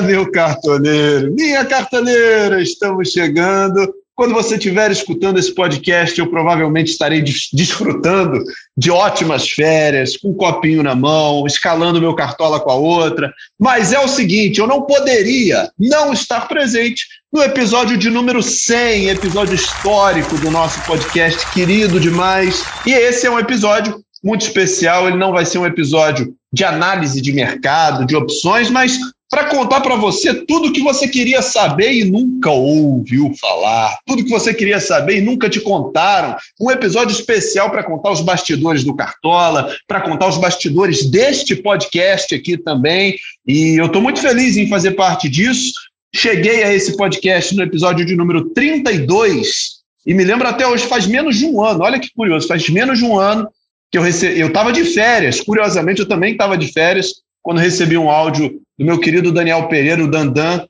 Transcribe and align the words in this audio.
Meu 0.00 0.30
cartoneiro, 0.30 1.34
minha 1.34 1.64
cartoneira, 1.64 2.62
estamos 2.62 3.10
chegando. 3.10 3.92
Quando 4.14 4.32
você 4.32 4.54
estiver 4.54 4.90
escutando 4.90 5.38
esse 5.38 5.52
podcast, 5.54 6.18
eu 6.18 6.28
provavelmente 6.28 6.90
estarei 6.90 7.22
desfrutando 7.52 8.42
de 8.76 8.90
ótimas 8.90 9.48
férias, 9.50 10.16
com 10.16 10.30
um 10.30 10.34
copinho 10.34 10.82
na 10.82 10.94
mão, 10.94 11.46
escalando 11.46 12.00
meu 12.00 12.14
cartola 12.14 12.60
com 12.60 12.70
a 12.70 12.74
outra. 12.74 13.32
Mas 13.58 13.92
é 13.92 13.98
o 13.98 14.08
seguinte, 14.08 14.60
eu 14.60 14.66
não 14.66 14.82
poderia 14.82 15.70
não 15.78 16.12
estar 16.12 16.48
presente 16.48 17.06
no 17.32 17.42
episódio 17.42 17.96
de 17.96 18.08
número 18.08 18.42
100, 18.42 19.08
episódio 19.08 19.54
histórico 19.54 20.36
do 20.38 20.50
nosso 20.50 20.80
podcast 20.84 21.50
querido 21.52 22.00
demais. 22.00 22.64
E 22.86 22.92
esse 22.92 23.26
é 23.26 23.30
um 23.30 23.38
episódio 23.38 24.00
muito 24.22 24.42
especial, 24.42 25.08
ele 25.08 25.16
não 25.16 25.32
vai 25.32 25.44
ser 25.44 25.58
um 25.58 25.66
episódio 25.66 26.34
de 26.52 26.64
análise 26.64 27.20
de 27.20 27.32
mercado, 27.32 28.06
de 28.06 28.16
opções, 28.16 28.70
mas 28.70 28.98
para 29.30 29.44
contar 29.46 29.80
para 29.80 29.94
você 29.94 30.32
tudo 30.32 30.72
que 30.72 30.80
você 30.80 31.06
queria 31.06 31.42
saber 31.42 31.92
e 31.92 32.04
nunca 32.04 32.50
ouviu 32.50 33.32
falar, 33.40 33.98
tudo 34.06 34.24
que 34.24 34.30
você 34.30 34.54
queria 34.54 34.80
saber 34.80 35.18
e 35.18 35.20
nunca 35.20 35.48
te 35.48 35.60
contaram. 35.60 36.36
Um 36.60 36.70
episódio 36.70 37.12
especial 37.12 37.70
para 37.70 37.84
contar 37.84 38.10
os 38.10 38.20
bastidores 38.20 38.84
do 38.84 38.94
Cartola, 38.94 39.76
para 39.86 40.00
contar 40.00 40.28
os 40.28 40.38
bastidores 40.38 41.10
deste 41.10 41.54
podcast 41.56 42.34
aqui 42.34 42.56
também. 42.56 43.18
E 43.46 43.78
eu 43.78 43.86
estou 43.86 44.00
muito 44.00 44.20
feliz 44.20 44.56
em 44.56 44.68
fazer 44.68 44.92
parte 44.92 45.28
disso. 45.28 45.72
Cheguei 46.14 46.62
a 46.62 46.72
esse 46.72 46.96
podcast 46.96 47.54
no 47.54 47.62
episódio 47.62 48.04
de 48.06 48.16
número 48.16 48.48
32 48.50 49.78
e 50.08 50.14
me 50.14 50.24
lembro 50.24 50.48
até 50.48 50.66
hoje, 50.66 50.86
faz 50.86 51.06
menos 51.06 51.36
de 51.36 51.44
um 51.44 51.62
ano. 51.62 51.82
Olha 51.82 52.00
que 52.00 52.10
curioso, 52.14 52.48
faz 52.48 52.66
menos 52.70 52.98
de 52.98 53.04
um 53.04 53.18
ano 53.18 53.46
que 53.90 53.98
eu 53.98 54.02
recebi. 54.02 54.40
Eu 54.40 54.48
estava 54.48 54.72
de 54.72 54.82
férias, 54.84 55.38
curiosamente, 55.38 56.00
eu 56.00 56.08
também 56.08 56.32
estava 56.32 56.56
de 56.56 56.72
férias 56.72 57.08
quando 57.42 57.58
recebi 57.58 57.98
um 57.98 58.10
áudio 58.10 58.58
do 58.78 58.84
meu 58.84 58.98
querido 59.00 59.32
Daniel 59.32 59.66
Pereira, 59.68 60.04
o 60.04 60.10
Dandan, 60.10 60.64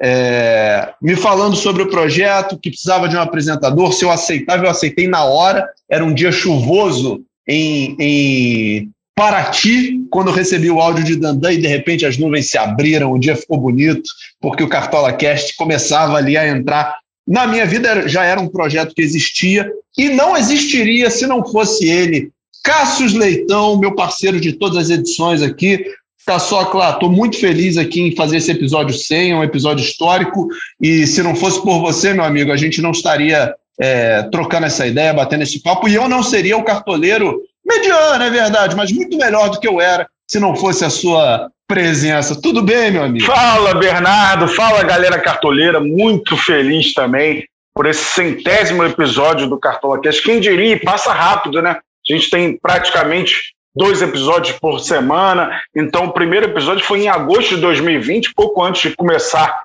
é, 0.00 0.92
me 1.02 1.16
falando 1.16 1.56
sobre 1.56 1.82
o 1.82 1.90
projeto, 1.90 2.58
que 2.58 2.70
precisava 2.70 3.08
de 3.08 3.16
um 3.16 3.20
apresentador, 3.20 3.92
se 3.92 4.04
eu 4.04 4.10
aceitava, 4.10 4.64
eu 4.64 4.70
aceitei 4.70 5.08
na 5.08 5.24
hora. 5.24 5.68
Era 5.90 6.04
um 6.04 6.14
dia 6.14 6.30
chuvoso 6.30 7.22
em, 7.48 7.96
em 7.98 8.90
Paraty, 9.16 10.06
quando 10.10 10.28
eu 10.28 10.34
recebi 10.34 10.70
o 10.70 10.80
áudio 10.80 11.02
de 11.02 11.16
Dandan 11.16 11.52
e 11.52 11.58
de 11.58 11.66
repente 11.66 12.06
as 12.06 12.16
nuvens 12.16 12.48
se 12.48 12.56
abriram, 12.56 13.12
o 13.12 13.18
dia 13.18 13.34
ficou 13.34 13.58
bonito, 13.58 14.08
porque 14.40 14.62
o 14.62 14.68
Cartola 14.68 15.12
Cast 15.12 15.56
começava 15.56 16.16
ali 16.16 16.36
a 16.36 16.46
entrar. 16.46 16.96
Na 17.26 17.46
minha 17.46 17.66
vida 17.66 18.06
já 18.08 18.24
era 18.24 18.40
um 18.40 18.48
projeto 18.48 18.94
que 18.94 19.02
existia 19.02 19.68
e 19.96 20.08
não 20.10 20.36
existiria 20.36 21.10
se 21.10 21.26
não 21.26 21.44
fosse 21.44 21.88
ele 21.88 22.30
Cássio 22.68 23.18
Leitão, 23.18 23.78
meu 23.78 23.94
parceiro 23.94 24.38
de 24.38 24.52
todas 24.52 24.76
as 24.76 24.90
edições 24.90 25.40
aqui. 25.40 25.84
Tá 26.28 26.38
só, 26.38 26.66
claro, 26.66 26.92
estou 26.92 27.10
muito 27.10 27.40
feliz 27.40 27.78
aqui 27.78 28.02
em 28.02 28.14
fazer 28.14 28.36
esse 28.36 28.50
episódio 28.50 28.94
100, 28.94 29.30
é 29.30 29.34
um 29.34 29.42
episódio 29.42 29.82
histórico. 29.82 30.46
E 30.78 31.06
se 31.06 31.22
não 31.22 31.34
fosse 31.34 31.58
por 31.62 31.80
você, 31.80 32.12
meu 32.12 32.22
amigo, 32.22 32.52
a 32.52 32.56
gente 32.58 32.82
não 32.82 32.90
estaria 32.90 33.54
é, 33.80 34.24
trocando 34.24 34.66
essa 34.66 34.86
ideia, 34.86 35.14
batendo 35.14 35.44
esse 35.44 35.62
papo. 35.62 35.88
E 35.88 35.94
eu 35.94 36.06
não 36.06 36.22
seria 36.22 36.58
o 36.58 36.62
cartoleiro 36.62 37.40
mediano, 37.66 38.22
é 38.22 38.28
verdade, 38.28 38.76
mas 38.76 38.92
muito 38.92 39.16
melhor 39.16 39.48
do 39.48 39.58
que 39.58 39.66
eu 39.66 39.80
era 39.80 40.06
se 40.30 40.38
não 40.38 40.54
fosse 40.54 40.84
a 40.84 40.90
sua 40.90 41.50
presença. 41.66 42.38
Tudo 42.38 42.60
bem, 42.60 42.90
meu 42.90 43.04
amigo? 43.04 43.24
Fala, 43.24 43.72
Bernardo. 43.72 44.48
Fala, 44.48 44.82
galera 44.82 45.18
cartoleira. 45.18 45.80
Muito 45.80 46.36
feliz 46.36 46.92
também 46.92 47.42
por 47.74 47.86
esse 47.86 48.04
centésimo 48.04 48.84
episódio 48.84 49.48
do 49.48 49.58
Cartola 49.58 49.98
Cast. 49.98 50.22
Quem 50.22 50.40
diria, 50.40 50.78
passa 50.78 51.10
rápido, 51.10 51.62
né? 51.62 51.70
A 51.70 52.12
gente 52.12 52.28
tem 52.28 52.58
praticamente 52.60 53.56
dois 53.78 54.02
episódios 54.02 54.58
por 54.58 54.80
semana. 54.80 55.62
Então, 55.74 56.06
o 56.06 56.12
primeiro 56.12 56.46
episódio 56.46 56.84
foi 56.84 57.04
em 57.04 57.08
agosto 57.08 57.54
de 57.54 57.60
2020, 57.60 58.34
pouco 58.34 58.62
antes 58.62 58.90
de 58.90 58.96
começar 58.96 59.62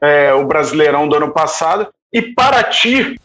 é, 0.00 0.32
o 0.32 0.46
Brasileirão 0.46 1.08
do 1.08 1.16
ano 1.16 1.32
passado. 1.32 1.88
E 2.12 2.22
para 2.22 2.62
ti, 2.62 3.16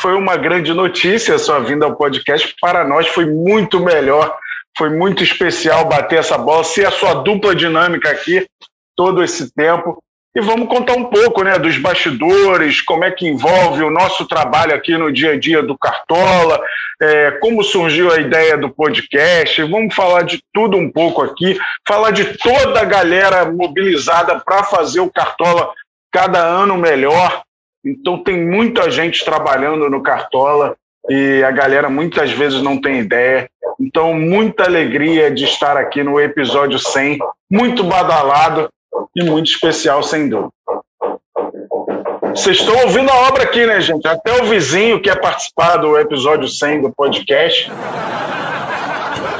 foi 0.00 0.14
uma 0.14 0.36
grande 0.36 0.74
notícia 0.74 1.34
a 1.34 1.38
sua 1.38 1.60
vinda 1.60 1.86
ao 1.86 1.96
podcast. 1.96 2.54
Para 2.60 2.84
nós 2.84 3.08
foi 3.08 3.24
muito 3.24 3.80
melhor, 3.80 4.36
foi 4.76 4.90
muito 4.90 5.24
especial 5.24 5.88
bater 5.88 6.18
essa 6.18 6.36
bola, 6.36 6.62
ser 6.62 6.86
a 6.86 6.90
sua 6.90 7.14
dupla 7.14 7.54
dinâmica 7.54 8.10
aqui 8.10 8.46
todo 8.94 9.22
esse 9.24 9.52
tempo. 9.54 10.02
E 10.34 10.40
vamos 10.40 10.66
contar 10.68 10.94
um 10.94 11.04
pouco 11.04 11.42
né, 11.42 11.58
dos 11.58 11.76
bastidores, 11.76 12.80
como 12.80 13.04
é 13.04 13.10
que 13.10 13.28
envolve 13.28 13.82
o 13.82 13.90
nosso 13.90 14.26
trabalho 14.26 14.74
aqui 14.74 14.96
no 14.96 15.12
dia 15.12 15.32
a 15.32 15.38
dia 15.38 15.62
do 15.62 15.76
Cartola, 15.76 16.58
é, 17.02 17.32
como 17.32 17.62
surgiu 17.62 18.10
a 18.10 18.18
ideia 18.18 18.56
do 18.56 18.70
podcast. 18.70 19.62
Vamos 19.64 19.94
falar 19.94 20.22
de 20.22 20.42
tudo 20.50 20.78
um 20.78 20.90
pouco 20.90 21.20
aqui, 21.20 21.58
falar 21.86 22.12
de 22.12 22.38
toda 22.38 22.80
a 22.80 22.84
galera 22.84 23.44
mobilizada 23.44 24.40
para 24.40 24.64
fazer 24.64 25.00
o 25.00 25.12
Cartola 25.12 25.70
cada 26.10 26.38
ano 26.38 26.78
melhor. 26.78 27.42
Então, 27.84 28.22
tem 28.22 28.42
muita 28.42 28.90
gente 28.90 29.22
trabalhando 29.22 29.90
no 29.90 30.02
Cartola 30.02 30.76
e 31.10 31.42
a 31.44 31.50
galera 31.50 31.90
muitas 31.90 32.30
vezes 32.30 32.62
não 32.62 32.80
tem 32.80 33.00
ideia. 33.00 33.50
Então, 33.78 34.14
muita 34.14 34.64
alegria 34.64 35.30
de 35.30 35.44
estar 35.44 35.76
aqui 35.76 36.02
no 36.02 36.18
episódio 36.18 36.78
100, 36.78 37.18
muito 37.50 37.84
badalado 37.84 38.70
e 39.14 39.24
muito 39.24 39.50
especial, 39.50 40.02
sem 40.02 40.28
dúvida. 40.28 40.50
Vocês 42.34 42.58
estão 42.58 42.74
ouvindo 42.82 43.10
a 43.10 43.28
obra 43.28 43.42
aqui, 43.42 43.66
né, 43.66 43.80
gente? 43.80 44.06
Até 44.08 44.42
o 44.42 44.46
vizinho 44.46 45.02
quer 45.02 45.20
participar 45.20 45.76
do 45.76 45.98
episódio 45.98 46.48
100 46.48 46.82
do 46.82 46.90
podcast. 46.90 47.70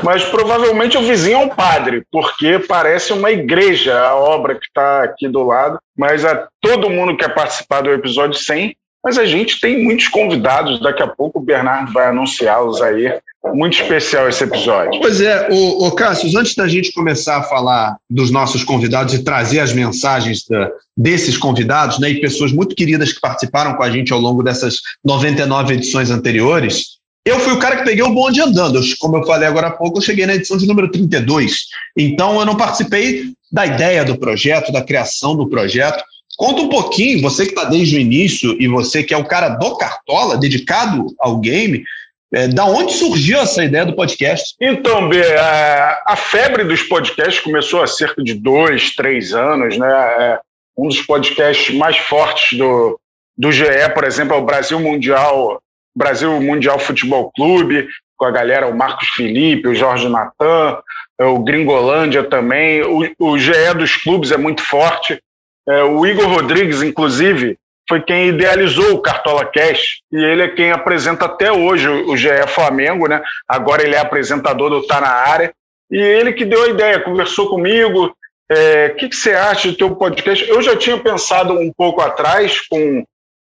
Mas 0.03 0.25
provavelmente 0.25 0.99
o 0.99 1.03
vizinho 1.03 1.37
é 1.37 1.45
um 1.45 1.49
padre, 1.49 2.05
porque 2.11 2.59
parece 2.59 3.13
uma 3.13 3.31
igreja 3.31 3.99
a 3.99 4.17
obra 4.17 4.57
que 4.57 4.67
está 4.67 5.05
aqui 5.05 5.29
do 5.29 5.43
lado. 5.43 5.79
Mas 5.97 6.25
a, 6.25 6.49
todo 6.61 6.91
mundo 6.91 7.17
quer 7.17 7.33
participar 7.33 7.83
do 7.83 7.91
episódio 7.91 8.39
100 8.39 8.77
mas 9.05 9.19
a 9.19 9.25
gente 9.25 9.61
tem 9.61 9.83
muitos 9.83 10.07
convidados, 10.07 10.81
daqui 10.81 11.03
a 11.03 11.09
pouco 11.09 11.41
o 11.41 11.43
Bernardo 11.43 11.93
vai 11.93 12.07
anunciá-los 12.07 12.81
aí. 12.81 13.13
Muito 13.55 13.81
especial 13.81 14.29
esse 14.29 14.45
episódio. 14.45 15.01
Pois 15.01 15.21
é, 15.21 15.49
o, 15.51 15.87
o 15.87 15.91
Cássio, 15.93 16.39
antes 16.39 16.55
da 16.55 16.69
gente 16.69 16.93
começar 16.93 17.39
a 17.39 17.43
falar 17.43 17.97
dos 18.09 18.31
nossos 18.31 18.63
convidados 18.63 19.15
e 19.15 19.25
trazer 19.25 19.59
as 19.59 19.73
mensagens 19.73 20.45
da, 20.49 20.71
desses 20.97 21.37
convidados, 21.37 21.99
né, 21.99 22.11
e 22.11 22.21
pessoas 22.21 22.53
muito 22.53 22.75
queridas 22.77 23.13
que 23.13 23.21
participaram 23.21 23.75
com 23.75 23.83
a 23.83 23.91
gente 23.91 24.13
ao 24.13 24.21
longo 24.21 24.43
dessas 24.43 24.77
99 25.05 25.75
edições 25.75 26.11
anteriores, 26.11 27.03
eu 27.25 27.39
fui 27.39 27.53
o 27.53 27.59
cara 27.59 27.77
que 27.77 27.85
peguei 27.85 28.03
o 28.03 28.13
bonde 28.13 28.41
andando. 28.41 28.81
Como 28.99 29.17
eu 29.17 29.25
falei 29.25 29.47
agora 29.47 29.69
há 29.69 29.73
pouco, 29.73 29.99
eu 29.99 30.03
cheguei 30.03 30.27
na 30.27 30.35
edição 30.35 30.57
de 30.57 30.67
número 30.67 30.91
32. 30.91 31.67
Então, 31.97 32.39
eu 32.41 32.47
não 32.47 32.57
participei 32.57 33.33
da 33.51 33.65
ideia 33.65 34.05
do 34.05 34.19
projeto, 34.19 34.73
da 34.73 34.83
criação 34.83 35.37
do 35.37 35.49
projeto. 35.49 36.03
Conta 36.37 36.63
um 36.63 36.69
pouquinho, 36.69 37.21
você 37.21 37.45
que 37.45 37.53
está 37.53 37.65
desde 37.65 37.97
o 37.97 38.01
início 38.01 38.57
e 38.61 38.67
você 38.67 39.03
que 39.05 39.15
é 39.15 39.17
o 39.17 39.25
cara 39.25 39.51
do 39.51 39.77
Cartola, 39.77 40.37
dedicado 40.37 41.07
ao 41.21 41.39
game, 41.39 41.85
é, 42.33 42.49
da 42.49 42.65
onde 42.65 42.93
surgiu 42.93 43.39
essa 43.39 43.65
ideia 43.65 43.85
do 43.85 43.95
podcast? 43.95 44.55
Então, 44.61 45.09
B, 45.09 45.23
a, 45.37 46.03
a 46.07 46.17
febre 46.17 46.65
dos 46.65 46.83
podcasts 46.83 47.41
começou 47.41 47.83
há 47.83 47.87
cerca 47.87 48.23
de 48.23 48.35
dois, 48.35 48.95
três 48.95 49.35
anos, 49.35 49.77
né? 49.77 49.89
É, 49.89 50.41
um 50.77 50.89
dos 50.89 51.03
podcasts 51.03 51.75
mais 51.75 51.99
fortes 51.99 52.59
do, 52.59 52.99
do 53.37 53.53
GE, 53.53 53.65
por 53.95 54.05
exemplo, 54.05 54.35
é 54.35 54.39
o 54.39 54.45
Brasil 54.45 54.81
Mundial, 54.81 55.63
Brasil 55.95 56.41
Mundial 56.41 56.79
Futebol 56.79 57.31
Clube, 57.37 57.87
com 58.17 58.25
a 58.25 58.31
galera, 58.31 58.69
o 58.69 58.77
Marcos 58.77 59.09
Felipe, 59.09 59.69
o 59.69 59.75
Jorge 59.75 60.09
Natan, 60.09 60.79
o 61.21 61.39
Gringolândia 61.41 62.25
também. 62.25 62.83
O, 62.83 63.03
o 63.19 63.39
GE 63.39 63.75
dos 63.77 63.97
clubes 63.97 64.33
é 64.33 64.39
muito 64.39 64.63
forte. 64.63 65.21
É, 65.69 65.83
o 65.83 66.07
Igor 66.07 66.27
Rodrigues, 66.27 66.83
inclusive, 66.83 67.59
foi 67.93 68.01
quem 68.01 68.29
idealizou 68.29 68.95
o 68.95 69.03
Cartola 69.03 69.45
Cash 69.45 70.01
e 70.11 70.17
ele 70.17 70.45
é 70.45 70.49
quem 70.49 70.73
apresenta 70.73 71.27
até 71.27 71.53
hoje 71.53 71.87
o 71.87 72.17
GE 72.17 72.31
Flamengo, 72.49 73.07
né? 73.07 73.23
Agora 73.47 73.83
ele 73.83 73.95
é 73.95 73.99
apresentador 73.99 74.71
do 74.71 74.87
Tá 74.87 74.99
na 74.99 75.11
Área. 75.11 75.53
E 75.91 75.99
ele 75.99 76.33
que 76.33 76.47
deu 76.47 76.63
a 76.63 76.69
ideia, 76.69 77.01
conversou 77.01 77.51
comigo. 77.51 78.07
O 78.07 78.15
é, 78.51 78.89
que, 78.89 79.11
que 79.11 79.15
você 79.15 79.35
acha 79.35 79.71
do 79.71 79.77
teu 79.77 79.95
podcast? 79.95 80.49
Eu 80.49 80.63
já 80.63 80.75
tinha 80.75 80.97
pensado 80.97 81.53
um 81.53 81.71
pouco 81.71 82.01
atrás 82.01 82.67
com. 82.67 83.05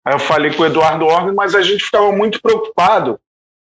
Eu 0.06 0.20
falei 0.20 0.52
com 0.52 0.62
o 0.62 0.66
Eduardo 0.66 1.06
Orbe, 1.06 1.34
mas 1.34 1.56
a 1.56 1.60
gente 1.60 1.82
ficava 1.82 2.12
muito 2.12 2.40
preocupado 2.40 3.18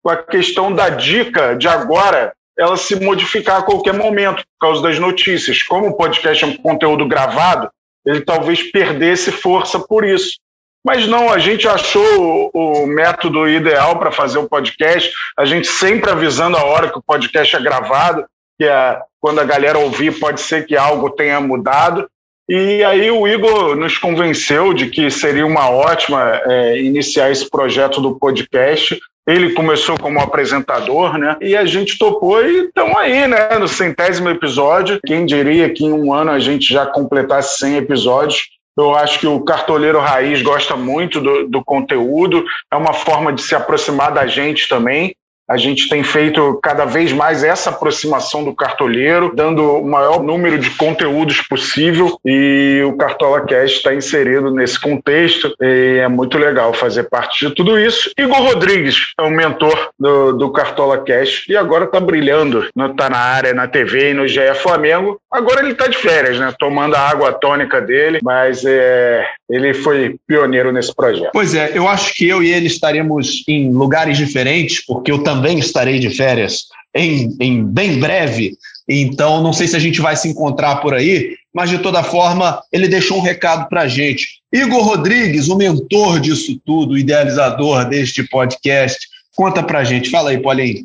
com 0.01 0.09
a 0.09 0.15
questão 0.15 0.73
da 0.73 0.87
dica 0.87 1.53
de 1.53 1.67
agora 1.67 2.31
ela 2.57 2.77
se 2.77 2.97
modificar 2.97 3.59
a 3.59 3.63
qualquer 3.63 3.93
momento 3.93 4.37
por 4.37 4.67
causa 4.67 4.81
das 4.81 4.97
notícias. 4.97 5.63
Como 5.63 5.87
o 5.87 5.97
podcast 5.97 6.45
é 6.45 6.47
um 6.47 6.55
conteúdo 6.55 7.05
gravado, 7.05 7.69
ele 8.05 8.21
talvez 8.21 8.63
perdesse 8.71 9.33
força 9.33 9.77
por 9.77 10.05
isso. 10.05 10.39
Mas 10.83 11.07
não, 11.07 11.31
a 11.31 11.37
gente 11.37 11.67
achou 11.67 12.49
o, 12.53 12.87
método 12.87 13.47
ideal 13.47 13.99
para 13.99 14.11
fazer 14.11 14.39
o 14.39 14.49
podcast, 14.49 15.11
a 15.37 15.45
gente 15.45 15.67
sempre 15.67 16.09
avisando 16.09 16.57
a 16.57 16.65
hora 16.65 16.89
que 16.89 16.97
o 16.97 17.03
podcast 17.03 17.55
é 17.55 17.61
gravado, 17.61 18.25
que 18.57 18.65
é, 18.65 18.99
quando 19.19 19.39
a 19.39 19.45
galera 19.45 19.77
ouvir 19.77 20.19
pode 20.19 20.41
ser 20.41 20.65
que 20.65 20.75
algo 20.75 21.11
tenha 21.11 21.39
mudado. 21.39 22.09
E 22.49 22.83
aí 22.83 23.09
o 23.09 23.27
Igor 23.27 23.75
nos 23.75 23.97
convenceu 23.97 24.73
de 24.73 24.87
que 24.87 25.09
seria 25.09 25.45
uma 25.45 25.69
ótima 25.69 26.41
é, 26.45 26.81
iniciar 26.81 27.31
esse 27.31 27.49
projeto 27.49 28.01
do 28.01 28.17
podcast. 28.17 28.99
Ele 29.25 29.53
começou 29.53 29.97
como 29.99 30.19
apresentador, 30.19 31.17
né? 31.17 31.37
E 31.39 31.55
a 31.55 31.63
gente 31.63 31.97
topou 31.97 32.43
e 32.43 32.65
estamos 32.65 32.97
aí, 32.97 33.27
né? 33.27 33.57
No 33.59 33.67
centésimo 33.67 34.29
episódio. 34.29 34.99
Quem 35.05 35.25
diria 35.25 35.69
que 35.69 35.85
em 35.85 35.93
um 35.93 36.11
ano 36.11 36.31
a 36.31 36.39
gente 36.39 36.73
já 36.73 36.85
completasse 36.87 37.59
100 37.59 37.77
episódios. 37.77 38.49
Eu 38.77 38.95
acho 38.95 39.19
que 39.19 39.27
o 39.27 39.41
cartoleiro 39.41 39.99
raiz 39.99 40.41
gosta 40.41 40.75
muito 40.75 41.19
do, 41.19 41.47
do 41.47 41.63
conteúdo, 41.63 42.43
é 42.71 42.75
uma 42.75 42.93
forma 42.93 43.33
de 43.33 43.41
se 43.41 43.53
aproximar 43.53 44.13
da 44.13 44.25
gente 44.25 44.67
também. 44.67 45.13
A 45.51 45.57
gente 45.57 45.89
tem 45.89 46.01
feito 46.01 46.57
cada 46.63 46.85
vez 46.85 47.11
mais 47.11 47.43
essa 47.43 47.71
aproximação 47.71 48.41
do 48.41 48.55
cartoleiro, 48.55 49.33
dando 49.35 49.79
o 49.79 49.85
maior 49.85 50.23
número 50.23 50.57
de 50.57 50.69
conteúdos 50.69 51.41
possível 51.41 52.17
e 52.25 52.81
o 52.87 52.95
Cartola 52.95 53.41
Cast 53.41 53.75
está 53.75 53.93
inserido 53.93 54.49
nesse 54.49 54.79
contexto 54.79 55.53
e 55.59 55.97
é 56.01 56.07
muito 56.07 56.37
legal 56.37 56.73
fazer 56.73 57.03
parte 57.09 57.45
de 57.45 57.53
tudo 57.53 57.77
isso. 57.77 58.11
Igor 58.17 58.41
Rodrigues 58.41 59.11
é 59.19 59.23
o 59.23 59.29
mentor 59.29 59.89
do, 59.99 60.31
do 60.31 60.49
Cartola 60.53 61.03
Cast 61.03 61.51
e 61.51 61.57
agora 61.57 61.83
está 61.83 61.99
brilhando, 61.99 62.69
está 62.89 63.09
na 63.09 63.19
área, 63.19 63.53
na 63.53 63.67
TV 63.67 64.11
e 64.11 64.13
no 64.13 64.25
GE 64.29 64.55
Flamengo. 64.55 65.19
Agora 65.29 65.59
ele 65.59 65.73
está 65.73 65.87
de 65.87 65.97
férias, 65.97 66.39
né? 66.39 66.53
Tomando 66.57 66.95
a 66.95 67.09
água 67.09 67.33
tônica 67.33 67.81
dele, 67.81 68.19
mas 68.23 68.63
é, 68.63 69.25
ele 69.49 69.73
foi 69.73 70.15
pioneiro 70.25 70.71
nesse 70.71 70.95
projeto. 70.95 71.31
Pois 71.33 71.53
é, 71.53 71.71
eu 71.73 71.89
acho 71.89 72.13
que 72.15 72.27
eu 72.27 72.41
e 72.41 72.53
ele 72.53 72.67
estaremos 72.67 73.43
em 73.49 73.69
lugares 73.73 74.17
diferentes, 74.17 74.85
porque 74.85 75.11
eu 75.11 75.23
também 75.23 75.40
estarei 75.59 75.99
de 75.99 76.09
férias 76.09 76.65
em, 76.95 77.35
em 77.39 77.63
bem 77.63 77.99
breve. 77.99 78.53
Então, 78.87 79.41
não 79.41 79.53
sei 79.53 79.67
se 79.67 79.75
a 79.75 79.79
gente 79.79 80.01
vai 80.01 80.15
se 80.15 80.27
encontrar 80.27 80.77
por 80.77 80.93
aí, 80.93 81.35
mas 81.53 81.69
de 81.69 81.79
toda 81.79 82.03
forma, 82.03 82.61
ele 82.71 82.87
deixou 82.87 83.17
um 83.17 83.21
recado 83.21 83.67
para 83.69 83.81
a 83.81 83.87
gente. 83.87 84.41
Igor 84.53 84.83
Rodrigues, 84.83 85.47
o 85.47 85.55
mentor 85.55 86.19
disso 86.19 86.59
tudo, 86.65 86.93
o 86.93 86.97
idealizador 86.97 87.85
deste 87.85 88.23
podcast, 88.23 88.99
conta 89.35 89.63
para 89.63 89.79
a 89.79 89.83
gente. 89.83 90.09
Fala 90.09 90.31
aí, 90.31 90.41
Paulinho. 90.41 90.83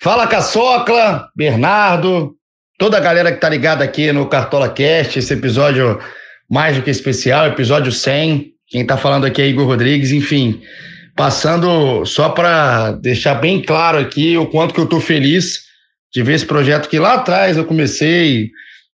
Fala, 0.00 0.26
Caçocla, 0.26 1.28
Bernardo, 1.34 2.34
toda 2.78 2.96
a 2.96 3.00
galera 3.00 3.30
que 3.30 3.38
está 3.38 3.48
ligada 3.48 3.82
aqui 3.82 4.12
no 4.12 4.26
Cartola 4.26 4.68
Cast, 4.68 5.18
esse 5.18 5.32
episódio 5.32 5.98
mais 6.48 6.76
do 6.76 6.82
que 6.82 6.90
especial, 6.90 7.46
episódio 7.46 7.90
100. 7.90 8.52
Quem 8.68 8.82
está 8.82 8.96
falando 8.96 9.26
aqui 9.26 9.42
é 9.42 9.48
Igor 9.48 9.66
Rodrigues, 9.66 10.12
enfim, 10.12 10.60
passando 11.18 12.06
só 12.06 12.28
para 12.28 12.92
deixar 12.92 13.34
bem 13.34 13.60
claro 13.60 13.98
aqui 13.98 14.38
o 14.38 14.46
quanto 14.46 14.72
que 14.72 14.78
eu 14.78 14.84
estou 14.84 15.00
feliz 15.00 15.64
de 16.14 16.22
ver 16.22 16.34
esse 16.34 16.46
projeto 16.46 16.88
que 16.88 16.96
lá 16.96 17.14
atrás 17.14 17.56
eu 17.56 17.64
comecei 17.64 18.52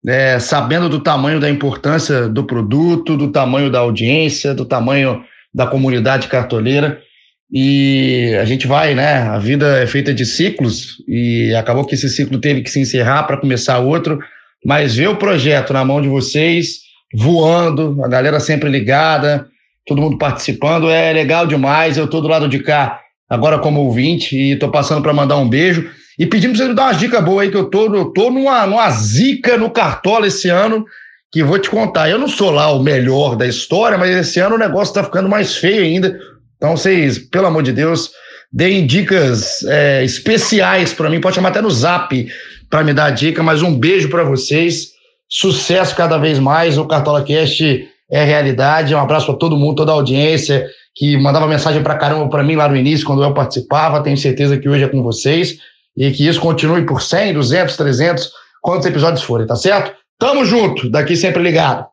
é, 0.05 0.37
sabendo 0.37 0.89
do 0.89 0.99
tamanho 0.99 1.39
da 1.39 1.49
importância 1.49 2.27
do 2.27 2.43
produto, 2.43 3.15
do 3.15 3.31
tamanho 3.31 3.71
da 3.71 3.79
audiência, 3.79 4.53
do 4.53 4.65
tamanho 4.65 5.23
da 5.53 5.65
comunidade 5.65 6.27
cartoleira. 6.27 7.01
E 7.49 8.35
a 8.39 8.43
gente 8.43 8.67
vai, 8.67 8.93
né? 8.93 9.21
A 9.21 9.39
vida 9.39 9.79
é 9.79 9.87
feita 9.87 10.13
de 10.13 10.25
ciclos 10.25 10.97
e 11.07 11.55
acabou 11.55 11.85
que 11.85 11.95
esse 11.95 12.09
ciclo 12.09 12.37
teve 12.37 12.61
que 12.61 12.69
se 12.69 12.81
encerrar 12.81 13.23
para 13.23 13.37
começar 13.37 13.79
outro. 13.79 14.19
Mas 14.63 14.93
ver 14.93 15.07
o 15.07 15.15
projeto 15.15 15.71
na 15.71 15.85
mão 15.85 16.01
de 16.01 16.09
vocês, 16.09 16.79
voando, 17.15 17.97
a 18.03 18.09
galera 18.09 18.41
sempre 18.41 18.69
ligada, 18.69 19.47
todo 19.89 20.01
mundo 20.01 20.17
participando, 20.17 20.89
é 20.89 21.11
legal 21.11 21.45
demais. 21.45 21.97
Eu 21.97 22.05
estou 22.05 22.21
do 22.21 22.27
lado 22.27 22.47
de 22.47 22.59
cá 22.59 23.01
agora 23.29 23.59
como 23.59 23.81
ouvinte 23.81 24.35
e 24.37 24.51
estou 24.53 24.71
passando 24.71 25.01
para 25.01 25.13
mandar 25.13 25.37
um 25.37 25.49
beijo 25.49 25.89
e 26.17 26.25
pedindo 26.25 26.55
para 26.55 26.67
você 26.67 26.73
dar 26.73 26.83
umas 26.87 26.99
dicas 26.99 27.23
boas 27.23 27.45
aí, 27.45 27.51
que 27.51 27.57
eu 27.57 27.69
tô, 27.69 27.95
eu 27.95 28.05
tô 28.05 28.29
numa, 28.29 28.67
numa 28.67 28.89
zica 28.91 29.57
no 29.57 29.69
Cartola 29.69 30.27
esse 30.27 30.49
ano, 30.49 30.85
que 31.31 31.41
vou 31.41 31.57
te 31.57 31.69
contar. 31.69 32.09
Eu 32.09 32.19
não 32.19 32.27
sou 32.27 32.51
lá 32.51 32.71
o 32.71 32.83
melhor 32.83 33.37
da 33.37 33.47
história, 33.47 33.97
mas 33.97 34.15
esse 34.15 34.39
ano 34.39 34.55
o 34.55 34.59
negócio 34.59 34.91
está 34.91 35.03
ficando 35.03 35.29
mais 35.29 35.55
feio 35.55 35.81
ainda. 35.81 36.19
Então, 36.57 36.75
vocês, 36.75 37.17
pelo 37.17 37.47
amor 37.47 37.63
de 37.63 37.71
Deus, 37.71 38.11
deem 38.51 38.85
dicas 38.85 39.63
é, 39.63 40.03
especiais 40.03 40.91
para 40.91 41.09
mim. 41.09 41.21
Pode 41.21 41.35
chamar 41.35 41.49
até 41.49 41.61
no 41.61 41.71
zap 41.71 42.27
para 42.69 42.83
me 42.83 42.93
dar 42.93 43.11
dica, 43.11 43.41
mas 43.41 43.61
um 43.61 43.73
beijo 43.73 44.09
para 44.09 44.23
vocês. 44.23 44.89
Sucesso 45.29 45.95
cada 45.95 46.17
vez 46.17 46.37
mais. 46.37 46.77
O 46.77 46.85
Cartola 46.85 47.23
Cast 47.23 47.87
é 48.09 48.23
realidade. 48.23 48.95
Um 48.95 48.99
abraço 48.99 49.25
para 49.25 49.35
todo 49.35 49.57
mundo, 49.57 49.75
toda 49.75 49.91
a 49.91 49.95
audiência 49.95 50.65
que 50.95 51.17
mandava 51.17 51.47
mensagem 51.47 51.81
para 51.83 51.97
caramba 51.97 52.27
para 52.27 52.43
mim 52.43 52.55
lá 52.55 52.67
no 52.67 52.75
início, 52.75 53.05
quando 53.05 53.23
eu 53.23 53.33
participava. 53.33 54.01
Tenho 54.01 54.17
certeza 54.17 54.57
que 54.57 54.67
hoje 54.67 54.83
é 54.83 54.87
com 54.87 55.03
vocês 55.03 55.57
e 55.95 56.11
que 56.11 56.27
isso 56.27 56.39
continue 56.39 56.85
por 56.85 57.01
100, 57.01 57.33
200, 57.33 57.77
300, 57.77 58.31
quantos 58.61 58.85
episódios 58.85 59.23
forem, 59.23 59.47
tá 59.47 59.55
certo? 59.55 59.95
Tamo 60.17 60.43
junto, 60.43 60.89
daqui 60.89 61.15
sempre 61.15 61.41
ligado. 61.41 61.85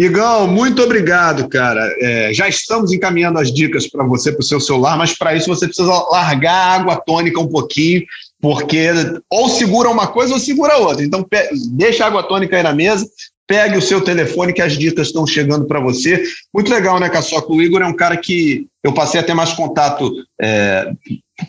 Igão, 0.00 0.48
muito 0.48 0.82
obrigado, 0.82 1.48
cara. 1.48 1.80
É, 2.00 2.32
já 2.32 2.48
estamos 2.48 2.92
encaminhando 2.92 3.38
as 3.38 3.52
dicas 3.52 3.88
para 3.88 4.04
você, 4.04 4.32
para 4.32 4.40
o 4.40 4.44
seu 4.44 4.60
celular, 4.60 4.96
mas 4.96 5.16
para 5.16 5.34
isso 5.34 5.48
você 5.48 5.66
precisa 5.66 5.92
largar 6.10 6.54
a 6.54 6.74
água 6.74 6.96
tônica 6.96 7.40
um 7.40 7.46
pouquinho, 7.46 8.02
porque 8.40 8.88
ou 9.30 9.48
segura 9.48 9.90
uma 9.90 10.08
coisa 10.08 10.34
ou 10.34 10.40
segura 10.40 10.76
outra. 10.78 11.04
Então, 11.04 11.24
deixa 11.72 12.04
a 12.04 12.08
água 12.08 12.22
tônica 12.22 12.56
aí 12.56 12.62
na 12.62 12.72
mesa, 12.72 13.06
pegue 13.46 13.76
o 13.76 13.82
seu 13.82 14.00
telefone 14.00 14.52
que 14.52 14.62
as 14.62 14.78
dicas 14.78 15.08
estão 15.08 15.26
chegando 15.26 15.66
para 15.66 15.80
você. 15.80 16.22
Muito 16.52 16.72
legal, 16.72 16.98
né, 16.98 17.08
Caçoca? 17.08 17.52
O 17.52 17.60
Igor 17.60 17.82
é 17.82 17.86
um 17.86 17.96
cara 17.96 18.16
que 18.16 18.66
eu 18.82 18.92
passei 18.92 19.20
a 19.20 19.22
ter 19.22 19.34
mais 19.34 19.52
contato 19.52 20.10
é, 20.40 20.90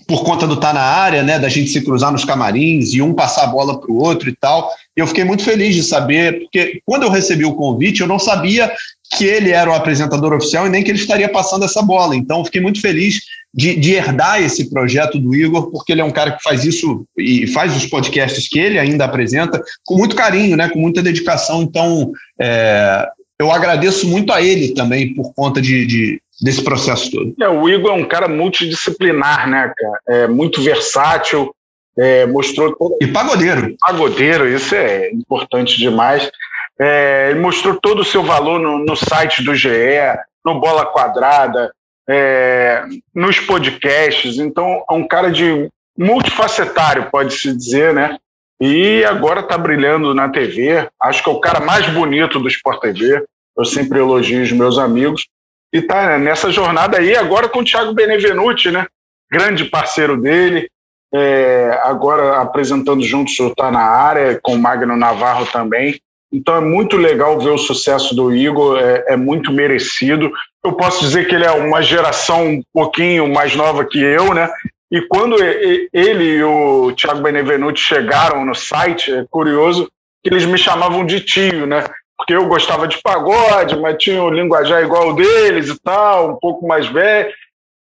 por 0.07 0.23
conta 0.23 0.47
do 0.47 0.55
estar 0.55 0.67
tá 0.69 0.73
na 0.73 0.81
área, 0.81 1.23
né, 1.23 1.39
da 1.39 1.49
gente 1.49 1.69
se 1.69 1.81
cruzar 1.81 2.11
nos 2.11 2.25
camarins 2.25 2.93
e 2.93 3.01
um 3.01 3.13
passar 3.13 3.43
a 3.43 3.47
bola 3.47 3.79
para 3.79 3.91
o 3.91 3.97
outro 3.97 4.29
e 4.29 4.35
tal. 4.35 4.69
E 4.95 5.01
eu 5.01 5.07
fiquei 5.07 5.23
muito 5.23 5.43
feliz 5.43 5.75
de 5.75 5.83
saber, 5.83 6.41
porque 6.41 6.81
quando 6.85 7.03
eu 7.03 7.09
recebi 7.09 7.45
o 7.45 7.55
convite, 7.55 8.01
eu 8.01 8.07
não 8.07 8.19
sabia 8.19 8.71
que 9.17 9.25
ele 9.25 9.51
era 9.51 9.69
o 9.69 9.73
apresentador 9.73 10.33
oficial 10.33 10.65
e 10.65 10.69
nem 10.69 10.83
que 10.83 10.91
ele 10.91 10.99
estaria 10.99 11.29
passando 11.29 11.65
essa 11.65 11.81
bola. 11.81 12.15
Então, 12.15 12.43
fiquei 12.43 12.61
muito 12.61 12.81
feliz 12.81 13.21
de, 13.53 13.75
de, 13.75 13.93
herdar 13.93 14.41
esse 14.41 14.69
projeto 14.69 15.19
do 15.19 15.35
Igor, 15.35 15.69
porque 15.69 15.91
ele 15.91 16.01
é 16.01 16.03
um 16.03 16.11
cara 16.11 16.31
que 16.31 16.43
faz 16.43 16.63
isso 16.63 17.05
e 17.17 17.45
faz 17.47 17.75
os 17.75 17.85
podcasts 17.85 18.47
que 18.47 18.59
ele 18.59 18.79
ainda 18.79 19.05
apresenta 19.05 19.61
com 19.85 19.95
muito 19.97 20.15
carinho, 20.15 20.57
né, 20.57 20.69
com 20.69 20.79
muita 20.79 21.03
dedicação. 21.03 21.61
Então, 21.61 22.11
é, 22.39 23.07
eu 23.39 23.51
agradeço 23.51 24.07
muito 24.07 24.33
a 24.33 24.41
ele 24.41 24.73
também 24.73 25.13
por 25.13 25.33
conta 25.33 25.61
de, 25.61 25.85
de 25.85 26.21
desse 26.41 26.63
processo 26.63 27.11
todo. 27.11 27.33
É, 27.41 27.47
o 27.47 27.69
Igor 27.69 27.91
é 27.91 27.93
um 27.93 28.05
cara 28.05 28.27
multidisciplinar, 28.27 29.49
né, 29.49 29.71
cara? 29.77 29.99
É 30.07 30.27
muito 30.27 30.61
versátil, 30.61 31.53
é, 31.97 32.25
mostrou. 32.25 32.75
E 33.01 33.07
pagodeiro. 33.07 33.75
Pagodeiro, 33.79 34.47
isso 34.47 34.73
é 34.75 35.11
importante 35.11 35.77
demais. 35.77 36.29
É, 36.79 37.29
ele 37.29 37.39
mostrou 37.39 37.79
todo 37.79 37.99
o 38.01 38.05
seu 38.05 38.23
valor 38.23 38.59
no, 38.59 38.79
no 38.79 38.95
site 38.95 39.43
do 39.43 39.55
GE, 39.55 39.69
no 40.43 40.59
Bola 40.59 40.85
Quadrada, 40.85 41.71
é, 42.09 42.83
nos 43.13 43.39
podcasts. 43.39 44.37
Então, 44.37 44.83
é 44.89 44.93
um 44.93 45.07
cara 45.07 45.31
de 45.31 45.69
multifacetário, 45.97 47.09
pode-se 47.11 47.55
dizer, 47.55 47.93
né? 47.93 48.17
E 48.59 49.03
agora 49.03 49.41
está 49.41 49.57
brilhando 49.57 50.13
na 50.13 50.29
TV. 50.29 50.87
Acho 51.01 51.23
que 51.23 51.29
é 51.29 51.33
o 51.33 51.39
cara 51.39 51.59
mais 51.59 51.87
bonito 51.89 52.39
do 52.39 52.47
Sport 52.47 52.81
TV. 52.81 53.23
Eu 53.57 53.65
sempre 53.65 53.99
elogio 53.99 54.41
os 54.41 54.51
meus 54.51 54.77
amigos 54.77 55.27
e 55.73 55.79
está 55.79 56.17
nessa 56.17 56.51
jornada 56.51 56.97
aí 56.97 57.15
agora 57.15 57.49
com 57.49 57.59
o 57.59 57.65
Thiago 57.65 57.93
Benevenuti, 57.93 58.71
né? 58.71 58.87
Grande 59.31 59.65
parceiro 59.65 60.19
dele, 60.19 60.69
é, 61.13 61.79
agora 61.83 62.37
apresentando 62.37 63.03
juntos 63.03 63.39
o 63.39 63.53
Tá 63.53 63.71
na 63.71 63.81
Área, 63.81 64.39
com 64.41 64.53
o 64.53 64.59
Magno 64.59 64.95
Navarro 64.95 65.45
também. 65.47 65.99
Então 66.33 66.55
é 66.55 66.61
muito 66.61 66.97
legal 66.97 67.39
ver 67.39 67.51
o 67.51 67.57
sucesso 67.57 68.15
do 68.15 68.33
Igor, 68.33 68.79
é, 68.79 69.05
é, 69.09 69.15
muito 69.15 69.51
merecido. 69.51 70.31
Eu 70.65 70.73
posso 70.73 71.01
dizer 71.01 71.27
que 71.27 71.35
ele 71.35 71.45
é 71.45 71.51
uma 71.51 71.81
geração 71.81 72.47
um 72.47 72.63
pouquinho 72.73 73.31
mais 73.31 73.55
nova 73.55 73.85
que 73.85 73.99
eu, 73.99 74.33
né? 74.33 74.49
E 74.91 75.01
quando 75.01 75.35
ele 75.41 76.23
e 76.23 76.43
o 76.43 76.91
Thiago 76.95 77.21
Benevenuti 77.21 77.79
chegaram 77.79 78.45
no 78.45 78.53
site, 78.53 79.11
é 79.11 79.25
curioso 79.29 79.89
que 80.23 80.29
eles 80.29 80.45
me 80.45 80.57
chamavam 80.57 81.05
de 81.05 81.19
tio, 81.19 81.65
né? 81.65 81.83
porque 82.23 82.33
eu 82.33 82.47
gostava 82.47 82.87
de 82.87 83.01
pagode, 83.01 83.77
mas 83.77 83.97
tinha 83.97 84.23
o 84.23 84.29
linguajar 84.29 84.81
igual 84.81 85.13
deles 85.13 85.67
e 85.69 85.79
tal, 85.81 86.31
um 86.31 86.35
pouco 86.37 86.65
mais 86.65 86.87
velho. 86.87 87.29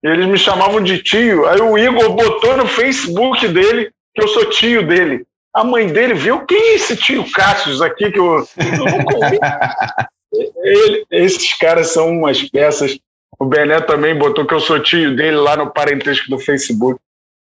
Eles 0.02 0.26
me 0.26 0.38
chamavam 0.38 0.82
de 0.82 1.04
tio. 1.04 1.46
Aí 1.46 1.60
o 1.60 1.78
Igor 1.78 2.14
botou 2.14 2.56
no 2.56 2.66
Facebook 2.66 3.46
dele 3.50 3.92
que 4.16 4.24
eu 4.24 4.28
sou 4.30 4.46
tio 4.46 4.88
dele. 4.88 5.26
A 5.54 5.64
mãe 5.64 5.88
dele 5.88 6.14
viu 6.14 6.46
quem 6.46 6.58
é 6.58 6.76
esse 6.76 6.96
tio 6.96 7.30
Cássio 7.32 7.84
aqui 7.84 8.12
que 8.12 8.20
eu, 8.20 8.38
eu 8.58 8.78
não 8.78 9.06
Ele, 10.64 11.06
esses 11.10 11.58
caras 11.58 11.88
são 11.88 12.10
umas 12.10 12.42
peças. 12.44 13.00
O 13.40 13.46
Bené 13.46 13.82
também 13.82 14.18
botou 14.18 14.46
que 14.46 14.54
eu 14.54 14.60
sou 14.60 14.80
tio 14.80 15.16
dele 15.16 15.38
lá 15.38 15.58
no 15.58 15.72
parentesco 15.72 16.30
do 16.30 16.38
Facebook. 16.38 17.00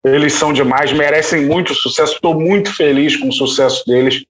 Eles 0.06 0.34
são 0.34 0.54
demais, 0.54 0.94
merecem 0.94 1.46
muito 1.46 1.74
sucesso. 1.74 2.14
Estou 2.14 2.40
muito 2.40 2.72
feliz 2.72 3.18
com 3.18 3.30
o 3.30 3.34
sucesso 3.34 3.84
deles 3.88 4.24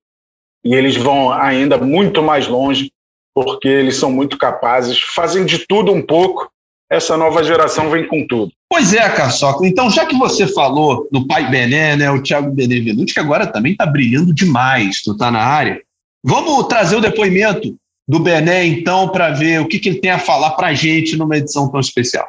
e 0.64 0.74
eles 0.74 0.96
vão 0.96 1.32
ainda 1.32 1.78
muito 1.78 2.24
mais 2.24 2.48
longe, 2.48 2.92
porque 3.34 3.68
eles 3.68 3.98
são 3.98 4.10
muito 4.10 4.38
capazes, 4.38 5.00
fazem 5.00 5.46
de 5.46 5.68
tudo 5.68 5.92
um 5.92 6.02
pouco. 6.02 6.50
Essa 6.92 7.18
nova 7.18 7.44
geração 7.44 7.90
vem 7.90 8.08
com 8.08 8.26
tudo. 8.28 8.52
Pois 8.70 8.94
é, 8.94 9.10
Caçoca. 9.10 9.66
Então, 9.66 9.90
já 9.90 10.06
que 10.06 10.16
você 10.16 10.48
falou 10.48 11.08
no 11.12 11.28
pai 11.28 11.50
Bené, 11.50 11.96
né, 11.96 12.12
o 12.12 12.22
Thiago 12.22 12.52
Benevenuti, 12.52 13.14
que 13.14 13.20
agora 13.20 13.48
também 13.48 13.72
está 13.72 13.86
brilhando 13.86 14.34
demais, 14.34 15.02
tu 15.02 15.14
está 15.14 15.32
na 15.32 15.40
área. 15.40 15.82
Vamos 16.24 16.68
trazer 16.68 16.96
o 16.96 17.02
depoimento 17.02 17.76
do 18.08 18.20
Bené, 18.20 18.66
então, 18.66 19.10
para 19.10 19.32
ver 19.32 19.62
o 19.62 19.68
que, 19.68 19.80
que 19.80 19.90
ele 19.90 20.00
tem 20.00 20.12
a 20.12 20.20
falar 20.20 20.52
para 20.52 20.68
a 20.68 20.74
gente 20.74 21.18
numa 21.18 21.38
edição 21.38 21.72
tão 21.72 21.80
especial. 21.80 22.28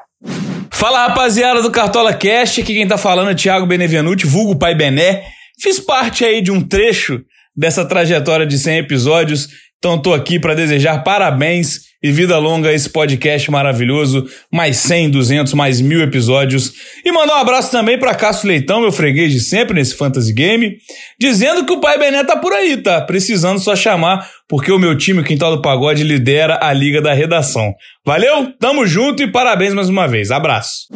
Fala 0.73 1.07
rapaziada 1.07 1.63
do 1.63 1.71
Cartola 1.71 2.15
Cast, 2.15 2.61
aqui 2.61 2.75
quem 2.75 2.89
tá 2.89 2.99
falando 2.99 3.31
é 3.31 3.35
Thiago 3.35 3.67
Benevenuti, 3.67 4.27
vulgo 4.27 4.57
Pai 4.57 4.75
Bené. 4.75 5.25
Fiz 5.61 5.79
parte 5.79 6.25
aí 6.25 6.41
de 6.41 6.51
um 6.51 6.63
trecho 6.63 7.23
dessa 7.57 7.85
trajetória 7.85 8.47
de 8.47 8.59
100 8.59 8.79
episódios, 8.79 9.49
então 9.79 9.99
tô 9.99 10.15
aqui 10.15 10.39
para 10.39 10.55
desejar 10.55 11.05
parabéns 11.05 11.87
e 12.03 12.13
vida 12.13 12.39
longa 12.39 12.69
a 12.69 12.73
esse 12.73 12.89
podcast 12.89 13.51
maravilhoso, 13.51 14.27
mais 14.53 14.77
100, 14.77 15.11
200, 15.11 15.55
mais 15.55 15.81
mil 15.81 16.01
episódios. 16.03 16.73
E 17.05 17.11
mandar 17.11 17.37
um 17.37 17.41
abraço 17.41 17.71
também 17.71 17.99
para 17.99 18.15
Cássio 18.15 18.49
Leitão, 18.49 18.81
meu 18.81 18.93
freguês 18.93 19.33
de 19.33 19.41
sempre 19.41 19.75
nesse 19.75 19.97
Fantasy 19.97 20.33
Game, 20.33 20.77
dizendo 21.19 21.65
que 21.65 21.73
o 21.73 21.81
Pai 21.81 21.99
Bené 21.99 22.23
tá 22.23 22.37
por 22.37 22.53
aí, 22.53 22.77
tá? 22.77 23.01
Precisando 23.01 23.59
só 23.59 23.75
chamar, 23.75 24.29
porque 24.49 24.71
o 24.71 24.79
meu 24.79 24.97
time, 24.97 25.21
o 25.21 25.25
Quintal 25.25 25.57
do 25.57 25.63
Pagode, 25.63 26.05
lidera 26.05 26.59
a 26.63 26.73
Liga 26.73 27.01
da 27.01 27.13
Redação. 27.13 27.75
Valeu, 28.05 28.53
tamo 28.61 28.87
junto 28.87 29.23
e 29.23 29.31
parabéns 29.31 29.75
mais 29.75 29.89
uma 29.89 30.07
vez. 30.07 30.31
Abraço. 30.31 30.87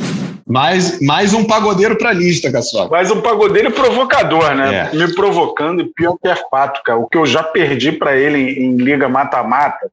Mais, 0.50 1.00
mais 1.00 1.32
um 1.32 1.44
pagodeiro 1.44 1.96
pra 1.96 2.12
lista, 2.12 2.50
Caçoca. 2.50 2.90
Mais 2.90 3.08
um 3.08 3.20
pagodeiro 3.20 3.70
provocador, 3.70 4.52
né? 4.56 4.90
É. 4.92 4.96
Me 4.96 5.14
provocando, 5.14 5.80
e 5.80 5.86
pior 5.94 6.16
que 6.20 6.26
é 6.26 6.34
fato, 6.50 6.82
cara. 6.82 6.98
O 6.98 7.06
que 7.06 7.16
eu 7.16 7.24
já 7.24 7.40
perdi 7.40 7.92
para 7.92 8.16
ele 8.16 8.36
em, 8.36 8.64
em 8.64 8.76
Liga 8.76 9.08
Mata-Mata 9.08 9.88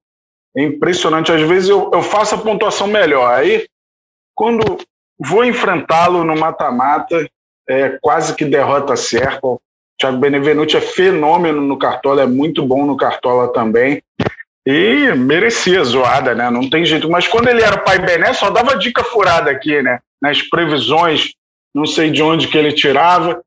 é 0.56 0.64
impressionante. 0.64 1.32
Às 1.32 1.42
vezes 1.42 1.70
eu, 1.70 1.92
eu 1.94 2.02
faço 2.02 2.34
a 2.34 2.40
pontuação 2.40 2.88
melhor. 2.88 3.32
Aí, 3.32 3.68
quando 4.34 4.80
vou 5.20 5.46
enfrentá-lo 5.46 6.24
no 6.24 6.36
mata-mata, 6.36 7.30
é 7.70 7.90
quase 8.02 8.34
que 8.34 8.44
derrota 8.44 8.96
certa. 8.96 9.46
O 9.46 9.62
Thiago 10.00 10.18
Benevenuti 10.18 10.76
é 10.76 10.82
fenômeno 10.82 11.62
no 11.62 11.78
Cartola, 11.78 12.24
é 12.24 12.28
muito 12.28 12.66
bom 12.66 12.84
no 12.84 12.98
Cartola 12.98 13.54
também. 13.54 14.02
E 14.66 15.14
merecia 15.14 15.84
zoada, 15.84 16.34
né? 16.34 16.50
Não 16.50 16.68
tem 16.68 16.84
jeito. 16.84 17.08
Mas 17.08 17.28
quando 17.28 17.48
ele 17.48 17.62
era 17.62 17.78
pai 17.78 18.00
Bené, 18.00 18.34
só 18.34 18.50
dava 18.50 18.76
dica 18.76 19.04
furada 19.04 19.52
aqui, 19.52 19.84
né? 19.84 20.00
Nas 20.22 20.42
previsões, 20.42 21.32
não 21.74 21.86
sei 21.86 22.10
de 22.10 22.22
onde 22.22 22.48
que 22.48 22.58
ele 22.58 22.72
tirava, 22.72 23.42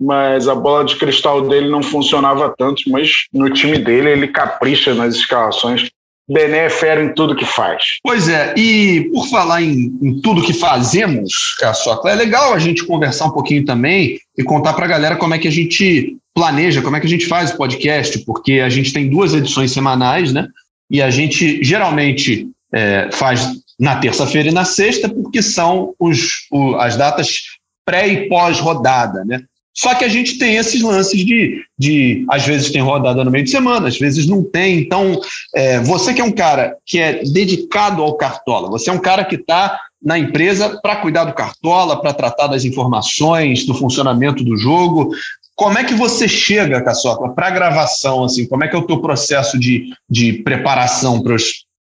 mas 0.00 0.48
a 0.48 0.54
bola 0.54 0.84
de 0.84 0.96
cristal 0.96 1.48
dele 1.48 1.68
não 1.68 1.82
funcionava 1.82 2.54
tanto. 2.56 2.82
Mas 2.90 3.26
no 3.32 3.50
time 3.50 3.78
dele, 3.78 4.10
ele 4.10 4.28
capricha 4.28 4.94
nas 4.94 5.14
escalações. 5.14 5.88
Bené 6.28 6.66
é 6.66 6.70
fera 6.70 7.02
em 7.04 7.14
tudo 7.14 7.36
que 7.36 7.44
faz. 7.44 7.98
Pois 8.02 8.28
é, 8.28 8.52
e 8.56 9.08
por 9.12 9.28
falar 9.28 9.62
em, 9.62 9.96
em 10.02 10.20
tudo 10.20 10.42
que 10.42 10.52
fazemos, 10.52 11.54
Caçocla, 11.60 12.10
é 12.10 12.14
legal 12.16 12.52
a 12.52 12.58
gente 12.58 12.84
conversar 12.84 13.26
um 13.26 13.30
pouquinho 13.30 13.64
também 13.64 14.18
e 14.36 14.42
contar 14.42 14.72
para 14.72 14.86
a 14.86 14.88
galera 14.88 15.16
como 15.16 15.34
é 15.34 15.38
que 15.38 15.46
a 15.46 15.52
gente 15.52 16.16
planeja, 16.34 16.82
como 16.82 16.96
é 16.96 17.00
que 17.00 17.06
a 17.06 17.10
gente 17.10 17.26
faz 17.26 17.52
o 17.52 17.56
podcast, 17.56 18.18
porque 18.24 18.54
a 18.54 18.68
gente 18.68 18.92
tem 18.92 19.08
duas 19.08 19.34
edições 19.34 19.70
semanais, 19.70 20.32
né? 20.32 20.48
E 20.90 21.00
a 21.00 21.10
gente 21.10 21.62
geralmente 21.62 22.48
é, 22.74 23.08
faz 23.12 23.48
na 23.78 23.96
terça-feira 23.96 24.48
e 24.48 24.52
na 24.52 24.64
sexta, 24.64 25.08
porque 25.08 25.42
são 25.42 25.94
os, 25.98 26.46
o, 26.50 26.76
as 26.76 26.96
datas 26.96 27.42
pré 27.84 28.08
e 28.08 28.28
pós-rodada, 28.28 29.24
né? 29.24 29.42
Só 29.76 29.94
que 29.94 30.04
a 30.04 30.08
gente 30.08 30.38
tem 30.38 30.56
esses 30.56 30.80
lances 30.80 31.22
de, 31.22 31.62
de 31.78 32.24
às 32.30 32.46
vezes 32.46 32.70
tem 32.70 32.80
rodada 32.80 33.22
no 33.22 33.30
meio 33.30 33.44
de 33.44 33.50
semana, 33.50 33.88
às 33.88 33.98
vezes 33.98 34.26
não 34.26 34.42
tem. 34.42 34.78
Então, 34.78 35.20
é, 35.54 35.78
você 35.80 36.14
que 36.14 36.20
é 36.20 36.24
um 36.24 36.32
cara 36.32 36.76
que 36.84 36.98
é 36.98 37.22
dedicado 37.22 38.02
ao 38.02 38.16
Cartola, 38.16 38.70
você 38.70 38.88
é 38.88 38.92
um 38.92 38.98
cara 38.98 39.22
que 39.22 39.36
está 39.36 39.78
na 40.02 40.18
empresa 40.18 40.80
para 40.80 40.96
cuidar 40.96 41.24
do 41.24 41.34
Cartola, 41.34 42.00
para 42.00 42.14
tratar 42.14 42.46
das 42.46 42.64
informações, 42.64 43.66
do 43.66 43.74
funcionamento 43.74 44.42
do 44.42 44.56
jogo. 44.56 45.10
Como 45.54 45.78
é 45.78 45.84
que 45.84 45.94
você 45.94 46.26
chega, 46.26 46.82
Caçocla, 46.82 47.34
para 47.34 47.48
a 47.48 47.50
gravação? 47.50 48.24
Assim, 48.24 48.46
como 48.46 48.64
é 48.64 48.68
que 48.68 48.76
é 48.76 48.78
o 48.78 48.86
teu 48.86 49.00
processo 49.00 49.58
de, 49.58 49.92
de 50.08 50.34
preparação 50.42 51.22
para 51.22 51.36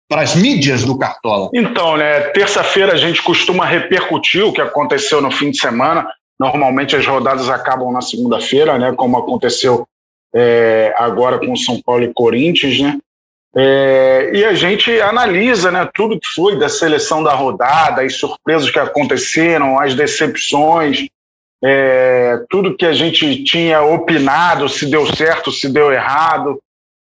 as 0.09 0.35
mídias 0.35 0.83
do 0.83 0.97
Cartola? 0.97 1.49
Então, 1.53 1.97
né, 1.97 2.21
terça-feira 2.29 2.93
a 2.93 2.97
gente 2.97 3.21
costuma 3.21 3.65
repercutir 3.65 4.45
o 4.45 4.53
que 4.53 4.61
aconteceu 4.61 5.21
no 5.21 5.31
fim 5.31 5.51
de 5.51 5.59
semana. 5.59 6.07
Normalmente 6.39 6.95
as 6.95 7.05
rodadas 7.05 7.49
acabam 7.49 7.91
na 7.91 8.01
segunda-feira, 8.01 8.77
né, 8.77 8.93
como 8.95 9.17
aconteceu 9.17 9.87
é, 10.33 10.93
agora 10.97 11.39
com 11.39 11.55
São 11.55 11.81
Paulo 11.81 12.03
e 12.03 12.13
Corinthians, 12.13 12.79
né? 12.79 12.97
É, 13.55 14.29
e 14.35 14.45
a 14.45 14.53
gente 14.53 15.01
analisa 15.01 15.71
né, 15.71 15.89
tudo 15.95 16.19
que 16.19 16.27
foi 16.35 16.59
da 16.59 16.69
seleção 16.69 17.23
da 17.23 17.33
rodada, 17.33 18.03
as 18.03 18.15
surpresas 18.15 18.69
que 18.69 18.77
aconteceram, 18.77 19.79
as 19.79 19.95
decepções, 19.95 21.07
é, 21.63 22.39
tudo 22.49 22.75
que 22.77 22.85
a 22.85 22.93
gente 22.93 23.43
tinha 23.43 23.81
opinado, 23.81 24.69
se 24.69 24.85
deu 24.85 25.07
certo, 25.07 25.51
se 25.51 25.69
deu 25.69 25.91
errado. 25.91 26.59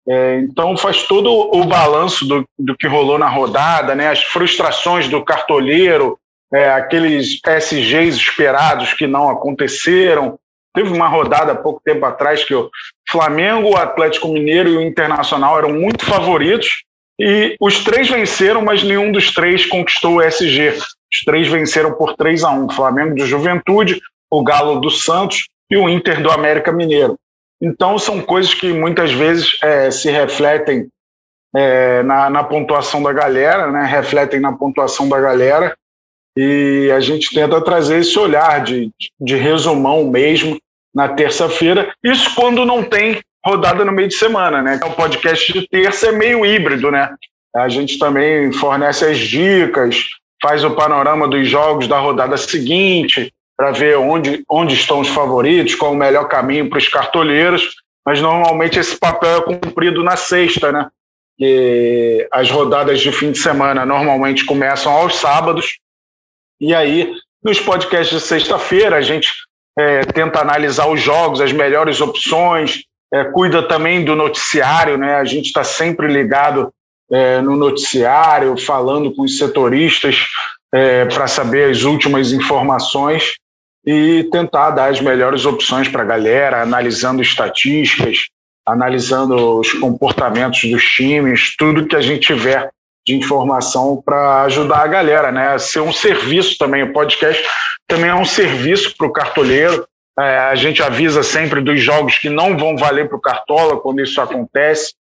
É, 0.09 0.39
então 0.39 0.77
faz 0.77 1.03
todo 1.03 1.29
o 1.29 1.65
balanço 1.65 2.25
do, 2.25 2.45
do 2.57 2.77
que 2.77 2.87
rolou 2.87 3.17
na 3.17 3.27
rodada, 3.27 3.93
né, 3.93 4.07
as 4.09 4.23
frustrações 4.23 5.09
do 5.09 5.23
cartoleiro, 5.23 6.17
é, 6.53 6.69
aqueles 6.69 7.39
SGs 7.45 8.15
esperados 8.15 8.93
que 8.93 9.05
não 9.05 9.29
aconteceram. 9.29 10.39
Teve 10.73 10.93
uma 10.93 11.07
rodada 11.07 11.51
há 11.51 11.55
pouco 11.55 11.81
tempo 11.83 12.05
atrás 12.05 12.43
que 12.43 12.55
o 12.55 12.69
Flamengo, 13.09 13.71
o 13.71 13.77
Atlético 13.77 14.29
Mineiro 14.29 14.69
e 14.69 14.77
o 14.77 14.81
Internacional 14.81 15.57
eram 15.57 15.73
muito 15.73 16.05
favoritos 16.05 16.83
e 17.19 17.55
os 17.59 17.83
três 17.83 18.09
venceram, 18.09 18.61
mas 18.61 18.83
nenhum 18.83 19.11
dos 19.11 19.33
três 19.33 19.65
conquistou 19.65 20.15
o 20.15 20.21
SG. 20.21 20.69
Os 20.69 21.19
três 21.25 21.47
venceram 21.47 21.93
por 21.93 22.15
3 22.15 22.43
a 22.43 22.51
1 22.51 22.65
o 22.65 22.73
Flamengo 22.73 23.15
do 23.15 23.25
Juventude, 23.25 23.99
o 24.31 24.43
Galo 24.43 24.79
do 24.79 24.91
Santos 24.91 25.47
e 25.69 25.77
o 25.77 25.89
Inter 25.89 26.21
do 26.21 26.29
América 26.29 26.71
Mineiro. 26.71 27.17
Então, 27.61 27.97
são 27.97 28.21
coisas 28.21 28.53
que 28.53 28.71
muitas 28.71 29.11
vezes 29.11 29.57
é, 29.63 29.89
se 29.89 30.11
refletem 30.11 30.87
é, 31.55 32.03
na, 32.03 32.29
na, 32.29 32.43
pontuação 32.43 33.01
da 33.01 33.11
galera, 33.11 33.71
né? 33.71 33.85
refletem 33.85 34.39
na 34.39 34.53
pontuação 34.53 35.09
da 35.09 35.19
galera, 35.19 35.75
e 36.37 36.91
a 36.95 36.99
gente 36.99 37.33
tenta 37.33 37.59
trazer 37.63 38.01
esse 38.01 38.17
olhar 38.19 38.63
de, 38.63 38.91
de 39.19 39.35
resumão 39.35 40.05
mesmo 40.05 40.59
na 40.93 41.09
terça-feira. 41.09 41.91
Isso 42.03 42.35
quando 42.35 42.63
não 42.63 42.83
tem 42.83 43.19
rodada 43.43 43.83
no 43.83 43.91
meio 43.91 44.07
de 44.07 44.15
semana, 44.15 44.61
né? 44.61 44.79
O 44.85 44.91
podcast 44.91 45.51
de 45.51 45.67
terça 45.67 46.07
é 46.07 46.11
meio 46.11 46.45
híbrido, 46.45 46.91
né? 46.91 47.09
A 47.55 47.67
gente 47.69 47.97
também 47.97 48.51
fornece 48.51 49.05
as 49.05 49.17
dicas, 49.17 50.03
faz 50.41 50.63
o 50.63 50.75
panorama 50.75 51.27
dos 51.27 51.47
jogos 51.47 51.87
da 51.87 51.97
rodada 51.97 52.37
seguinte, 52.37 53.33
para 53.57 53.71
ver 53.71 53.97
onde, 53.97 54.43
onde 54.49 54.75
estão 54.75 54.99
os 54.99 55.09
favoritos, 55.09 55.75
qual 55.75 55.91
o 55.93 55.97
melhor 55.97 56.27
caminho 56.27 56.69
para 56.69 56.77
os 56.77 56.87
cartoleiros. 56.87 57.75
Mas 58.05 58.21
normalmente 58.21 58.79
esse 58.79 58.95
papel 58.97 59.39
é 59.39 59.41
cumprido 59.41 60.03
na 60.03 60.15
sexta, 60.15 60.71
né? 60.71 60.87
As 62.31 62.49
rodadas 62.49 63.01
de 63.01 63.11
fim 63.11 63.31
de 63.31 63.39
semana 63.39 63.85
normalmente 63.85 64.45
começam 64.45 64.91
aos 64.91 65.15
sábados 65.15 65.79
e 66.59 66.73
aí, 66.73 67.13
nos 67.43 67.59
podcasts 67.59 68.19
de 68.19 68.25
sexta-feira, 68.25 68.97
a 68.97 69.01
gente 69.01 69.31
é, 69.77 70.01
tenta 70.01 70.41
analisar 70.41 70.87
os 70.87 70.99
jogos, 70.99 71.39
as 71.39 71.51
melhores 71.51 72.01
opções, 72.01 72.83
é, 73.13 73.25
cuida 73.25 73.61
também 73.67 74.03
do 74.03 74.15
noticiário, 74.15 74.97
né? 74.97 75.15
A 75.15 75.23
gente 75.23 75.45
está 75.45 75.63
sempre 75.63 76.07
ligado 76.07 76.73
é, 77.11 77.41
no 77.41 77.55
noticiário, 77.55 78.57
falando 78.57 79.13
com 79.13 79.21
os 79.21 79.37
setoristas 79.37 80.25
é, 80.73 81.05
para 81.05 81.27
saber 81.27 81.69
as 81.69 81.83
últimas 81.83 82.31
informações 82.33 83.35
e 83.87 84.25
tentar 84.25 84.71
dar 84.71 84.89
as 84.89 84.99
melhores 84.99 85.45
opções 85.45 85.87
para 85.87 86.03
a 86.03 86.05
galera, 86.05 86.61
analisando 86.61 87.21
estatísticas, 87.21 88.25
analisando 88.65 89.57
os 89.57 89.71
comportamentos 89.71 90.69
dos 90.69 90.83
times, 90.83 91.55
tudo 91.55 91.87
que 91.87 91.95
a 91.95 92.01
gente 92.01 92.27
tiver 92.27 92.69
de 93.07 93.15
informação 93.15 94.03
para 94.05 94.41
ajudar 94.41 94.79
a 94.79 94.87
galera, 94.87 95.31
né? 95.31 95.57
Ser 95.57 95.79
um 95.79 95.93
serviço 95.93 96.57
também. 96.57 96.83
O 96.83 96.91
podcast 96.91 97.41
também 97.87 98.09
é 98.09 98.15
um 98.15 98.25
serviço 98.25 98.93
para 98.97 99.07
o 99.07 99.13
cartoleiro. 99.13 99.87
É, 100.19 100.37
a 100.39 100.55
gente 100.55 100.83
avisa 100.83 101.23
sempre 101.23 101.61
dos 101.61 101.79
jogos 101.79 102.17
que 102.17 102.29
não 102.29 102.57
vão 102.57 102.75
valer 102.75 103.07
para 103.07 103.17
o 103.17 103.21
Cartola 103.21 103.79
quando 103.79 104.01
isso 104.01 104.19
acontece. 104.19 104.95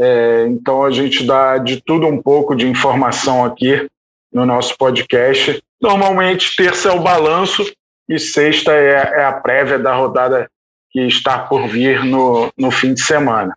É, 0.00 0.46
então 0.48 0.82
a 0.82 0.90
gente 0.90 1.24
dá 1.24 1.58
de 1.58 1.82
tudo 1.82 2.06
um 2.06 2.22
pouco 2.22 2.54
de 2.54 2.66
informação 2.66 3.44
aqui 3.44 3.86
no 4.32 4.46
nosso 4.46 4.78
podcast. 4.78 5.62
Normalmente, 5.78 6.56
terça 6.56 6.88
é 6.88 6.92
o 6.92 7.02
balanço 7.02 7.70
e 8.08 8.18
sexta 8.18 8.72
é, 8.72 8.92
é 8.92 9.24
a 9.24 9.32
prévia 9.32 9.78
da 9.78 9.94
rodada 9.94 10.48
que 10.90 11.00
está 11.00 11.38
por 11.38 11.66
vir 11.66 12.04
no, 12.04 12.52
no 12.56 12.70
fim 12.70 12.94
de 12.94 13.02
semana. 13.02 13.56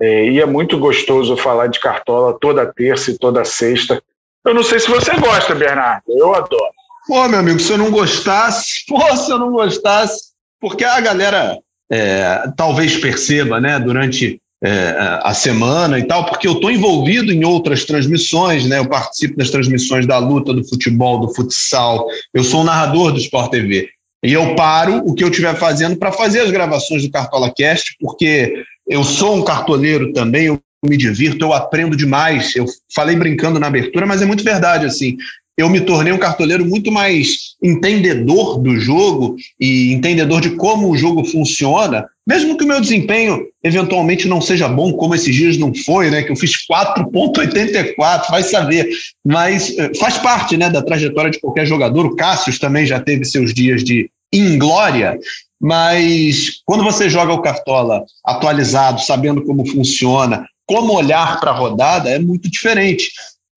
É, 0.00 0.26
e 0.28 0.40
é 0.40 0.46
muito 0.46 0.78
gostoso 0.78 1.36
falar 1.36 1.68
de 1.68 1.80
cartola 1.80 2.36
toda 2.38 2.72
terça 2.72 3.10
e 3.10 3.18
toda 3.18 3.44
sexta. 3.44 4.02
Eu 4.44 4.54
não 4.54 4.62
sei 4.62 4.80
se 4.80 4.90
você 4.90 5.14
gosta, 5.16 5.54
Bernardo. 5.54 6.02
Eu 6.08 6.34
adoro. 6.34 6.72
Pô, 7.06 7.28
meu 7.28 7.38
amigo, 7.38 7.60
se 7.60 7.72
eu 7.72 7.78
não 7.78 7.90
gostasse, 7.90 8.84
pô, 8.88 9.16
se 9.16 9.30
eu 9.30 9.38
não 9.38 9.52
gostasse, 9.52 10.32
porque 10.60 10.84
a 10.84 11.00
galera 11.00 11.58
é, 11.90 12.44
talvez 12.56 12.96
perceba, 12.96 13.60
né, 13.60 13.78
durante 13.78 14.40
é, 14.64 15.20
a 15.22 15.34
semana 15.34 15.98
e 15.98 16.04
tal, 16.04 16.24
porque 16.24 16.48
eu 16.48 16.54
estou 16.54 16.70
envolvido 16.70 17.30
em 17.30 17.44
outras 17.44 17.84
transmissões, 17.84 18.64
né? 18.66 18.78
Eu 18.78 18.88
participo 18.88 19.36
das 19.36 19.50
transmissões 19.50 20.06
da 20.06 20.16
luta, 20.16 20.54
do 20.54 20.66
futebol, 20.66 21.20
do 21.20 21.34
futsal. 21.34 22.06
Eu 22.32 22.42
sou 22.42 22.62
o 22.62 22.64
narrador 22.64 23.12
do 23.12 23.18
Sport 23.18 23.50
TV. 23.50 23.90
E 24.24 24.32
eu 24.32 24.54
paro 24.54 25.02
o 25.04 25.14
que 25.14 25.22
eu 25.22 25.28
estiver 25.28 25.54
fazendo 25.56 25.96
para 25.96 26.10
fazer 26.10 26.40
as 26.40 26.50
gravações 26.50 27.02
do 27.02 27.10
Cartola 27.10 27.52
Cast, 27.54 27.94
porque 28.00 28.64
eu 28.88 29.04
sou 29.04 29.36
um 29.36 29.44
cartoleiro 29.44 30.14
também, 30.14 30.46
eu 30.46 30.58
me 30.82 30.96
divirto, 30.96 31.44
eu 31.44 31.52
aprendo 31.52 31.94
demais. 31.94 32.56
Eu 32.56 32.64
falei 32.94 33.16
brincando 33.16 33.60
na 33.60 33.66
abertura, 33.66 34.06
mas 34.06 34.22
é 34.22 34.26
muito 34.26 34.42
verdade 34.42 34.86
assim. 34.86 35.18
Eu 35.56 35.68
me 35.68 35.80
tornei 35.80 36.12
um 36.12 36.18
cartoleiro 36.18 36.66
muito 36.66 36.90
mais 36.90 37.54
entendedor 37.62 38.58
do 38.58 38.76
jogo 38.78 39.36
e 39.58 39.92
entendedor 39.92 40.40
de 40.40 40.50
como 40.50 40.90
o 40.90 40.96
jogo 40.96 41.24
funciona, 41.24 42.06
mesmo 42.26 42.56
que 42.56 42.64
o 42.64 42.66
meu 42.66 42.80
desempenho 42.80 43.46
eventualmente 43.62 44.26
não 44.26 44.40
seja 44.40 44.68
bom, 44.68 44.92
como 44.94 45.14
esses 45.14 45.34
dias 45.34 45.56
não 45.56 45.72
foi, 45.74 46.10
né? 46.10 46.22
Que 46.22 46.32
eu 46.32 46.36
fiz 46.36 46.52
4,84, 46.66 48.30
vai 48.30 48.42
saber. 48.42 48.88
Mas 49.24 49.76
eh, 49.78 49.92
faz 49.98 50.18
parte 50.18 50.56
né, 50.56 50.70
da 50.70 50.82
trajetória 50.82 51.30
de 51.30 51.40
qualquer 51.40 51.66
jogador. 51.66 52.06
O 52.06 52.16
Cássio 52.16 52.58
também 52.58 52.86
já 52.86 52.98
teve 52.98 53.24
seus 53.24 53.52
dias 53.52 53.84
de 53.84 54.10
inglória, 54.32 55.18
mas 55.60 56.60
quando 56.64 56.82
você 56.82 57.08
joga 57.08 57.32
o 57.32 57.42
Cartola 57.42 58.02
atualizado, 58.24 59.00
sabendo 59.00 59.44
como 59.44 59.66
funciona, 59.66 60.46
como 60.66 60.92
olhar 60.92 61.38
para 61.40 61.50
a 61.50 61.54
rodada, 61.54 62.10
é 62.10 62.18
muito 62.18 62.50
diferente. 62.50 63.10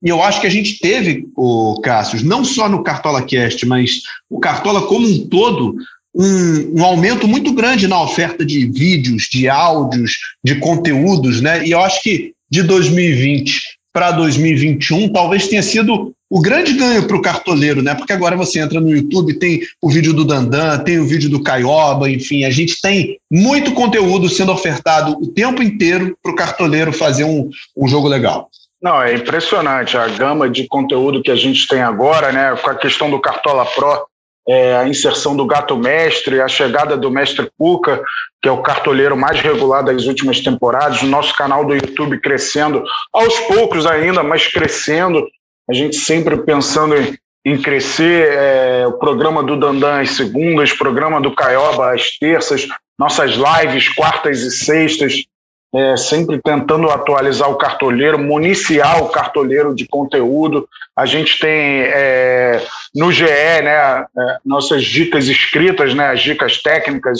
E 0.04 0.10
eu 0.10 0.22
acho 0.22 0.40
que 0.40 0.48
a 0.48 0.52
gente 0.52 0.80
teve, 0.80 1.28
o 1.36 1.80
Cássio, 1.82 2.24
não 2.26 2.44
só 2.46 2.70
no 2.70 2.84
Cartola 2.84 3.24
Cast, 3.24 3.66
mas 3.66 4.02
o 4.30 4.40
Cartola 4.40 4.86
como 4.86 5.08
um 5.08 5.28
todo, 5.28 5.76
um, 6.14 6.80
um, 6.80 6.84
aumento 6.84 7.28
muito 7.28 7.54
grande 7.54 7.88
na 7.88 8.02
oferta 8.02 8.46
de 8.46 8.66
vídeos, 8.68 9.28
de 9.32 9.50
áudios, 9.50 10.18
de 10.44 10.56
conteúdos, 10.56 11.42
né? 11.42 11.66
E 11.66 11.72
eu 11.72 11.80
acho 11.80 12.02
que 12.02 12.34
de 12.50 12.64
2020 12.64 13.62
para 13.92 14.12
2021 14.12 15.10
talvez 15.10 15.48
tenha 15.48 15.64
sido 15.64 16.14
o 16.30 16.42
grande 16.42 16.74
ganho 16.74 17.08
para 17.08 17.16
o 17.16 17.22
cartoleiro, 17.22 17.82
né? 17.82 17.96
Porque 17.96 18.14
agora 18.14 18.36
você 18.36 18.60
entra 18.60 18.82
no 18.82 18.90
YouTube, 18.90 19.40
tem 19.40 19.62
o 19.82 19.90
vídeo 19.90 20.14
do 20.14 20.26
Dandan, 20.26 20.80
tem 20.80 21.00
o 21.00 21.06
vídeo 21.06 21.30
do 21.30 21.42
Caioba, 21.42 22.10
enfim, 22.10 22.44
a 22.44 22.50
gente 22.50 22.82
tem 22.82 23.18
muito 23.32 23.72
conteúdo 23.72 24.28
sendo 24.30 24.52
ofertado 24.52 25.18
o 25.22 25.28
tempo 25.28 25.64
inteiro 25.64 26.18
para 26.22 26.32
o 26.32 26.36
cartoleiro 26.36 26.92
fazer 26.92 27.24
um, 27.24 27.50
um 27.76 27.88
jogo 27.88 28.08
legal. 28.08 28.50
Não, 28.88 29.04
é 29.04 29.14
impressionante 29.14 29.98
a 29.98 30.08
gama 30.08 30.50
de 30.50 30.66
conteúdo 30.66 31.22
que 31.22 31.30
a 31.30 31.36
gente 31.36 31.68
tem 31.68 31.82
agora, 31.82 32.32
né? 32.32 32.56
Com 32.56 32.70
a 32.70 32.76
questão 32.76 33.12
do 33.12 33.20
Cartola 33.20 33.66
Pro, 33.66 34.08
é, 34.48 34.78
a 34.78 34.88
inserção 34.88 35.36
do 35.36 35.46
Gato 35.46 35.76
Mestre, 35.76 36.40
a 36.40 36.48
chegada 36.48 36.96
do 36.96 37.12
Mestre 37.12 37.52
Cuca, 37.58 38.02
que 38.42 38.48
é 38.48 38.52
o 38.52 38.62
cartoleiro 38.62 39.18
mais 39.18 39.42
regular 39.42 39.84
das 39.84 40.06
últimas 40.06 40.40
temporadas, 40.40 41.02
o 41.02 41.06
nosso 41.06 41.36
canal 41.36 41.66
do 41.66 41.76
YouTube 41.76 42.22
crescendo, 42.22 42.82
aos 43.12 43.38
poucos 43.42 43.86
ainda, 43.86 44.24
mas 44.24 44.48
crescendo. 44.48 45.22
A 45.70 45.74
gente 45.74 45.98
sempre 45.98 46.38
pensando 46.38 46.96
em, 46.96 47.18
em 47.46 47.62
crescer, 47.62 48.32
é, 48.32 48.88
o 48.88 48.94
programa 48.94 49.44
do 49.44 49.60
Dandan 49.60 50.00
às 50.00 50.12
segundas, 50.12 50.72
o 50.72 50.78
programa 50.78 51.20
do 51.20 51.36
Caioba 51.36 51.94
às 51.94 52.18
terças, 52.18 52.66
nossas 52.98 53.32
lives 53.34 53.94
quartas 53.94 54.40
e 54.40 54.50
sextas 54.50 55.26
é, 55.74 55.98
sempre 55.98 56.40
tentando 56.42 56.90
atualizar 56.90 57.50
o 57.50 57.58
cartoleiro, 57.58 58.18
municiar 58.18 59.04
o 59.04 59.10
cartoleiro 59.10 59.76
de 59.76 59.88
conteúdo. 59.88 60.68
A 60.96 61.06
gente 61.06 61.40
tem 61.40 61.82
é, 61.84 62.66
no 62.96 63.12
GE 63.12 63.26
né, 63.26 64.06
é, 64.18 64.38
nossas 64.46 64.84
dicas 64.84 65.28
escritas, 65.28 65.94
né, 65.94 66.08
as 66.08 66.22
dicas 66.22 66.62
técnicas, 66.62 67.20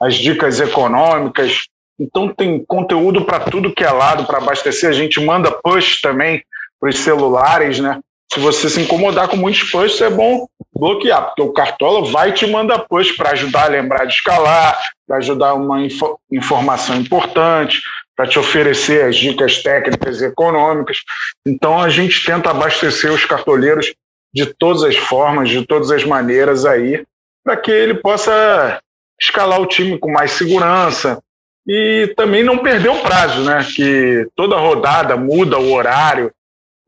as 0.00 0.14
dicas 0.14 0.60
econômicas. 0.60 1.66
Então 1.98 2.28
tem 2.28 2.64
conteúdo 2.64 3.24
para 3.24 3.40
tudo 3.40 3.72
que 3.72 3.84
é 3.84 3.90
lado 3.90 4.26
para 4.26 4.38
abastecer. 4.38 4.90
A 4.90 4.92
gente 4.92 5.20
manda 5.20 5.52
push 5.62 6.00
também 6.00 6.42
para 6.80 6.90
os 6.90 6.98
celulares, 6.98 7.78
né? 7.78 8.00
Se 8.32 8.40
você 8.40 8.68
se 8.68 8.80
incomodar 8.80 9.28
com 9.28 9.36
muitos 9.36 9.62
push, 9.70 10.00
é 10.00 10.10
bom 10.10 10.48
bloquear, 10.74 11.26
porque 11.26 11.42
o 11.42 11.52
Cartola 11.52 12.10
vai 12.10 12.32
te 12.32 12.46
mandar 12.48 12.80
push 12.80 13.12
para 13.12 13.30
ajudar 13.30 13.66
a 13.66 13.68
lembrar 13.68 14.06
de 14.06 14.14
escalar, 14.14 14.76
para 15.06 15.18
ajudar 15.18 15.54
uma 15.54 15.82
info 15.82 16.18
informação 16.30 16.96
importante, 16.96 17.80
para 18.16 18.26
te 18.26 18.38
oferecer 18.38 19.04
as 19.04 19.16
dicas 19.16 19.62
técnicas 19.62 20.20
e 20.20 20.26
econômicas. 20.26 20.98
Então 21.46 21.80
a 21.80 21.88
gente 21.88 22.24
tenta 22.24 22.50
abastecer 22.50 23.12
os 23.12 23.24
cartoleiros 23.24 23.92
de 24.32 24.46
todas 24.46 24.82
as 24.82 24.96
formas, 24.96 25.48
de 25.48 25.64
todas 25.66 25.90
as 25.90 26.04
maneiras 26.04 26.64
aí, 26.64 27.04
para 27.44 27.56
que 27.56 27.70
ele 27.70 27.94
possa 27.94 28.80
escalar 29.20 29.60
o 29.60 29.66
time 29.66 29.98
com 29.98 30.10
mais 30.10 30.32
segurança 30.32 31.20
e 31.66 32.12
também 32.16 32.42
não 32.42 32.58
perder 32.58 32.90
o 32.90 33.00
prazo, 33.00 33.44
né? 33.44 33.64
Que 33.74 34.26
toda 34.34 34.56
rodada 34.56 35.16
muda 35.16 35.58
o 35.58 35.72
horário 35.72 36.32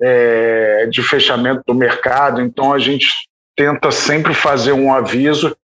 é, 0.01 0.87
de 0.87 1.03
fechamento 1.03 1.63
do 1.67 1.75
mercado, 1.75 2.41
então 2.41 2.73
a 2.73 2.79
gente 2.79 3.09
tenta 3.57 3.91
sempre 3.91 4.35
fazer 4.35 4.73
um 4.73 4.93
aviso 4.93 5.57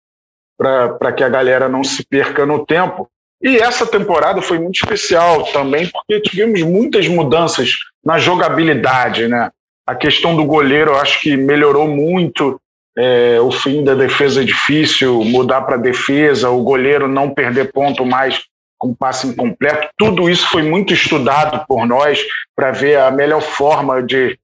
para 0.61 1.11
que 1.11 1.23
a 1.23 1.29
galera 1.29 1.67
não 1.67 1.83
se 1.83 2.05
perca 2.05 2.45
no 2.45 2.63
tempo. 2.63 3.09
E 3.41 3.57
essa 3.57 3.87
temporada 3.87 4.41
foi 4.41 4.59
muito 4.59 4.75
especial 4.75 5.45
também, 5.51 5.89
porque 5.89 6.21
tivemos 6.21 6.61
muitas 6.61 7.07
mudanças 7.07 7.71
na 8.05 8.19
jogabilidade, 8.19 9.27
né? 9.27 9.49
A 9.87 9.95
questão 9.95 10.35
do 10.35 10.45
goleiro, 10.45 10.91
eu 10.91 10.97
acho 10.97 11.19
que 11.21 11.35
melhorou 11.35 11.87
muito. 11.87 12.61
É, 12.95 13.39
o 13.41 13.51
fim 13.51 13.83
da 13.83 13.95
defesa 13.95 14.41
é 14.41 14.45
difícil, 14.45 15.23
mudar 15.23 15.61
para 15.61 15.77
defesa, 15.77 16.49
o 16.51 16.61
goleiro 16.61 17.07
não 17.07 17.33
perder 17.33 17.71
ponto 17.71 18.05
mais 18.05 18.43
com 18.77 18.93
passe 18.93 19.27
incompleto. 19.27 19.89
Tudo 19.97 20.29
isso 20.29 20.47
foi 20.49 20.61
muito 20.61 20.93
estudado 20.93 21.65
por 21.67 21.87
nós 21.87 22.23
para 22.55 22.71
ver 22.71 22.99
a 22.99 23.09
melhor 23.09 23.41
forma 23.41 24.03
de, 24.03 24.37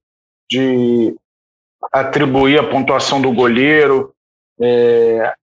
de 0.50 1.14
atribuir 1.92 2.58
a 2.58 2.68
pontuação 2.68 3.20
do 3.20 3.32
goleiro. 3.32 4.12
É, 4.60 5.34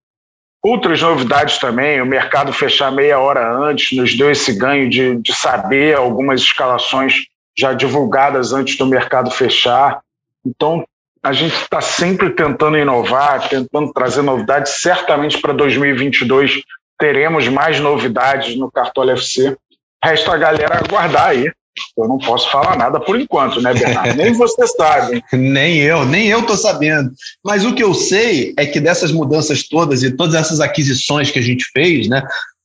outras 0.66 1.02
novidades 1.02 1.60
também, 1.60 2.02
o 2.02 2.06
mercado 2.06 2.52
fechar 2.52 2.92
meia 2.92 3.20
hora 3.20 3.56
antes 3.56 3.96
nos 3.96 4.18
deu 4.18 4.32
esse 4.32 4.54
ganho 4.54 4.90
de, 4.90 5.16
de 5.18 5.34
saber 5.34 5.96
algumas 5.96 6.42
escalações 6.42 7.28
já 7.58 7.74
divulgadas 7.74 8.52
antes 8.52 8.76
do 8.76 8.86
mercado 8.88 9.30
fechar. 9.30 10.02
Então, 10.46 10.84
a 11.24 11.32
gente 11.32 11.56
está 11.56 11.82
sempre 11.82 12.32
tentando 12.32 12.78
inovar, 12.78 13.48
tentando 13.48 13.94
trazer 13.94 14.24
novidades. 14.24 14.82
Certamente 14.82 15.40
para 15.40 15.54
2022 15.54 16.62
teremos 17.00 17.48
mais 17.48 17.80
novidades 17.80 18.58
no 18.58 18.72
Cartola 18.72 19.14
FC. 19.14 19.56
Resta 20.04 20.34
a 20.34 20.38
galera 20.38 20.78
aguardar 20.78 21.28
aí. 21.30 21.52
Eu 21.98 22.08
não 22.08 22.18
posso 22.18 22.52
falar 22.52 22.78
nada 22.78 23.00
por 23.00 23.20
enquanto, 23.20 23.62
né, 23.62 23.74
Bernardo? 23.74 24.16
nem 24.16 24.34
você 24.34 24.68
sabe. 24.68 25.24
nem 25.34 25.78
eu, 25.78 26.06
nem 26.06 26.28
eu 26.28 26.46
tô 26.46 26.56
sabendo. 26.56 27.12
Mas 27.44 27.66
o 27.66 27.74
que 27.74 27.84
eu 27.84 27.94
sei 27.94 28.54
é 28.58 28.66
que 28.66 28.80
dessas 28.80 29.12
mudanças 29.12 29.68
todas 29.68 30.04
e 30.04 30.12
todas 30.12 30.36
essas 30.36 30.60
aquisições 30.60 31.32
que 31.32 31.40
a 31.40 31.44
gente 31.44 31.66
fez, 31.74 32.08
né? 32.08 32.24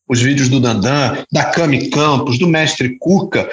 Os 0.09 0.21
vídeos 0.21 0.49
do 0.49 0.59
Dandan, 0.59 1.25
da 1.33 1.45
Cami 1.45 1.89
Campos, 1.89 2.39
do 2.39 2.49
Mestre 2.49 2.97
Cuca, 2.99 3.49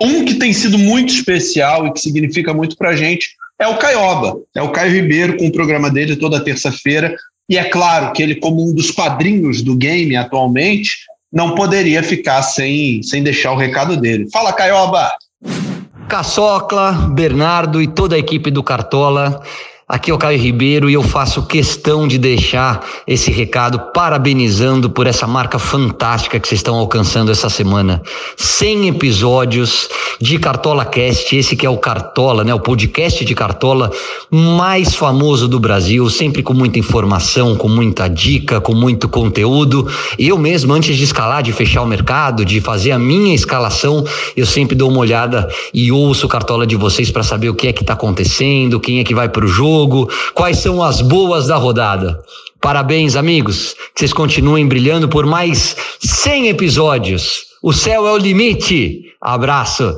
um 0.00 0.24
que 0.24 0.34
tem 0.34 0.52
sido 0.52 0.78
muito 0.78 1.12
especial 1.12 1.86
e 1.86 1.92
que 1.92 2.00
significa 2.00 2.54
muito 2.54 2.76
pra 2.76 2.96
gente 2.96 3.30
é 3.58 3.66
o 3.66 3.76
Caioba. 3.76 4.40
É 4.54 4.62
o 4.62 4.70
Caio 4.70 4.92
Ribeiro 4.92 5.36
com 5.36 5.48
o 5.48 5.52
programa 5.52 5.90
dele 5.90 6.16
toda 6.16 6.42
terça-feira. 6.42 7.14
E 7.48 7.58
é 7.58 7.64
claro 7.64 8.12
que 8.12 8.22
ele, 8.22 8.36
como 8.36 8.62
um 8.62 8.72
dos 8.72 8.92
padrinhos 8.92 9.62
do 9.62 9.74
game 9.74 10.14
atualmente, 10.14 10.90
não 11.32 11.54
poderia 11.54 12.02
ficar 12.02 12.42
sem, 12.42 13.02
sem 13.02 13.22
deixar 13.22 13.52
o 13.52 13.56
recado 13.56 13.96
dele. 13.96 14.28
Fala, 14.30 14.52
Caioba! 14.52 15.12
Caçocla, 16.08 16.92
Bernardo 17.12 17.82
e 17.82 17.86
toda 17.86 18.16
a 18.16 18.18
equipe 18.18 18.50
do 18.50 18.62
Cartola. 18.62 19.42
Aqui 19.90 20.10
é 20.10 20.14
o 20.14 20.18
Caio 20.18 20.38
Ribeiro 20.38 20.90
e 20.90 20.92
eu 20.92 21.02
faço 21.02 21.46
questão 21.46 22.06
de 22.06 22.18
deixar 22.18 22.86
esse 23.06 23.30
recado 23.30 23.80
parabenizando 23.94 24.90
por 24.90 25.06
essa 25.06 25.26
marca 25.26 25.58
fantástica 25.58 26.38
que 26.38 26.46
vocês 26.46 26.58
estão 26.58 26.74
alcançando 26.74 27.32
essa 27.32 27.48
semana. 27.48 28.02
100 28.36 28.88
episódios 28.88 29.88
de 30.20 30.38
Cartola 30.38 30.84
Cast, 30.84 31.34
esse 31.34 31.56
que 31.56 31.64
é 31.64 31.70
o 31.70 31.78
Cartola, 31.78 32.44
né, 32.44 32.52
o 32.52 32.60
podcast 32.60 33.24
de 33.24 33.34
Cartola 33.34 33.90
mais 34.30 34.94
famoso 34.94 35.48
do 35.48 35.58
Brasil, 35.58 36.10
sempre 36.10 36.42
com 36.42 36.52
muita 36.52 36.78
informação, 36.78 37.56
com 37.56 37.66
muita 37.66 38.08
dica, 38.08 38.60
com 38.60 38.74
muito 38.74 39.08
conteúdo. 39.08 39.88
Eu 40.18 40.36
mesmo 40.36 40.74
antes 40.74 40.98
de 40.98 41.04
escalar, 41.04 41.42
de 41.42 41.50
fechar 41.50 41.80
o 41.80 41.86
mercado, 41.86 42.44
de 42.44 42.60
fazer 42.60 42.90
a 42.90 42.98
minha 42.98 43.34
escalação, 43.34 44.04
eu 44.36 44.44
sempre 44.44 44.76
dou 44.76 44.90
uma 44.90 44.98
olhada 44.98 45.48
e 45.72 45.90
ouço 45.90 46.26
o 46.26 46.28
Cartola 46.28 46.66
de 46.66 46.76
vocês 46.76 47.10
para 47.10 47.22
saber 47.22 47.48
o 47.48 47.54
que 47.54 47.68
é 47.68 47.72
que 47.72 47.82
está 47.82 47.94
acontecendo, 47.94 48.78
quem 48.78 49.00
é 49.00 49.04
que 49.04 49.14
vai 49.14 49.30
para 49.30 49.46
o 49.46 49.48
jogo 49.48 49.77
jogo, 49.78 50.08
quais 50.34 50.58
são 50.58 50.82
as 50.82 51.00
boas 51.00 51.46
da 51.46 51.56
rodada. 51.56 52.20
Parabéns, 52.60 53.14
amigos. 53.14 53.74
Que 53.94 54.00
vocês 54.00 54.12
continuem 54.12 54.66
brilhando 54.66 55.08
por 55.08 55.24
mais 55.24 55.76
100 56.00 56.48
episódios. 56.48 57.44
O 57.62 57.72
céu 57.72 58.06
é 58.06 58.12
o 58.12 58.18
limite. 58.18 59.02
Abraço. 59.20 59.96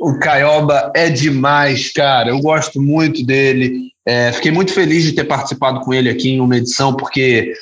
O 0.00 0.18
Caioba 0.18 0.90
é 0.94 1.08
demais, 1.08 1.92
cara. 1.92 2.30
Eu 2.30 2.40
gosto 2.40 2.80
muito 2.80 3.24
dele. 3.24 3.90
É, 4.06 4.32
fiquei 4.32 4.50
muito 4.50 4.72
feliz 4.72 5.04
de 5.04 5.12
ter 5.12 5.24
participado 5.24 5.80
com 5.80 5.94
ele 5.94 6.08
aqui 6.08 6.30
em 6.30 6.40
uma 6.40 6.56
edição, 6.56 6.94
porque, 6.94 7.52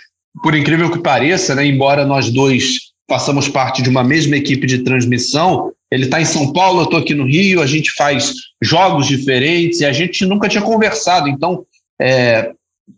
por 0.43 0.55
incrível 0.55 0.91
que 0.91 0.99
pareça, 0.99 1.55
né, 1.55 1.67
embora 1.67 2.07
nós 2.07 2.31
dois 2.31 2.79
façamos 3.09 3.49
parte 3.49 3.83
de 3.83 3.91
uma 3.91 4.05
mesma 4.05 4.37
equipe 4.37 4.67
de 4.67 4.79
transmissão, 4.79 5.73
ele 5.91 6.05
está 6.05 6.21
em 6.21 6.25
São 6.25 6.53
Paulo, 6.53 6.81
eu 6.81 6.85
estou 6.85 6.99
aqui 6.99 7.15
no 7.15 7.27
Rio, 7.27 7.63
a 7.63 7.67
gente 7.67 7.93
faz 7.93 8.33
jogos 8.63 9.07
diferentes 9.07 9.81
e 9.81 9.85
a 9.85 9.93
gente 9.93 10.25
nunca 10.25 10.49
tinha 10.49 10.63
conversado. 10.63 11.29
Então, 11.29 11.65
é, 12.01 12.51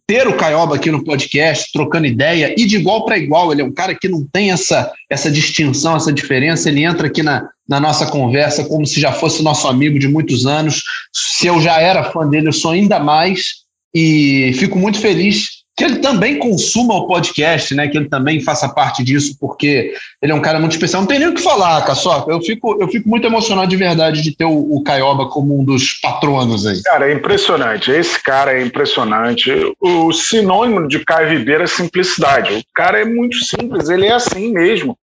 ter 0.07 0.27
o 0.27 0.37
Caioba 0.37 0.77
aqui 0.77 0.91
no 0.91 1.05
podcast, 1.05 1.71
trocando 1.73 2.07
ideia, 2.07 2.55
e 2.57 2.67
de 2.67 2.77
igual 2.77 3.05
para 3.05 3.19
igual, 3.19 3.53
ele 3.53 3.63
é 3.63 3.65
um 3.65 3.73
cara 3.73 3.95
que 3.95 4.09
não 4.09 4.27
tem 4.27 4.51
essa, 4.51 4.91
essa 5.11 5.31
distinção, 5.31 5.97
essa 5.97 6.13
diferença, 6.13 6.69
ele 6.69 6.83
entra 6.83 7.07
aqui 7.07 7.23
na, 7.23 7.49
na 7.69 7.79
nossa 7.79 8.07
conversa 8.07 8.65
como 8.65 8.87
se 8.87 9.01
já 9.01 9.13
fosse 9.13 9.43
nosso 9.43 9.69
amigo 9.69 9.99
de 9.99 10.09
muitos 10.09 10.47
anos. 10.47 10.83
Se 11.13 11.47
eu 11.47 11.61
já 11.61 11.81
era 11.81 12.11
fã 12.11 12.27
dele, 12.29 12.49
eu 12.49 12.53
sou 12.53 12.71
ainda 12.71 12.99
mais. 12.99 13.67
e 13.95 14.53
fico 14.55 14.79
muito 14.79 14.99
feliz 14.99 15.58
que 15.79 15.85
ele 15.85 16.01
também 16.01 16.41
consuma 16.41 16.95
o 16.95 17.07
podcast, 17.07 17.73
né? 17.73 17.87
Que 17.87 17.97
ele 17.97 18.09
também 18.09 18.41
faça 18.41 18.69
parte 18.69 19.05
disso, 19.05 19.37
porque 19.39 19.95
ele 20.21 20.33
é 20.33 20.35
um 20.35 20.43
cara 20.43 20.59
muito 20.59 20.73
especial. 20.73 21.03
Não 21.03 21.07
tem 21.09 21.21
nem 21.21 21.29
o 21.29 21.35
que 21.35 21.41
falar, 21.41 21.87
Caçoca. 21.87 22.33
Eu 22.33 22.43
fico, 22.43 22.77
eu 22.81 22.89
fico 22.89 23.09
muito 23.09 23.25
emocionado 23.25 23.69
de 23.69 23.77
verdade 23.77 24.21
de 24.21 24.37
ter 24.37 24.45
o, 24.45 24.75
o 24.75 24.83
Caioba 24.83 25.29
como 25.29 25.57
um 25.57 25.65
dos 25.65 25.93
patronos 26.01 26.67
aí. 26.67 26.83
Cara, 26.83 27.09
é 27.09 27.15
impressionante. 27.15 27.93
Esse 27.93 28.21
cara 28.21 28.59
é 28.59 28.61
impressionante. 28.61 29.53
O 29.81 30.13
sinônimo 30.13 30.89
de 30.89 31.05
Caio 31.05 31.39
Ribeiro 31.39 31.63
é 31.63 31.69
simplicidade. 31.69 32.55
O 32.55 32.63
cara 32.75 33.01
é 33.01 33.05
muito 33.05 33.37
simples, 33.45 33.89
ele 33.89 34.07
é 34.07 34.13
assim 34.13 34.53
mesmo. 34.53 34.99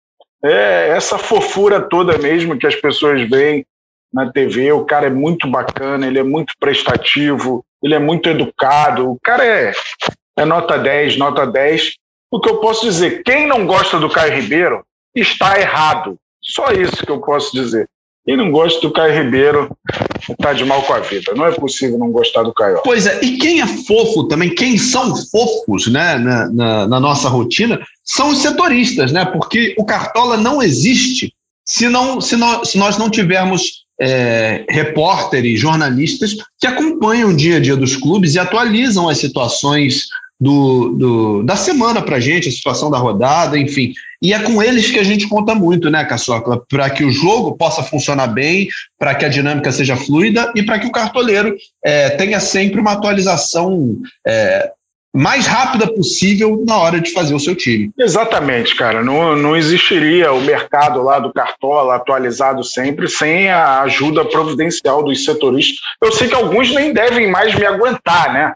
É 0.42 0.94
essa 0.96 1.18
fofura 1.18 1.82
toda 1.82 2.18
mesmo 2.18 2.58
que 2.58 2.66
as 2.66 2.76
pessoas 2.76 3.30
veem 3.30 3.66
na 4.14 4.32
TV. 4.32 4.72
O 4.72 4.86
cara 4.86 5.08
é 5.08 5.12
muito 5.12 5.50
bacana, 5.50 6.08
ele 6.08 6.20
é 6.20 6.24
muito 6.24 6.54
prestativo, 6.58 7.62
ele 7.84 7.94
é 7.94 8.00
muito 8.00 8.30
educado. 8.30 9.12
O 9.12 9.20
cara 9.22 9.46
é 9.46 9.74
é 10.38 10.46
nota 10.46 10.78
10, 10.78 11.18
nota 11.18 11.46
10. 11.46 11.94
O 12.32 12.40
que 12.40 12.50
eu 12.50 12.58
posso 12.58 12.86
dizer, 12.86 13.24
quem 13.24 13.48
não 13.48 13.66
gosta 13.66 14.00
do 14.00 14.10
Caio 14.10 14.34
Ribeiro 14.34 14.84
está 15.16 15.60
errado. 15.60 16.18
Só 16.42 16.72
isso 16.72 17.06
que 17.06 17.12
eu 17.12 17.20
posso 17.20 17.52
dizer. 17.54 17.88
Quem 18.26 18.38
não 18.38 18.52
gosta 18.52 18.80
do 18.82 18.92
Caio 18.92 19.24
Ribeiro 19.24 19.76
está 20.30 20.54
de 20.54 20.64
mal 20.64 20.84
com 20.84 20.94
a 20.94 21.00
vida. 21.00 21.34
Não 21.36 21.46
é 21.46 21.52
possível 21.52 21.98
não 21.98 22.12
gostar 22.12 22.44
do 22.44 22.54
Caio. 22.54 22.80
Pois 22.84 23.08
é, 23.08 23.20
e 23.24 23.38
quem 23.38 23.62
é 23.62 23.68
fofo 23.68 24.28
também, 24.28 24.54
quem 24.54 24.78
são 24.78 25.16
fofos 25.16 25.88
né, 25.88 26.18
na, 26.18 26.50
na, 26.50 26.88
na 26.88 27.00
nossa 27.00 27.28
rotina, 27.28 27.84
são 28.04 28.30
os 28.30 28.38
setoristas, 28.38 29.12
né? 29.12 29.26
Porque 29.26 29.76
o 29.78 29.86
Cartola 29.86 30.38
não 30.38 30.62
existe 30.62 31.34
se, 31.66 31.90
não, 31.90 32.20
se, 32.20 32.36
nós, 32.36 32.70
se 32.70 32.78
nós 32.78 32.98
não 32.98 33.10
tivermos 33.10 33.86
é, 34.00 34.66
repórteres, 34.70 35.60
jornalistas 35.60 36.36
que 36.60 36.68
acompanham 36.68 37.30
o 37.30 37.36
dia 37.36 37.58
a 37.58 37.60
dia 37.60 37.76
dos 37.76 37.96
clubes 37.96 38.36
e 38.36 38.40
atualizam 38.40 39.08
as 39.08 39.20
situações 39.20 40.08
do, 40.40 40.90
do 40.90 41.44
da 41.44 41.56
semana 41.56 42.02
para 42.02 42.18
a 42.18 42.20
gente, 42.20 42.50
a 42.50 42.52
situação 42.52 42.90
da 42.90 42.98
rodada, 42.98 43.60
enfim. 43.60 43.94
E 44.20 44.34
é 44.34 44.40
com 44.40 44.62
eles 44.62 44.90
que 44.90 44.98
a 44.98 45.04
gente 45.04 45.28
conta 45.28 45.54
muito, 45.54 45.90
né, 45.90 46.04
Caçocla? 46.04 46.64
Para 46.68 46.90
que 46.90 47.04
o 47.04 47.12
jogo 47.12 47.56
possa 47.56 47.84
funcionar 47.84 48.28
bem, 48.28 48.68
para 48.98 49.14
que 49.14 49.24
a 49.24 49.30
dinâmica 49.30 49.72
seja 49.72 49.96
fluida 49.96 50.52
e 50.56 50.64
para 50.64 50.80
que 50.80 50.88
o 50.88 50.92
cartoleiro 50.92 51.56
é, 51.86 52.10
tenha 52.12 52.40
sempre 52.40 52.82
uma 52.82 52.94
atualização 52.94 53.98
é, 54.26 54.72
mais 55.14 55.46
rápida 55.46 55.88
possível 55.94 56.64
na 56.66 56.78
hora 56.78 57.02
de 57.02 57.12
fazer 57.12 57.34
o 57.34 57.40
seu 57.40 57.56
time. 57.56 57.92
Exatamente, 58.00 58.76
cara. 58.76 59.04
Não, 59.04 59.36
não 59.36 59.56
existiria 59.56 60.32
o 60.32 60.42
mercado 60.42 61.04
lá 61.04 61.20
do 61.20 61.34
Cartola 61.34 61.96
atualizado 61.96 62.64
sempre 62.64 63.10
sem 63.10 63.50
a 63.50 63.82
ajuda 63.82 64.24
providencial 64.24 65.04
dos 65.04 65.26
setoristas. 65.26 65.80
Eu 66.02 66.12
sei 66.12 66.30
que 66.30 66.36
alguns 66.36 66.74
nem 66.74 66.94
devem 66.94 67.30
mais 67.30 67.54
me 67.54 67.66
aguentar, 67.66 68.34
né? 68.34 68.54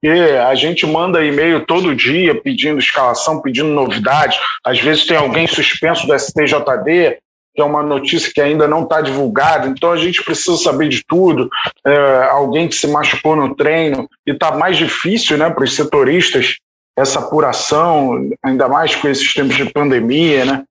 Porque 0.00 0.08
a 0.08 0.54
gente 0.54 0.86
manda 0.86 1.24
e-mail 1.24 1.66
todo 1.66 1.94
dia 1.94 2.40
pedindo 2.40 2.78
escalação, 2.78 3.42
pedindo 3.42 3.68
novidades. 3.68 4.38
Às 4.64 4.80
vezes 4.80 5.06
tem 5.06 5.16
alguém 5.16 5.46
suspenso 5.46 6.06
do 6.06 6.16
STJD, 6.16 7.18
que 7.58 7.62
é 7.62 7.64
uma 7.64 7.82
notícia 7.82 8.30
que 8.32 8.40
ainda 8.40 8.68
não 8.68 8.84
está 8.84 9.00
divulgada, 9.00 9.66
então 9.66 9.90
a 9.90 9.96
gente 9.96 10.22
precisa 10.22 10.56
saber 10.56 10.88
de 10.88 11.02
tudo. 11.04 11.50
É, 11.84 12.28
alguém 12.30 12.68
que 12.68 12.76
se 12.76 12.86
machucou 12.86 13.34
no 13.34 13.52
treino, 13.56 14.08
e 14.24 14.30
está 14.30 14.52
mais 14.52 14.76
difícil 14.76 15.36
né, 15.36 15.50
para 15.50 15.64
os 15.64 15.74
setoristas 15.74 16.54
essa 16.96 17.18
apuração, 17.18 18.30
ainda 18.44 18.68
mais 18.68 18.94
com 18.94 19.08
esses 19.08 19.34
tempos 19.34 19.56
de 19.56 19.72
pandemia, 19.72 20.44
né? 20.44 20.64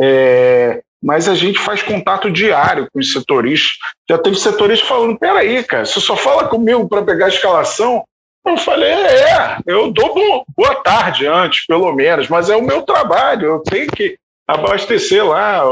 É, 0.00 0.80
mas 1.02 1.28
a 1.28 1.34
gente 1.34 1.58
faz 1.58 1.82
contato 1.82 2.30
diário 2.30 2.88
com 2.90 3.00
os 3.00 3.12
setoristas. 3.12 3.72
Já 4.08 4.16
teve 4.16 4.36
setoristas 4.36 4.88
falando: 4.88 5.18
peraí, 5.18 5.62
cara, 5.62 5.84
você 5.84 6.00
só 6.00 6.16
fala 6.16 6.48
comigo 6.48 6.88
para 6.88 7.02
pegar 7.02 7.26
a 7.26 7.30
escalação? 7.30 8.02
Eu 8.46 8.56
falei: 8.56 8.92
é, 8.92 9.58
eu 9.66 9.90
dou 9.92 10.42
boa 10.56 10.74
tarde 10.76 11.26
antes, 11.26 11.66
pelo 11.66 11.92
menos, 11.92 12.28
mas 12.28 12.48
é 12.48 12.56
o 12.56 12.62
meu 12.62 12.80
trabalho, 12.80 13.46
eu 13.46 13.58
tenho 13.60 13.90
que 13.90 14.16
abastecer 14.48 15.24
lá 15.24 15.62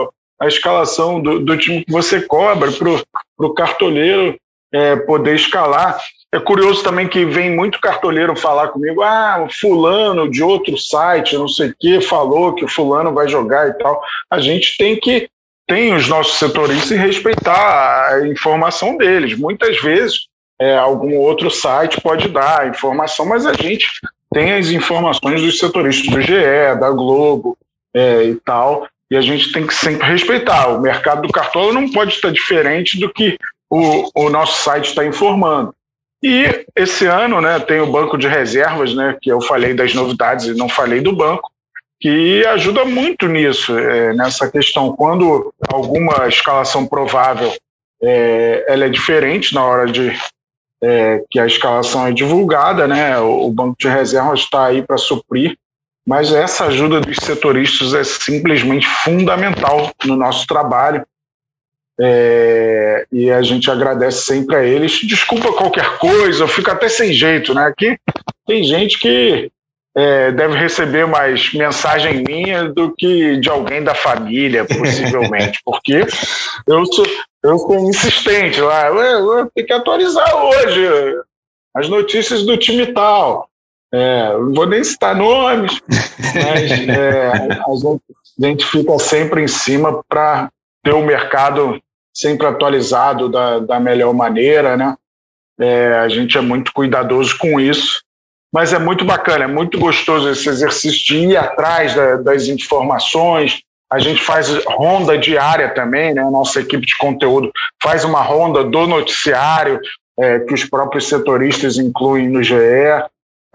a 0.41 0.47
escalação 0.47 1.21
do, 1.21 1.41
do 1.41 1.57
time 1.57 1.85
que 1.85 1.93
você 1.93 2.21
cobra 2.23 2.71
para 2.73 3.47
o 3.47 3.55
cartoleiro 3.55 4.39
é, 4.73 4.97
poder 4.97 5.35
escalar. 5.35 5.99
É 6.33 6.39
curioso 6.39 6.83
também 6.83 7.09
que 7.09 7.25
vem 7.25 7.55
muito 7.55 7.81
cartoleiro 7.81 8.37
falar 8.37 8.69
comigo, 8.69 9.03
ah, 9.03 9.49
fulano 9.51 10.31
de 10.31 10.43
outro 10.43 10.77
site, 10.77 11.39
não 11.39 11.49
sei 11.49 11.71
o 11.71 11.75
que, 11.79 12.01
falou 12.03 12.55
que 12.55 12.65
o 12.65 12.69
fulano 12.69 13.15
vai 13.15 13.27
jogar 13.29 13.69
e 13.69 13.73
tal. 13.75 14.01
A 14.31 14.39
gente 14.39 14.77
tem 14.77 14.99
que, 15.01 15.29
tem 15.67 15.95
os 15.95 16.07
nossos 16.07 16.39
setoristas 16.39 16.91
e 16.91 16.97
respeitar 16.97 18.13
a 18.13 18.29
informação 18.29 18.97
deles. 18.97 19.39
Muitas 19.39 19.81
vezes 19.81 20.29
é, 20.61 20.77
algum 20.77 21.17
outro 21.17 21.51
site 21.51 22.01
pode 22.01 22.29
dar 22.29 22.61
a 22.61 22.69
informação, 22.69 23.25
mas 23.25 23.47
a 23.47 23.55
gente 23.55 23.89
tem 24.33 24.53
as 24.53 24.69
informações 24.69 25.41
dos 25.41 25.59
setoristas 25.59 26.13
do 26.13 26.21
GE, 26.21 26.79
da 26.79 26.91
Globo 26.91 27.57
é, 27.95 28.25
e 28.25 28.35
tal, 28.35 28.87
e 29.11 29.17
a 29.17 29.21
gente 29.21 29.53
tem 29.53 29.67
que 29.67 29.75
sempre 29.75 30.07
respeitar. 30.07 30.69
O 30.69 30.81
mercado 30.81 31.23
do 31.23 31.33
cartola 31.33 31.73
não 31.73 31.91
pode 31.91 32.15
estar 32.15 32.31
diferente 32.31 32.99
do 32.99 33.13
que 33.13 33.39
o, 33.71 34.11
o 34.15 34.31
nosso 34.31 34.63
site 34.63 34.87
está 34.87 35.05
informando. 35.05 35.75
E 36.23 36.65
esse 36.75 37.07
ano 37.07 37.41
né, 37.41 37.59
tem 37.61 37.81
o 37.81 37.91
banco 37.91 38.19
de 38.19 38.27
reservas, 38.27 38.95
né, 38.95 39.17
que 39.21 39.31
eu 39.31 39.41
falei 39.41 39.73
das 39.73 39.95
novidades 39.95 40.47
e 40.47 40.55
não 40.55 40.69
falei 40.69 41.01
do 41.01 41.15
banco, 41.15 41.51
que 42.01 42.45
ajuda 42.47 42.85
muito 42.85 43.27
nisso, 43.27 43.77
é, 43.79 44.13
nessa 44.15 44.51
questão. 44.51 44.95
Quando 44.95 45.53
alguma 45.73 46.27
escalação 46.29 46.87
provável 46.87 47.53
é, 48.03 48.65
ela 48.69 48.85
é 48.85 48.89
diferente 48.89 49.55
na 49.55 49.65
hora 49.65 49.91
de 49.91 50.13
é, 50.83 51.23
que 51.31 51.41
a 51.41 51.47
escalação 51.47 52.07
é 52.07 52.13
divulgada, 52.13 52.87
né, 52.87 53.19
o, 53.19 53.47
o 53.47 53.51
banco 53.51 53.77
de 53.79 53.89
reservas 53.89 54.41
está 54.41 54.67
aí 54.67 54.83
para 54.83 54.99
suprir 54.99 55.57
mas 56.09 56.33
essa 56.33 56.65
ajuda 56.65 57.03
dos 57.03 57.19
setoristas 57.19 57.93
é 57.93 58.03
simplesmente 58.03 58.87
fundamental 58.87 59.93
no 60.07 60.17
nosso 60.17 60.47
trabalho. 60.47 61.05
É, 62.01 63.05
e 63.13 63.31
a 63.31 63.43
gente 63.43 63.71
agradece 63.71 64.25
sempre 64.25 64.57
a 64.57 64.65
eles. 64.65 65.01
Desculpa 65.03 65.53
qualquer 65.53 65.99
coisa, 65.99 66.45
eu 66.45 66.49
fico 66.49 66.71
até 66.71 66.89
sem 66.89 67.13
jeito, 67.13 67.53
né? 67.53 67.67
Aqui 67.67 67.99
tem 68.47 68.65
gente 68.65 68.99
que 68.99 69.53
é, 69.95 70.33
deve 70.33 70.57
receber 70.57 71.07
mais 71.07 71.53
mensagem 71.53 72.25
minha 72.27 72.71
do 72.71 72.95
que 72.97 73.37
de 73.37 73.51
alguém 73.51 73.85
da 73.85 73.95
família, 73.95 74.65
possivelmente, 74.65 75.61
porque 75.67 76.07
eu 76.67 76.87
sou, 76.87 77.07
eu 77.45 77.59
sou 77.59 77.87
insistente 77.87 78.63
lá, 78.63 78.87
eu 78.87 79.51
que 79.55 79.71
atualizar 79.71 80.35
hoje 80.35 80.89
as 81.77 81.87
notícias 81.87 82.47
do 82.47 82.57
time 82.57 82.87
tal. 82.95 83.47
É, 83.93 84.33
não 84.33 84.53
vou 84.53 84.67
nem 84.67 84.85
citar 84.85 85.17
nomes, 85.17 85.81
mas 85.89 86.71
é, 86.89 87.29
a, 87.29 87.37
gente, 87.37 88.03
a, 88.43 88.47
gente, 88.47 88.67
fica 88.67 88.99
sempre 88.99 89.43
em 89.43 89.49
cima 89.49 90.03
para 90.09 90.51
ter 90.83 90.93
o 90.93 91.05
mercado 91.05 91.81
sempre 92.13 92.47
atualizado 92.47 93.29
da, 93.29 93.59
da 93.61 93.81
melhor 93.81 94.13
maneira, 94.13 94.77
né? 94.77 94.95
É, 95.61 95.95
a 95.95 96.09
gente 96.09 96.37
é 96.37 96.41
muito 96.41 96.73
cuidadoso 96.73 97.37
com 97.39 97.59
isso, 97.59 98.03
mas 98.53 98.73
é 98.73 98.79
muito 98.79 99.05
bacana, 99.05 99.45
é 99.45 99.49
muito 99.49 99.79
gostoso 99.79 100.29
esse 100.29 100.49
exercício 100.49 101.05
de 101.05 101.17
ir 101.19 101.37
atrás 101.37 101.95
da, 101.95 102.17
das 102.17 102.47
informações. 102.47 103.63
A 103.91 103.99
gente 103.99 104.23
faz 104.23 104.49
ronda 104.67 105.17
diária 105.17 105.71
também, 105.71 106.13
né? 106.13 106.23
Nossa 106.25 106.61
equipe 106.61 106.87
de 106.87 106.97
conteúdo 106.97 107.51
faz 107.83 108.05
uma 108.05 108.21
ronda 108.21 108.63
do 108.63 108.87
noticiário 108.87 109.81
é, 110.19 110.41
que 110.41 110.53
os 110.53 110.65
próprios 110.65 111.09
setoristas 111.09 111.79
incluem 111.79 112.29
no 112.29 112.43
GE. 112.43 112.55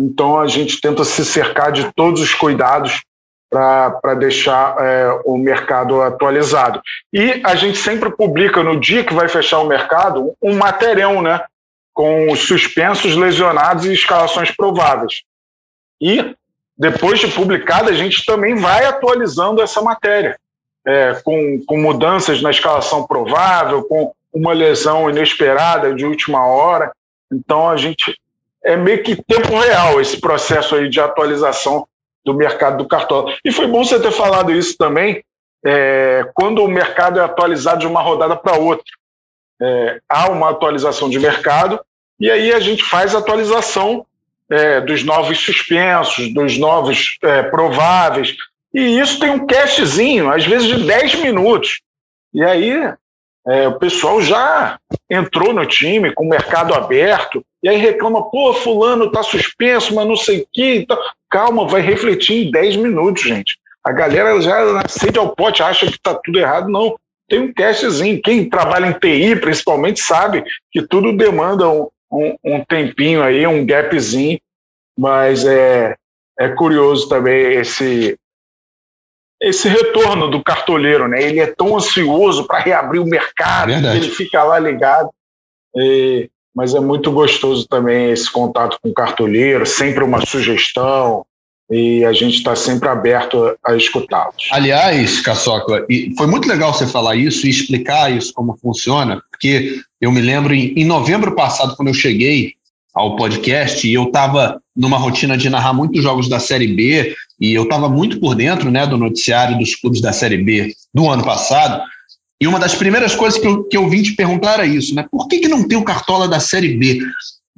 Então 0.04 0.38
a 0.38 0.48
gente 0.48 0.82
tenta 0.82 1.06
se 1.06 1.24
cercar 1.24 1.72
de 1.72 1.90
todos 1.94 2.22
os 2.22 2.34
cuidados 2.34 3.02
para 3.50 4.16
deixar 4.16 4.76
é, 4.80 5.22
o 5.26 5.38
mercado 5.38 6.02
atualizado. 6.02 6.82
E 7.14 7.42
a 7.46 7.56
gente 7.56 7.78
sempre 7.78 8.12
publica 8.12 8.62
no 8.64 8.78
dia 8.80 9.04
que 9.04 9.14
vai 9.14 9.30
fechar 9.30 9.60
o 9.60 9.68
mercado 9.68 10.34
um 10.42 10.58
material, 10.58 11.22
né? 11.22 11.42
Com 11.94 12.32
os 12.32 12.40
suspensos, 12.40 13.16
lesionados 13.16 13.86
e 13.86 13.94
escalações 13.94 14.52
prováveis. 14.52 15.22
E 16.02 16.36
depois 16.78 17.20
de 17.20 17.28
publicada, 17.28 17.92
a 17.92 17.94
gente 17.94 18.26
também 18.26 18.56
vai 18.56 18.84
atualizando 18.86 19.62
essa 19.62 19.82
matéria, 19.82 20.38
é, 20.86 21.14
com, 21.24 21.64
com 21.66 21.78
mudanças 21.78 22.42
na 22.42 22.50
escalação 22.50 23.06
provável, 23.06 23.84
com 23.84 24.12
uma 24.34 24.52
lesão 24.52 25.10
inesperada 25.10 25.94
de 25.94 26.04
última 26.06 26.46
hora. 26.46 26.92
Então 27.32 27.70
a 27.70 27.78
gente 27.78 28.18
é 28.64 28.76
meio 28.76 29.04
que 29.04 29.16
tempo 29.16 29.58
real 29.58 30.00
esse 30.00 30.20
processo 30.20 30.76
aí 30.76 30.90
de 30.90 31.00
atualização 31.00 31.88
do 32.26 32.34
mercado 32.34 32.78
do 32.78 32.88
cartola. 32.88 33.36
E 33.44 33.52
foi 33.52 33.68
bom 33.68 33.84
você 33.84 34.00
ter 34.00 34.12
falado 34.12 34.52
isso 34.52 34.78
também, 34.78 35.24
é, 35.66 36.26
quando 36.34 36.64
o 36.64 36.68
mercado 36.68 37.20
é 37.20 37.24
atualizado 37.24 37.82
de 37.82 37.88
uma 37.88 38.02
rodada 38.02 38.36
para 38.36 38.58
outra. 38.58 38.86
É, 39.62 40.00
há 40.10 40.30
uma 40.30 40.50
atualização 40.50 41.10
de 41.10 41.20
mercado 41.20 41.80
e 42.20 42.30
aí 42.30 42.54
a 42.54 42.60
gente 42.60 42.84
faz 42.84 43.14
a 43.14 43.20
atualização 43.20 44.06
é, 44.50 44.82
dos 44.82 45.04
novos 45.04 45.40
suspensos, 45.40 46.34
dos 46.34 46.58
novos 46.58 47.18
é, 47.24 47.44
prováveis. 47.44 48.36
E 48.74 49.00
isso 49.00 49.20
tem 49.20 49.30
um 49.30 49.46
castzinho, 49.46 50.32
às 50.32 50.46
vezes 50.46 50.68
de 50.68 50.86
10 50.86 51.16
minutos. 51.16 51.82
E 52.34 52.44
aí 52.44 52.94
é, 53.48 53.68
o 53.68 53.78
pessoal 53.78 54.22
já 54.22 54.80
entrou 55.10 55.54
no 55.54 55.66
time 55.66 56.14
com 56.14 56.26
o 56.26 56.30
mercado 56.30 56.74
aberto, 56.74 57.44
e 57.64 57.70
aí 57.70 57.78
reclama, 57.78 58.30
pô, 58.30 58.54
fulano 58.54 59.10
tá 59.10 59.24
suspenso, 59.24 59.96
mas 59.96 60.06
não 60.06 60.18
sei 60.18 60.42
o 60.42 60.48
que. 60.52 60.76
Então, 60.76 60.98
calma, 61.30 61.66
vai 61.66 61.80
refletir 61.80 62.48
em 62.48 62.52
10 62.52 62.76
minutos, 62.76 63.24
gente. 63.24 63.58
A 63.82 63.94
galera 63.94 64.40
já 64.42 64.86
sede 64.90 65.18
ao 65.18 65.34
pote, 65.34 65.64
acha 65.64 65.90
que 65.90 65.98
tá 65.98 66.14
tudo 66.14 66.40
errado, 66.40 66.70
não. 66.70 66.98
Tem 67.30 67.40
um 67.40 67.54
testezinho. 67.54 68.22
Quem 68.22 68.50
trabalha 68.50 68.88
em 68.88 68.94
TI, 68.94 69.38
principalmente, 69.38 70.02
sabe 70.02 70.44
que 70.72 70.82
tudo 70.82 71.16
demanda 71.16 71.70
um, 71.70 71.88
um, 72.12 72.36
um 72.44 72.66
tempinho 72.66 73.24
aí, 73.24 73.48
um 73.48 73.66
gapzinho, 73.66 74.40
mas 75.00 75.46
é, 75.46 75.96
é 76.38 76.50
curioso 76.50 77.08
também 77.08 77.54
esse, 77.54 78.18
esse 79.42 79.70
retorno 79.70 80.30
do 80.30 80.44
cartoleiro, 80.44 81.08
né? 81.08 81.24
Ele 81.24 81.40
é 81.40 81.48
tão 81.48 81.78
ansioso 81.78 82.46
para 82.46 82.60
reabrir 82.60 83.00
o 83.00 83.06
mercado, 83.06 83.72
ele 83.72 84.10
fica 84.10 84.44
lá 84.44 84.60
ligado. 84.60 85.10
E, 85.76 86.30
mas 86.56 86.76
é 86.76 86.80
muito 86.80 87.12
gostoso 87.12 87.68
também 87.68 88.12
esse 88.12 88.32
contato 88.32 88.78
com 88.82 88.90
o 88.90 88.94
cartoleiro, 88.94 89.66
sempre 89.66 90.04
uma 90.04 90.26
sugestão, 90.26 91.26
e 91.72 92.04
a 92.06 92.14
gente 92.14 92.38
está 92.38 92.56
sempre 92.56 92.88
aberto 92.90 93.56
a, 93.66 93.76
escutá-los. 93.76 94.50
Aliás, 94.52 95.22
Caçocla, 95.22 95.86
foi 96.18 96.28
muito 96.28 96.48
legal 96.48 96.74
você 96.74 96.86
falar 96.86 97.16
isso 97.16 97.48
e 97.48 97.50
explicar 97.50 98.12
isso 98.16 98.34
como 98.34 98.58
funciona, 98.58 99.22
porque 99.32 99.82
eu 100.00 100.12
me 100.12 100.22
lembro 100.22 100.54
em, 100.54 100.74
em 100.76 100.86
novembro 100.86 101.36
passado, 101.36 101.76
quando 101.76 101.88
eu 101.88 101.94
cheguei 101.94 102.54
ao 102.94 103.16
podcast, 103.16 103.88
e 103.88 103.94
eu 103.94 104.04
estava 104.04 104.62
numa 104.76 104.98
rotina 104.98 105.36
de 105.36 105.50
narrar 105.50 105.74
muitos 105.74 106.04
jogos 106.04 106.30
da 106.30 106.40
Série 106.40 106.68
B, 106.68 107.16
e 107.40 107.54
eu 107.54 107.64
estava 107.64 107.90
muito 107.90 108.20
por 108.20 108.36
dentro 108.36 108.70
né, 108.70 108.86
do 108.86 108.98
noticiário 108.98 109.58
dos 109.58 109.76
clubes 109.76 110.00
da 110.00 110.14
Série 110.14 110.38
B 110.38 110.74
do 110.94 111.10
ano 111.10 111.24
passado. 111.24 111.82
E 112.44 112.48
uma 112.48 112.60
das 112.60 112.76
primeiras 112.76 113.16
coisas 113.16 113.40
que 113.40 113.48
eu, 113.48 113.64
que 113.64 113.78
eu 113.78 113.90
vim 113.90 114.04
te 114.04 114.12
perguntar 114.18 114.56
era 114.56 114.66
isso, 114.66 114.94
né? 114.94 115.06
Por 115.10 115.30
que, 115.30 115.40
que 115.40 115.48
não 115.48 115.66
tem 115.66 115.78
o 115.78 115.84
Cartola 115.86 116.28
da 116.28 116.42
Série 116.42 116.76
B? 116.76 117.00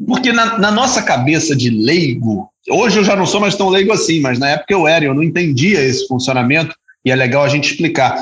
Porque 0.06 0.32
na, 0.32 0.60
na, 0.60 0.70
nossa 0.70 1.02
cabeça 1.02 1.56
de 1.56 1.72
leigo, 1.72 2.48
hoje 2.70 3.00
eu 3.00 3.04
já 3.04 3.16
não 3.16 3.26
sou 3.26 3.42
mais 3.42 3.56
tão 3.56 3.68
leigo 3.68 3.92
assim, 3.92 4.20
mas 4.20 4.38
na 4.38 4.50
época 4.50 4.72
eu 4.72 4.88
era, 4.88 5.04
eu 5.04 5.16
não 5.16 5.24
entendia 5.24 5.82
esse 5.82 6.08
funcionamento 6.08 6.76
e 7.04 7.10
é 7.10 7.16
legal 7.16 7.44
a 7.44 7.50
gente 7.50 7.72
explicar. 7.72 8.16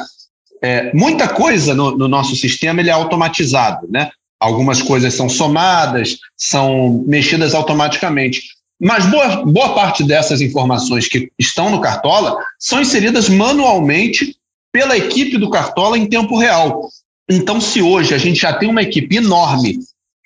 É, 0.62 0.89
muita 0.93 1.28
coisa 1.28 1.76
no, 1.76 1.97
no, 1.97 2.08
nosso 2.08 2.34
sistema 2.34 2.80
ele 2.80 2.89
é 2.89 2.93
automatizado, 2.93 3.86
né? 3.91 4.10
Algumas 4.39 4.82
coisas 4.82 5.13
são 5.13 5.28
somadas, 5.28 6.17
são 6.38 7.04
mexidas 7.06 7.54
automaticamente. 7.54 8.41
Mas 8.80 9.06
boa, 9.06 9.45
boa 9.45 9.76
parte 9.76 10.02
dessas 10.02 10.39
informações 10.39 11.10
que 11.10 11.30
estão 11.38 11.69
no 11.69 11.82
Cartola 11.82 12.38
são 12.58 12.80
inseridas 12.80 13.28
manualmente 13.28 14.34
pela 14.74 14.98
equipe 14.98 15.38
do 15.38 15.50
Cartola 15.50 15.98
em 15.98 16.08
tempo 16.08 16.38
real. 16.38 16.90
Então, 17.30 17.62
se 17.62 17.82
hoje 17.82 18.14
a 18.14 18.18
gente 18.18 18.42
já 18.42 18.52
tem 18.52 18.68
uma 18.68 18.82
equipe 18.82 19.18
enorme 19.18 19.80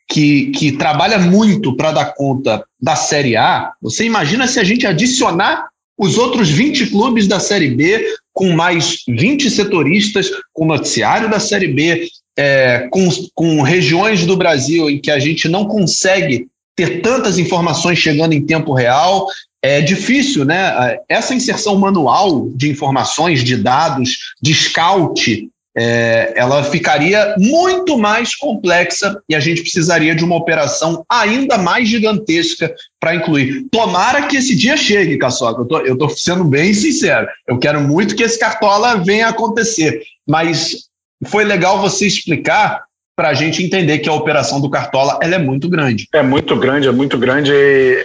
que, 0.10 0.48
que 0.52 0.72
trabalha 0.72 1.20
muito 1.20 1.76
para 1.76 1.92
dar 1.92 2.14
conta 2.16 2.64
da 2.82 2.96
Série 2.96 3.36
A, 3.36 3.74
você 3.82 4.06
imagina 4.06 4.48
se 4.48 4.60
a 4.60 4.64
gente 4.64 4.88
adicionar 4.88 5.68
os 5.98 6.18
outros 6.18 6.50
20 6.50 6.88
clubes 6.88 7.28
da 7.28 7.40
Série 7.40 7.72
B, 7.72 8.08
com 8.32 8.52
mais 8.52 9.04
20 9.08 9.50
setoristas, 9.50 10.30
com 10.54 10.66
noticiário 10.66 11.30
da 11.30 11.40
Série 11.40 11.68
B, 11.68 12.08
é, 12.38 12.88
com, 12.90 13.10
com 13.34 13.62
regiões 13.62 14.26
do 14.26 14.38
Brasil 14.38 14.90
em 14.90 15.02
que 15.02 15.12
a 15.12 15.20
gente 15.20 15.50
não 15.50 15.66
consegue 15.66 16.48
ter 16.76 17.02
tantas 17.02 17.40
informações 17.40 17.98
chegando 17.98 18.34
em 18.34 18.46
tempo 18.46 18.74
real. 18.74 19.28
É 19.62 19.82
difícil, 19.82 20.46
né? 20.46 20.98
Essa 21.10 21.34
inserção 21.34 21.78
manual 21.78 22.50
de 22.50 22.70
informações, 22.70 23.43
de 23.43 23.58
dados, 23.58 24.34
de 24.41 24.54
scout, 24.54 25.50
é, 25.80 26.34
ela 26.36 26.63
ficaria 26.63 27.36
muito 27.38 28.00
mais 28.00 28.34
complexa 28.36 29.22
e 29.30 29.36
a 29.36 29.39
gente 29.39 29.62
precisaria 29.62 30.15
de 30.15 30.24
uma 30.24 30.36
operação 30.36 31.06
ainda 31.08 31.56
mais 31.56 31.88
gigantesca 31.88 32.74
para 33.00 33.13
incluir. 33.13 33.67
Tomara 33.72 34.26
que 34.26 34.38
esse 34.38 34.56
dia 34.56 34.76
chegue, 34.76 35.20
Caçoca. 35.20 35.67
Eu 35.86 35.93
estou 35.93 36.10
sendo 36.10 36.43
bem 36.43 36.74
sincero. 36.74 37.28
Eu 37.48 37.60
quero 37.60 37.80
muito 37.80 38.15
que 38.15 38.24
esse 38.24 38.39
cartola 38.39 39.04
venha 39.04 39.28
acontecer. 39.28 40.02
Mas 40.28 40.88
foi 41.28 41.43
legal 41.43 41.80
você 41.80 42.08
explicar 42.08 42.87
para 43.17 43.30
a 43.30 43.34
gente 43.34 43.63
entender 43.63 43.97
que 43.97 44.08
a 44.08 44.13
operação 44.13 44.62
do 44.62 44.69
Cartola 44.69 45.17
ela 45.23 45.36
é 45.36 45.39
muito 45.39 45.67
grande. 45.67 46.08
É 46.13 46.21
muito 46.21 46.56
grande, 46.56 46.88
é 46.88 46.91
muito 46.91 47.17
grande. 47.17 47.51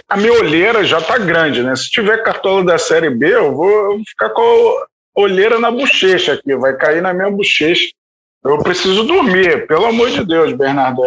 A 0.09 0.17
minha 0.17 0.33
olheira 0.33 0.83
já 0.83 0.97
está 0.97 1.19
grande, 1.19 1.61
né? 1.61 1.75
Se 1.75 1.91
tiver 1.91 2.23
Cartola 2.23 2.65
da 2.65 2.79
Série 2.79 3.11
B, 3.11 3.31
eu 3.31 3.53
vou 3.53 3.99
ficar 4.07 4.31
com 4.31 4.41
a 4.41 5.21
olheira 5.21 5.59
na 5.59 5.69
bochecha 5.69 6.33
aqui, 6.33 6.55
vai 6.55 6.75
cair 6.75 7.03
na 7.03 7.13
minha 7.13 7.29
bochecha. 7.29 7.89
Eu 8.43 8.57
preciso 8.57 9.03
dormir, 9.03 9.67
pelo 9.67 9.85
amor 9.85 10.09
de 10.09 10.25
Deus, 10.25 10.51
Bernardo. 10.53 11.03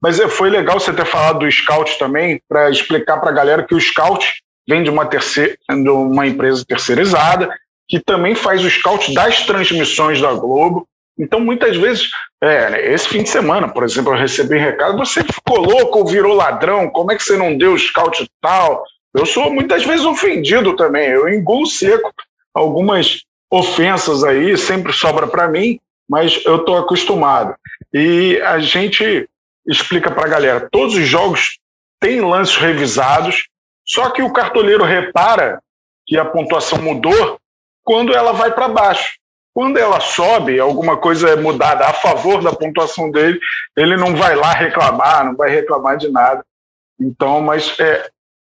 Mas 0.00 0.20
é, 0.20 0.28
foi 0.28 0.48
legal 0.48 0.78
você 0.78 0.92
ter 0.92 1.04
falado 1.04 1.40
do 1.40 1.50
Scout 1.50 1.98
também, 1.98 2.40
para 2.48 2.70
explicar 2.70 3.18
para 3.18 3.30
a 3.30 3.34
galera 3.34 3.64
que 3.64 3.74
o 3.74 3.80
Scout 3.80 4.32
vem 4.66 4.84
de 4.84 4.90
uma, 4.90 5.04
terceira, 5.04 5.56
de 5.68 5.90
uma 5.90 6.24
empresa 6.24 6.64
terceirizada, 6.64 7.52
que 7.88 7.98
também 7.98 8.36
faz 8.36 8.64
o 8.64 8.70
Scout 8.70 9.12
das 9.12 9.44
transmissões 9.44 10.20
da 10.20 10.32
Globo. 10.32 10.86
Então, 11.18 11.40
muitas 11.40 11.76
vezes, 11.76 12.10
é, 12.42 12.92
esse 12.92 13.08
fim 13.08 13.22
de 13.22 13.28
semana, 13.28 13.68
por 13.68 13.84
exemplo, 13.84 14.12
eu 14.12 14.18
recebi 14.18 14.56
recado, 14.56 14.96
você 14.96 15.22
ficou 15.22 15.58
louco 15.58 15.98
ou 15.98 16.06
virou 16.06 16.34
ladrão, 16.34 16.88
como 16.88 17.12
é 17.12 17.16
que 17.16 17.22
você 17.22 17.36
não 17.36 17.56
deu 17.56 17.76
scout 17.76 18.26
tal? 18.40 18.82
Eu 19.12 19.26
sou 19.26 19.52
muitas 19.52 19.84
vezes 19.84 20.06
ofendido 20.06 20.74
também, 20.76 21.08
eu 21.08 21.28
engulo 21.28 21.66
seco 21.66 22.12
algumas 22.54 23.22
ofensas 23.50 24.22
aí, 24.24 24.56
sempre 24.56 24.92
sobra 24.92 25.26
para 25.26 25.48
mim, 25.48 25.78
mas 26.08 26.42
eu 26.44 26.56
estou 26.56 26.78
acostumado. 26.78 27.54
E 27.92 28.40
a 28.42 28.58
gente 28.60 29.28
explica 29.66 30.10
para 30.10 30.24
a 30.24 30.28
galera, 30.28 30.68
todos 30.70 30.94
os 30.94 31.06
jogos 31.06 31.58
têm 32.00 32.20
lances 32.20 32.56
revisados, 32.56 33.48
só 33.86 34.10
que 34.10 34.22
o 34.22 34.32
cartoleiro 34.32 34.84
repara 34.84 35.60
que 36.06 36.16
a 36.16 36.24
pontuação 36.24 36.80
mudou 36.80 37.38
quando 37.84 38.14
ela 38.14 38.32
vai 38.32 38.52
para 38.52 38.68
baixo. 38.68 39.19
Quando 39.52 39.78
ela 39.78 40.00
sobe, 40.00 40.60
alguma 40.60 40.96
coisa 40.96 41.30
é 41.30 41.36
mudada 41.36 41.86
a 41.86 41.92
favor 41.92 42.42
da 42.42 42.52
pontuação 42.52 43.10
dele, 43.10 43.38
ele 43.76 43.96
não 43.96 44.14
vai 44.14 44.36
lá 44.36 44.52
reclamar, 44.52 45.24
não 45.24 45.36
vai 45.36 45.50
reclamar 45.50 45.96
de 45.96 46.08
nada. 46.08 46.44
Então, 47.00 47.40
mas 47.40 47.78
é, 47.80 48.08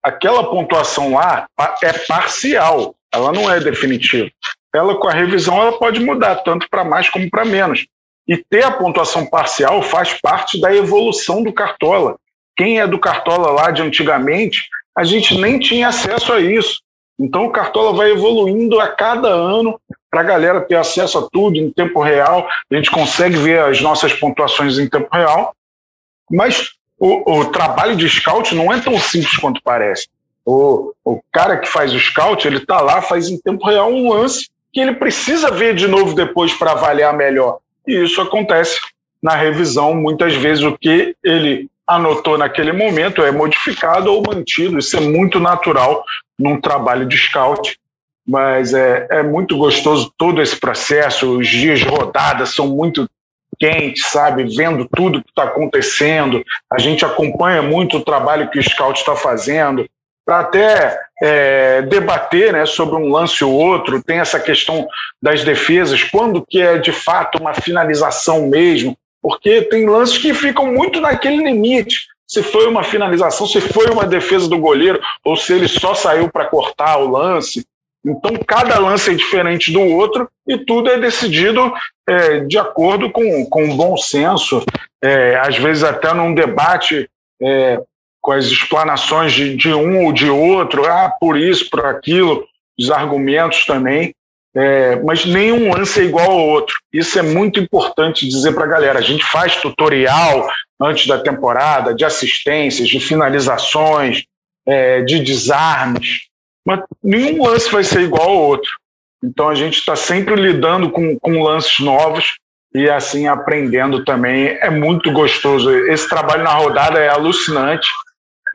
aquela 0.03 0.49
pontuação 0.49 1.13
lá 1.13 1.47
é 1.83 1.93
parcial, 2.07 2.95
ela 3.13 3.31
não 3.31 3.49
é 3.49 3.59
definitiva. 3.59 4.29
Ela, 4.73 4.95
com 4.95 5.07
a 5.07 5.13
revisão, 5.13 5.61
ela 5.61 5.77
pode 5.77 5.99
mudar, 5.99 6.37
tanto 6.37 6.67
para 6.69 6.83
mais 6.83 7.09
como 7.09 7.29
para 7.29 7.45
menos. 7.45 7.85
E 8.27 8.37
ter 8.37 8.63
a 8.63 8.71
pontuação 8.71 9.25
parcial 9.25 9.81
faz 9.81 10.13
parte 10.21 10.59
da 10.59 10.73
evolução 10.73 11.43
do 11.43 11.53
Cartola. 11.53 12.17
Quem 12.55 12.79
é 12.79 12.87
do 12.87 12.99
Cartola 12.99 13.51
lá 13.51 13.71
de 13.71 13.81
antigamente, 13.81 14.67
a 14.97 15.03
gente 15.03 15.37
nem 15.37 15.59
tinha 15.59 15.89
acesso 15.89 16.33
a 16.33 16.39
isso. 16.39 16.81
Então 17.19 17.45
o 17.45 17.51
Cartola 17.51 17.93
vai 17.93 18.11
evoluindo 18.11 18.79
a 18.79 18.87
cada 18.87 19.27
ano 19.27 19.79
para 20.11 20.21
a 20.21 20.25
galera 20.25 20.61
ter 20.61 20.75
acesso 20.75 21.17
a 21.17 21.29
tudo 21.31 21.55
em 21.55 21.71
tempo 21.71 22.01
real. 22.01 22.47
A 22.69 22.75
gente 22.75 22.91
consegue 22.91 23.37
ver 23.37 23.61
as 23.61 23.79
nossas 23.79 24.11
pontuações 24.11 24.77
em 24.77 24.87
tempo 24.87 25.07
real. 25.11 25.55
Mas 26.29 26.71
o, 26.99 27.39
o 27.39 27.45
trabalho 27.45 27.95
de 27.95 28.09
scout 28.09 28.53
não 28.53 28.71
é 28.71 28.79
tão 28.81 28.99
simples 28.99 29.37
quanto 29.37 29.61
parece. 29.63 30.09
O, 30.45 30.93
o 31.03 31.21
cara 31.31 31.57
que 31.57 31.67
faz 31.67 31.93
o 31.93 31.99
scout, 31.99 32.45
ele 32.45 32.57
está 32.57 32.81
lá, 32.81 33.01
faz 33.01 33.29
em 33.29 33.37
tempo 33.37 33.65
real 33.65 33.89
um 33.89 34.11
lance 34.11 34.49
que 34.73 34.81
ele 34.81 34.93
precisa 34.93 35.49
ver 35.49 35.75
de 35.75 35.87
novo 35.87 36.13
depois 36.13 36.53
para 36.53 36.71
avaliar 36.71 37.15
melhor. 37.15 37.59
E 37.87 38.03
isso 38.03 38.21
acontece 38.21 38.79
na 39.21 39.35
revisão. 39.35 39.95
Muitas 39.95 40.35
vezes 40.35 40.63
o 40.63 40.77
que 40.77 41.15
ele 41.23 41.69
anotou 41.87 42.37
naquele 42.37 42.71
momento 42.71 43.21
é 43.21 43.31
modificado 43.31 44.11
ou 44.11 44.23
mantido. 44.25 44.77
Isso 44.77 44.97
é 44.97 45.01
muito 45.01 45.39
natural 45.39 46.03
num 46.37 46.59
trabalho 46.59 47.05
de 47.05 47.17
scout, 47.17 47.77
mas 48.27 48.73
é, 48.73 49.07
é 49.09 49.23
muito 49.23 49.57
gostoso 49.57 50.13
todo 50.17 50.41
esse 50.41 50.59
processo. 50.59 51.37
Os 51.37 51.47
dias 51.47 51.79
de 51.79 51.85
rodada 51.85 52.45
são 52.45 52.67
muito 52.67 53.09
quentes, 53.59 54.07
sabe? 54.09 54.43
Vendo 54.55 54.87
tudo 54.95 55.23
que 55.23 55.29
está 55.29 55.43
acontecendo. 55.43 56.43
A 56.71 56.79
gente 56.79 57.05
acompanha 57.05 57.61
muito 57.61 57.97
o 57.97 58.03
trabalho 58.03 58.49
que 58.49 58.59
o 58.59 58.63
scout 58.63 58.99
está 58.99 59.15
fazendo 59.15 59.87
para 60.25 60.39
até 60.39 60.99
é, 61.21 61.81
debater 61.83 62.53
né, 62.53 62.65
sobre 62.65 62.95
um 62.95 63.11
lance 63.11 63.43
ou 63.43 63.53
outro. 63.53 64.01
Tem 64.01 64.19
essa 64.19 64.39
questão 64.39 64.87
das 65.21 65.43
defesas, 65.43 66.03
quando 66.03 66.45
que 66.47 66.61
é 66.61 66.77
de 66.77 66.91
fato 66.91 67.39
uma 67.39 67.53
finalização 67.53 68.47
mesmo, 68.47 68.97
porque 69.21 69.61
tem 69.63 69.87
lances 69.87 70.17
que 70.17 70.33
ficam 70.33 70.67
muito 70.67 70.99
naquele 70.99 71.43
limite. 71.43 72.07
Se 72.27 72.41
foi 72.41 72.65
uma 72.65 72.83
finalização, 72.83 73.45
se 73.45 73.59
foi 73.59 73.87
uma 73.87 74.05
defesa 74.05 74.47
do 74.47 74.57
goleiro, 74.57 75.01
ou 75.23 75.35
se 75.35 75.53
ele 75.53 75.67
só 75.67 75.93
saiu 75.93 76.29
para 76.29 76.45
cortar 76.45 76.97
o 76.97 77.09
lance. 77.09 77.65
Então, 78.05 78.31
cada 78.47 78.79
lance 78.79 79.11
é 79.11 79.13
diferente 79.13 79.71
do 79.71 79.81
outro 79.81 80.27
e 80.47 80.57
tudo 80.57 80.89
é 80.89 80.99
decidido 80.99 81.71
é, 82.07 82.39
de 82.39 82.57
acordo 82.57 83.11
com, 83.11 83.45
com 83.45 83.75
bom 83.75 83.95
senso, 83.95 84.63
é, 85.03 85.35
às 85.37 85.57
vezes 85.57 85.83
até 85.83 86.11
num 86.13 86.33
debate 86.33 87.07
é, 87.41 87.79
com 88.19 88.31
as 88.31 88.45
explanações 88.45 89.33
de, 89.33 89.55
de 89.55 89.73
um 89.73 90.05
ou 90.05 90.13
de 90.13 90.29
outro, 90.29 90.85
ah, 90.85 91.11
por 91.19 91.37
isso, 91.37 91.69
por 91.69 91.85
aquilo, 91.85 92.43
os 92.79 92.89
argumentos 92.89 93.65
também. 93.65 94.13
é, 94.55 94.97
mas 94.97 95.25
nenhum 95.25 95.73
lance 95.73 96.01
é 96.01 96.03
igual 96.03 96.31
ao 96.31 96.47
outro. 96.47 96.75
Isso 96.91 97.17
é 97.17 97.21
muito 97.21 97.59
importante 97.59 98.27
dizer 98.27 98.53
para 98.53 98.65
a 98.65 98.67
galera. 98.67 98.99
A 98.99 99.03
gente 99.03 99.23
faz 99.23 99.55
tutorial 99.55 100.49
antes 100.79 101.07
da 101.07 101.19
temporada, 101.19 101.93
de 101.93 102.03
assistências, 102.03 102.89
de 102.89 102.99
finalizações, 102.99 104.23
é, 104.65 105.01
de 105.01 105.19
desarmes, 105.19 106.30
mas 106.65 106.81
nenhum 107.03 107.43
lance 107.45 107.71
vai 107.71 107.83
ser 107.83 108.01
igual 108.01 108.29
ao 108.29 108.37
outro. 108.37 108.71
Então 109.23 109.49
a 109.49 109.55
gente 109.55 109.77
está 109.77 109.95
sempre 109.95 110.35
lidando 110.35 110.89
com, 110.89 111.17
com 111.19 111.43
lances 111.43 111.79
novos 111.79 112.37
e 112.73 112.89
assim 112.89 113.27
aprendendo 113.27 114.03
também. 114.03 114.47
É 114.61 114.69
muito 114.69 115.11
gostoso. 115.11 115.69
Esse 115.87 116.07
trabalho 116.09 116.43
na 116.43 116.53
rodada 116.53 116.99
é 116.99 117.09
alucinante 117.09 117.87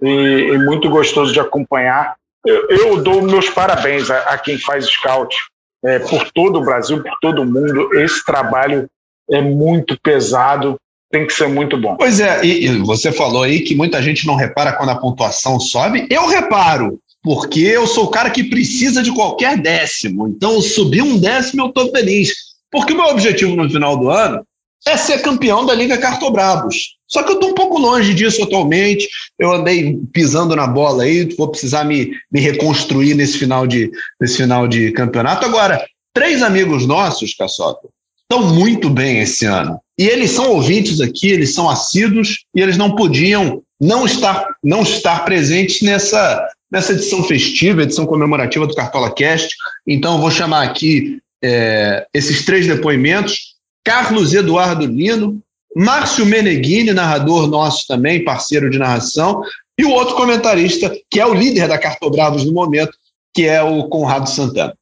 e, 0.03 0.09
e 0.09 0.59
muito 0.59 0.91
gostoso 0.91 1.33
de 1.33 1.41
acompanhar. 1.41 2.15
Eu, 2.45 2.67
eu 2.69 3.03
dou 3.03 3.23
meus 3.23 3.51
parabéns 3.51 4.11
a, 4.11 4.19
a 4.31 4.39
quem 4.39 4.59
faz 4.59 4.87
scout 4.87 5.37
é, 5.85 5.99
por 5.99 6.31
todo 6.33 6.59
o 6.59 6.65
Brasil, 6.65 7.03
por 7.03 7.17
todo 7.21 7.43
o 7.43 7.47
mundo. 7.47 7.95
Esse 7.95 8.25
trabalho 8.25 8.89
é 9.31 9.41
muito 9.41 9.99
pesado, 10.01 10.77
tem 11.11 11.27
que 11.27 11.33
ser 11.33 11.49
muito 11.49 11.77
bom. 11.77 11.97
Pois 11.97 12.21
é, 12.21 12.45
e, 12.45 12.67
e 12.67 12.79
você 12.79 13.13
falou 13.13 13.43
aí 13.43 13.61
que 13.61 13.75
muita 13.75 14.01
gente 14.03 14.27
não 14.27 14.37
repara 14.37 14.73
quando 14.73 14.91
a 14.91 14.99
pontuação 14.99 15.59
sobe. 15.59 16.07
Eu 16.11 16.27
reparo, 16.27 16.99
porque 17.27 17.59
eu 17.59 17.89
sou 17.89 18.05
o 18.05 18.11
cara 18.11 18.31
que 18.31 18.45
precisa 18.45 19.03
de 19.03 19.13
qualquer 19.13 19.61
décimo. 19.61 20.29
Então, 20.29 20.63
subir 20.63 21.03
um 21.03 21.19
décimo, 21.19 21.63
eu 21.63 21.67
estou 21.67 21.91
feliz. 21.91 22.33
Porque 22.71 22.93
o 22.93 22.97
meu 22.97 23.07
objetivo 23.07 23.57
no 23.57 23.69
final 23.69 23.97
do 23.97 24.09
ano 24.09 24.47
é 24.87 24.97
ser 24.97 25.23
campeão 25.23 25.67
da 25.67 25.75
Liga 25.75 25.99
Cartobrabos. 25.99 26.95
Só 27.09 27.25
que 27.25 27.31
eu 27.31 27.35
estou 27.35 27.51
um 27.51 27.55
pouco 27.55 27.81
longe 27.81 28.15
disso 28.15 28.45
atualmente. 28.45 29.09
Eu 29.41 29.51
andei 29.51 29.99
pisando 30.13 30.55
na 30.55 30.69
bola 30.69 31.03
aí, 31.03 31.29
vou 31.37 31.49
precisar 31.49 31.83
me, 31.83 32.13
me 32.31 32.39
reconstruir 32.39 33.15
nesse 33.17 33.39
final, 33.39 33.67
de, 33.67 33.91
nesse 34.21 34.37
final 34.37 34.69
de 34.69 34.93
campeonato. 34.93 35.45
Agora, 35.45 35.85
três 36.15 36.45
amigos 36.45 36.87
nossos, 36.87 37.35
Caçota, 37.35 37.89
estão 38.23 38.55
muito 38.55 38.89
bem 38.89 39.19
esse 39.19 39.45
ano. 39.47 39.81
E 39.99 40.05
eles 40.05 40.31
são 40.31 40.53
ouvintes 40.53 41.01
aqui, 41.01 41.27
eles 41.27 41.53
são 41.53 41.69
assíduos 41.69 42.45
e 42.55 42.61
eles 42.61 42.77
não 42.77 42.95
podiam 42.95 43.65
não 43.81 44.07
estar, 44.07 44.47
não 44.63 44.83
estar 44.83 45.25
presentes 45.25 45.83
nessa, 45.83 46.47
nessa 46.71 46.93
edição 46.93 47.23
festiva, 47.25 47.83
edição 47.83 48.07
comemorativa 48.07 48.67
do 48.67 48.75
Cartola 48.75 49.13
Cast. 49.13 49.55
Então, 49.87 50.15
eu 50.15 50.21
vou 50.21 50.31
chamar 50.31 50.63
aqui 50.63 51.19
é, 51.43 52.07
esses 52.13 52.45
três 52.45 52.67
depoimentos. 52.67 53.55
Carlos 53.85 54.35
Eduardo 54.35 54.87
Lino, 54.87 55.41
Márcio 55.77 56.27
Meneghini, 56.27 56.93
narrador 56.93 57.47
nosso 57.47 57.87
também, 57.87 58.25
parceiro 58.25 58.69
de 58.71 58.79
narração, 58.79 59.43
e 59.79 59.85
o 59.85 59.91
outro 59.91 60.17
comentarista, 60.17 60.91
que 61.11 61.21
é 61.21 61.27
o 61.27 61.35
líder 61.35 61.69
da 61.69 61.79
Cartobravos 61.79 62.45
no 62.45 62.53
momento, 62.53 62.97
que 63.35 63.45
é 63.45 63.63
o 63.63 63.85
Conrado 63.89 64.29
Santana. 64.29 64.75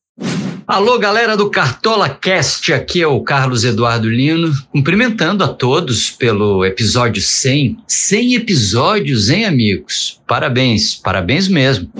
Alô, 0.67 0.99
galera 0.99 1.37
do 1.37 1.51
Cartola 1.51 2.09
Cast, 2.09 2.73
aqui 2.73 3.03
é 3.03 3.07
o 3.07 3.21
Carlos 3.21 3.65
Eduardo 3.65 4.09
Lino, 4.09 4.51
cumprimentando 4.73 5.45
a 5.45 5.49
todos 5.49 6.11
pelo 6.11 6.65
episódio 6.65 7.21
100. 7.21 7.77
100 7.87 8.35
episódios, 8.37 9.29
hein, 9.29 9.45
amigos? 9.45 10.23
Parabéns, 10.27 10.95
parabéns 10.95 11.49
mesmo. 11.49 11.91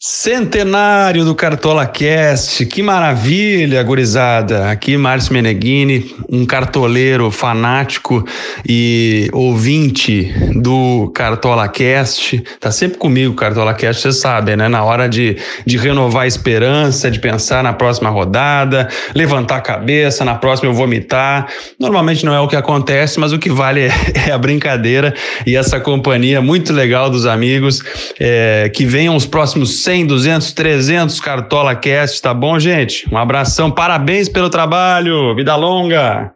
Centenário 0.00 1.24
do 1.24 1.34
Cartola 1.34 1.84
Cast, 1.84 2.64
que 2.66 2.84
maravilha, 2.84 3.82
gurizada. 3.82 4.70
Aqui 4.70 4.96
Márcio 4.96 5.32
Meneghini, 5.32 6.14
um 6.30 6.46
cartoleiro 6.46 7.32
fanático 7.32 8.24
e 8.64 9.28
ouvinte 9.32 10.32
do 10.54 11.10
Cartola 11.12 11.66
Cast. 11.66 12.40
Tá 12.60 12.70
sempre 12.70 12.96
comigo 12.96 13.34
Cartola 13.34 13.74
Cast, 13.74 14.02
você 14.02 14.12
sabe, 14.12 14.54
né? 14.54 14.68
Na 14.68 14.84
hora 14.84 15.08
de, 15.08 15.36
de 15.66 15.76
renovar 15.76 16.22
a 16.22 16.26
esperança, 16.28 17.10
de 17.10 17.18
pensar 17.18 17.64
na 17.64 17.72
próxima 17.72 18.08
rodada, 18.08 18.86
levantar 19.16 19.56
a 19.56 19.60
cabeça, 19.60 20.24
na 20.24 20.36
próxima 20.36 20.70
eu 20.70 20.74
vomitar. 20.74 21.48
Normalmente 21.76 22.24
não 22.24 22.32
é 22.32 22.38
o 22.38 22.46
que 22.46 22.54
acontece, 22.54 23.18
mas 23.18 23.32
o 23.32 23.38
que 23.38 23.50
vale 23.50 23.80
é, 24.14 24.28
é 24.28 24.30
a 24.30 24.38
brincadeira 24.38 25.12
e 25.44 25.56
essa 25.56 25.80
companhia 25.80 26.40
muito 26.40 26.72
legal 26.72 27.10
dos 27.10 27.26
amigos. 27.26 27.82
É, 28.20 28.70
que 28.72 28.86
venham 28.86 29.16
os 29.16 29.26
próximos 29.26 29.87
100, 29.88 30.04
200, 30.04 30.52
300 30.52 31.18
Cartola 31.18 31.74
Cast, 31.74 32.20
tá 32.20 32.34
bom, 32.34 32.58
gente? 32.58 33.08
Um 33.10 33.16
abração, 33.16 33.70
parabéns 33.70 34.28
pelo 34.28 34.50
trabalho, 34.50 35.34
vida 35.34 35.56
longa! 35.56 36.30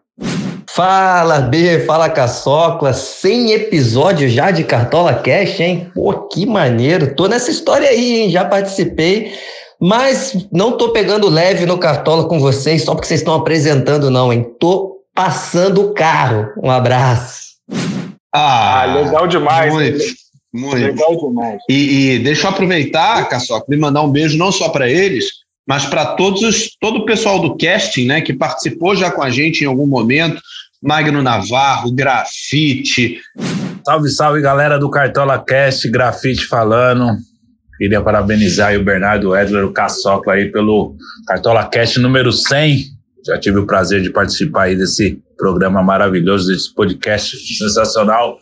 Fala 0.70 1.38
B, 1.40 1.80
fala 1.80 2.08
Caçocla, 2.08 2.94
100 2.94 3.52
episódios 3.52 4.32
já 4.32 4.50
de 4.50 4.64
Cartola 4.64 5.12
Cast, 5.12 5.62
hein? 5.62 5.90
Pô, 5.94 6.14
que 6.28 6.46
maneiro, 6.46 7.14
tô 7.14 7.28
nessa 7.28 7.50
história 7.50 7.90
aí, 7.90 8.22
hein? 8.22 8.30
Já 8.30 8.42
participei, 8.46 9.34
mas 9.78 10.34
não 10.50 10.78
tô 10.78 10.88
pegando 10.88 11.28
leve 11.28 11.66
no 11.66 11.76
Cartola 11.76 12.26
com 12.26 12.40
vocês 12.40 12.82
só 12.82 12.94
porque 12.94 13.06
vocês 13.06 13.20
estão 13.20 13.34
apresentando, 13.34 14.10
não, 14.10 14.32
hein? 14.32 14.46
Tô 14.58 15.02
passando 15.14 15.90
o 15.90 15.92
carro. 15.92 16.48
Um 16.56 16.70
abraço. 16.70 17.48
Ah, 18.34 18.80
ah 18.80 18.84
legal 18.86 19.26
demais. 19.26 19.74
Muito. 19.74 20.21
Muito. 20.52 20.76
Legal 20.76 21.16
demais. 21.16 21.60
E, 21.68 22.14
e 22.14 22.18
deixa 22.18 22.46
eu 22.46 22.50
aproveitar, 22.50 23.28
Caçoca, 23.28 23.66
e 23.72 23.76
mandar 23.76 24.02
um 24.02 24.10
beijo 24.10 24.36
não 24.36 24.52
só 24.52 24.68
para 24.68 24.90
eles, 24.90 25.26
mas 25.66 25.86
para 25.86 26.14
todos 26.14 26.76
todo 26.80 27.00
o 27.00 27.06
pessoal 27.06 27.40
do 27.40 27.56
casting, 27.56 28.06
né, 28.06 28.20
que 28.20 28.34
participou 28.34 28.94
já 28.94 29.10
com 29.10 29.22
a 29.22 29.30
gente 29.30 29.62
em 29.62 29.66
algum 29.66 29.86
momento. 29.86 30.40
Magno 30.82 31.22
Navarro, 31.22 31.92
Grafite. 31.92 33.20
Salve, 33.84 34.10
salve, 34.10 34.40
galera 34.40 34.78
do 34.78 34.90
Cartola 34.90 35.42
Cast, 35.42 35.88
Grafite 35.88 36.46
falando. 36.46 37.06
Queria 37.78 38.00
parabenizar 38.00 38.76
o 38.76 38.84
Bernardo 38.84 39.34
Edler, 39.34 39.64
o 39.64 39.72
Caçocla 39.72 40.34
aí 40.34 40.50
pelo 40.50 40.96
Cartola 41.26 41.64
Cast 41.66 41.98
número 42.00 42.32
100. 42.32 42.84
Já 43.24 43.38
tive 43.38 43.60
o 43.60 43.66
prazer 43.66 44.02
de 44.02 44.10
participar 44.10 44.64
aí 44.64 44.76
desse 44.76 45.22
programa 45.36 45.82
maravilhoso, 45.82 46.48
desse 46.48 46.74
podcast 46.74 47.36
sensacional 47.56 48.38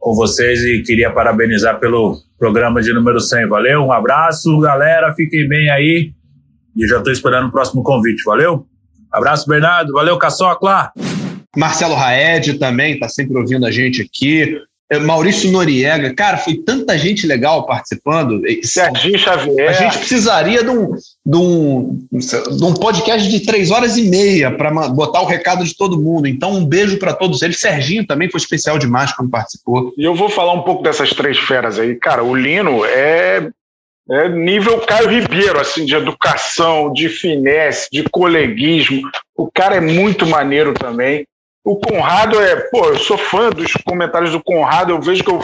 com 0.00 0.14
vocês 0.14 0.64
e 0.64 0.82
queria 0.82 1.12
parabenizar 1.12 1.78
pelo 1.78 2.18
programa 2.38 2.82
de 2.82 2.92
número 2.92 3.20
100. 3.20 3.46
Valeu, 3.48 3.82
um 3.82 3.92
abraço, 3.92 4.58
galera, 4.58 5.14
fiquem 5.14 5.46
bem 5.46 5.70
aí 5.70 6.12
e 6.74 6.86
já 6.88 6.98
estou 6.98 7.12
esperando 7.12 7.48
o 7.48 7.52
próximo 7.52 7.82
convite. 7.82 8.24
Valeu? 8.24 8.66
Abraço, 9.12 9.46
Bernardo. 9.46 9.92
Valeu, 9.92 10.16
Caçocla. 10.16 10.90
Marcelo 11.56 11.94
Raed 11.94 12.58
também 12.58 12.94
está 12.94 13.08
sempre 13.08 13.36
ouvindo 13.36 13.66
a 13.66 13.70
gente 13.70 14.00
aqui. 14.02 14.56
É, 14.90 14.98
Maurício 14.98 15.52
Noriega, 15.52 16.12
cara, 16.12 16.36
foi 16.36 16.56
tanta 16.56 16.98
gente 16.98 17.24
legal 17.24 17.64
participando. 17.64 18.42
Serginho 18.64 19.16
Xavier. 19.16 19.70
A 19.70 19.72
gente 19.72 19.98
precisaria 19.98 20.64
de 20.64 20.70
um, 20.70 20.96
de 21.24 21.36
um, 21.36 21.98
de 22.10 22.64
um 22.64 22.74
podcast 22.74 23.28
de 23.28 23.46
três 23.46 23.70
horas 23.70 23.96
e 23.96 24.10
meia 24.10 24.50
para 24.50 24.72
botar 24.88 25.20
o 25.22 25.26
recado 25.26 25.64
de 25.64 25.76
todo 25.76 26.00
mundo. 26.00 26.26
Então, 26.26 26.54
um 26.54 26.66
beijo 26.66 26.98
para 26.98 27.14
todos 27.14 27.40
eles. 27.42 27.60
Serginho 27.60 28.04
também 28.04 28.28
foi 28.28 28.40
especial 28.40 28.78
demais 28.78 29.12
quando 29.12 29.30
participou. 29.30 29.94
E 29.96 30.02
eu 30.02 30.12
vou 30.12 30.28
falar 30.28 30.54
um 30.54 30.62
pouco 30.62 30.82
dessas 30.82 31.10
três 31.10 31.38
feras 31.38 31.78
aí. 31.78 31.94
Cara, 31.94 32.24
o 32.24 32.34
Lino 32.34 32.84
é, 32.84 33.48
é 34.10 34.28
nível 34.28 34.80
Caio 34.80 35.08
Ribeiro, 35.08 35.60
assim, 35.60 35.84
de 35.84 35.94
educação, 35.94 36.92
de 36.92 37.08
finesse, 37.08 37.88
de 37.92 38.02
coleguismo. 38.10 39.02
O 39.36 39.48
cara 39.48 39.76
é 39.76 39.80
muito 39.80 40.26
maneiro 40.26 40.74
também. 40.74 41.24
O 41.64 41.76
Conrado 41.76 42.40
é, 42.40 42.56
pô, 42.70 42.86
eu 42.86 42.98
sou 42.98 43.18
fã 43.18 43.50
dos 43.50 43.72
comentários 43.84 44.32
do 44.32 44.42
Conrado, 44.42 44.92
eu 44.92 45.00
vejo 45.00 45.22
que 45.22 45.30
eu 45.30 45.40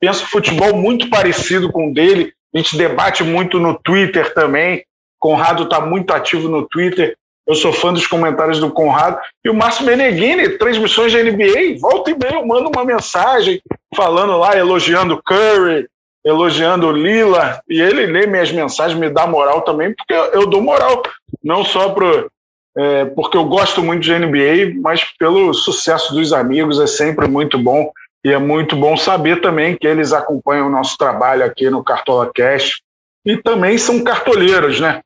penso 0.00 0.26
futebol 0.26 0.76
muito 0.76 1.08
parecido 1.10 1.72
com 1.72 1.90
o 1.90 1.94
dele, 1.94 2.32
a 2.54 2.58
gente 2.58 2.76
debate 2.76 3.24
muito 3.24 3.58
no 3.58 3.74
Twitter 3.74 4.32
também. 4.32 4.84
Conrado 5.18 5.64
está 5.64 5.80
muito 5.80 6.12
ativo 6.12 6.48
no 6.48 6.68
Twitter. 6.68 7.16
Eu 7.46 7.54
sou 7.54 7.72
fã 7.72 7.92
dos 7.92 8.06
comentários 8.06 8.60
do 8.60 8.70
Conrado. 8.70 9.18
E 9.44 9.50
o 9.50 9.54
Márcio 9.54 9.84
Meneghini, 9.84 10.50
transmissões 10.50 11.12
da 11.12 11.22
NBA, 11.22 11.78
volta 11.80 12.10
e 12.10 12.18
meia, 12.18 12.34
eu 12.34 12.46
mando 12.46 12.70
uma 12.70 12.84
mensagem 12.84 13.60
falando 13.94 14.38
lá, 14.38 14.56
elogiando 14.56 15.20
Curry, 15.22 15.88
elogiando 16.24 16.92
Lila. 16.92 17.60
E 17.68 17.80
ele 17.80 18.06
lê 18.06 18.26
minhas 18.26 18.52
mensagens, 18.52 18.98
me 18.98 19.10
dá 19.10 19.26
moral 19.26 19.62
também, 19.62 19.92
porque 19.94 20.14
eu 20.36 20.46
dou 20.46 20.62
moral, 20.62 21.02
não 21.42 21.64
só 21.64 21.90
pro, 21.90 22.30
é, 22.76 23.04
porque 23.04 23.36
eu 23.36 23.44
gosto 23.44 23.82
muito 23.82 24.02
de 24.02 24.18
NBA, 24.18 24.80
mas 24.80 25.04
pelo 25.18 25.54
sucesso 25.54 26.12
dos 26.12 26.32
amigos 26.32 26.80
é 26.80 26.86
sempre 26.86 27.28
muito 27.28 27.58
bom. 27.58 27.90
E 28.24 28.32
é 28.32 28.38
muito 28.38 28.74
bom 28.74 28.96
saber 28.96 29.40
também 29.40 29.76
que 29.76 29.86
eles 29.86 30.12
acompanham 30.12 30.66
o 30.66 30.70
nosso 30.70 30.96
trabalho 30.96 31.44
aqui 31.44 31.68
no 31.68 31.84
Cartola 31.84 32.30
Cash. 32.34 32.80
E 33.24 33.36
também 33.36 33.78
são 33.78 34.02
cartoleiros, 34.02 34.80
né? 34.80 35.00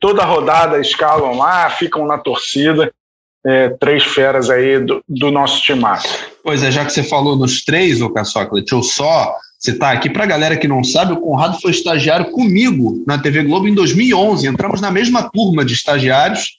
Toda 0.00 0.24
rodada 0.24 0.80
escalam 0.80 1.38
lá, 1.38 1.70
ficam 1.70 2.04
na 2.06 2.18
torcida. 2.18 2.92
É, 3.46 3.68
três 3.68 4.02
feras 4.02 4.48
aí 4.48 4.80
do, 4.80 5.02
do 5.06 5.30
nosso 5.30 5.62
timaço. 5.62 6.08
Pois 6.42 6.62
é, 6.62 6.70
já 6.70 6.82
que 6.82 6.92
você 6.92 7.02
falou 7.02 7.36
nos 7.36 7.62
três, 7.62 8.00
ô 8.00 8.08
Caçoclet, 8.08 8.72
eu 8.72 8.82
só 8.82 9.36
citar 9.58 9.94
aqui 9.94 10.08
para 10.08 10.24
a 10.24 10.26
galera 10.26 10.56
que 10.56 10.66
não 10.66 10.82
sabe, 10.82 11.12
o 11.12 11.20
Conrado 11.20 11.60
foi 11.60 11.70
estagiário 11.70 12.30
comigo 12.30 13.04
na 13.06 13.18
TV 13.18 13.42
Globo 13.42 13.68
em 13.68 13.74
2011. 13.74 14.46
Entramos 14.46 14.80
na 14.80 14.90
mesma 14.90 15.30
turma 15.30 15.62
de 15.62 15.74
estagiários 15.74 16.58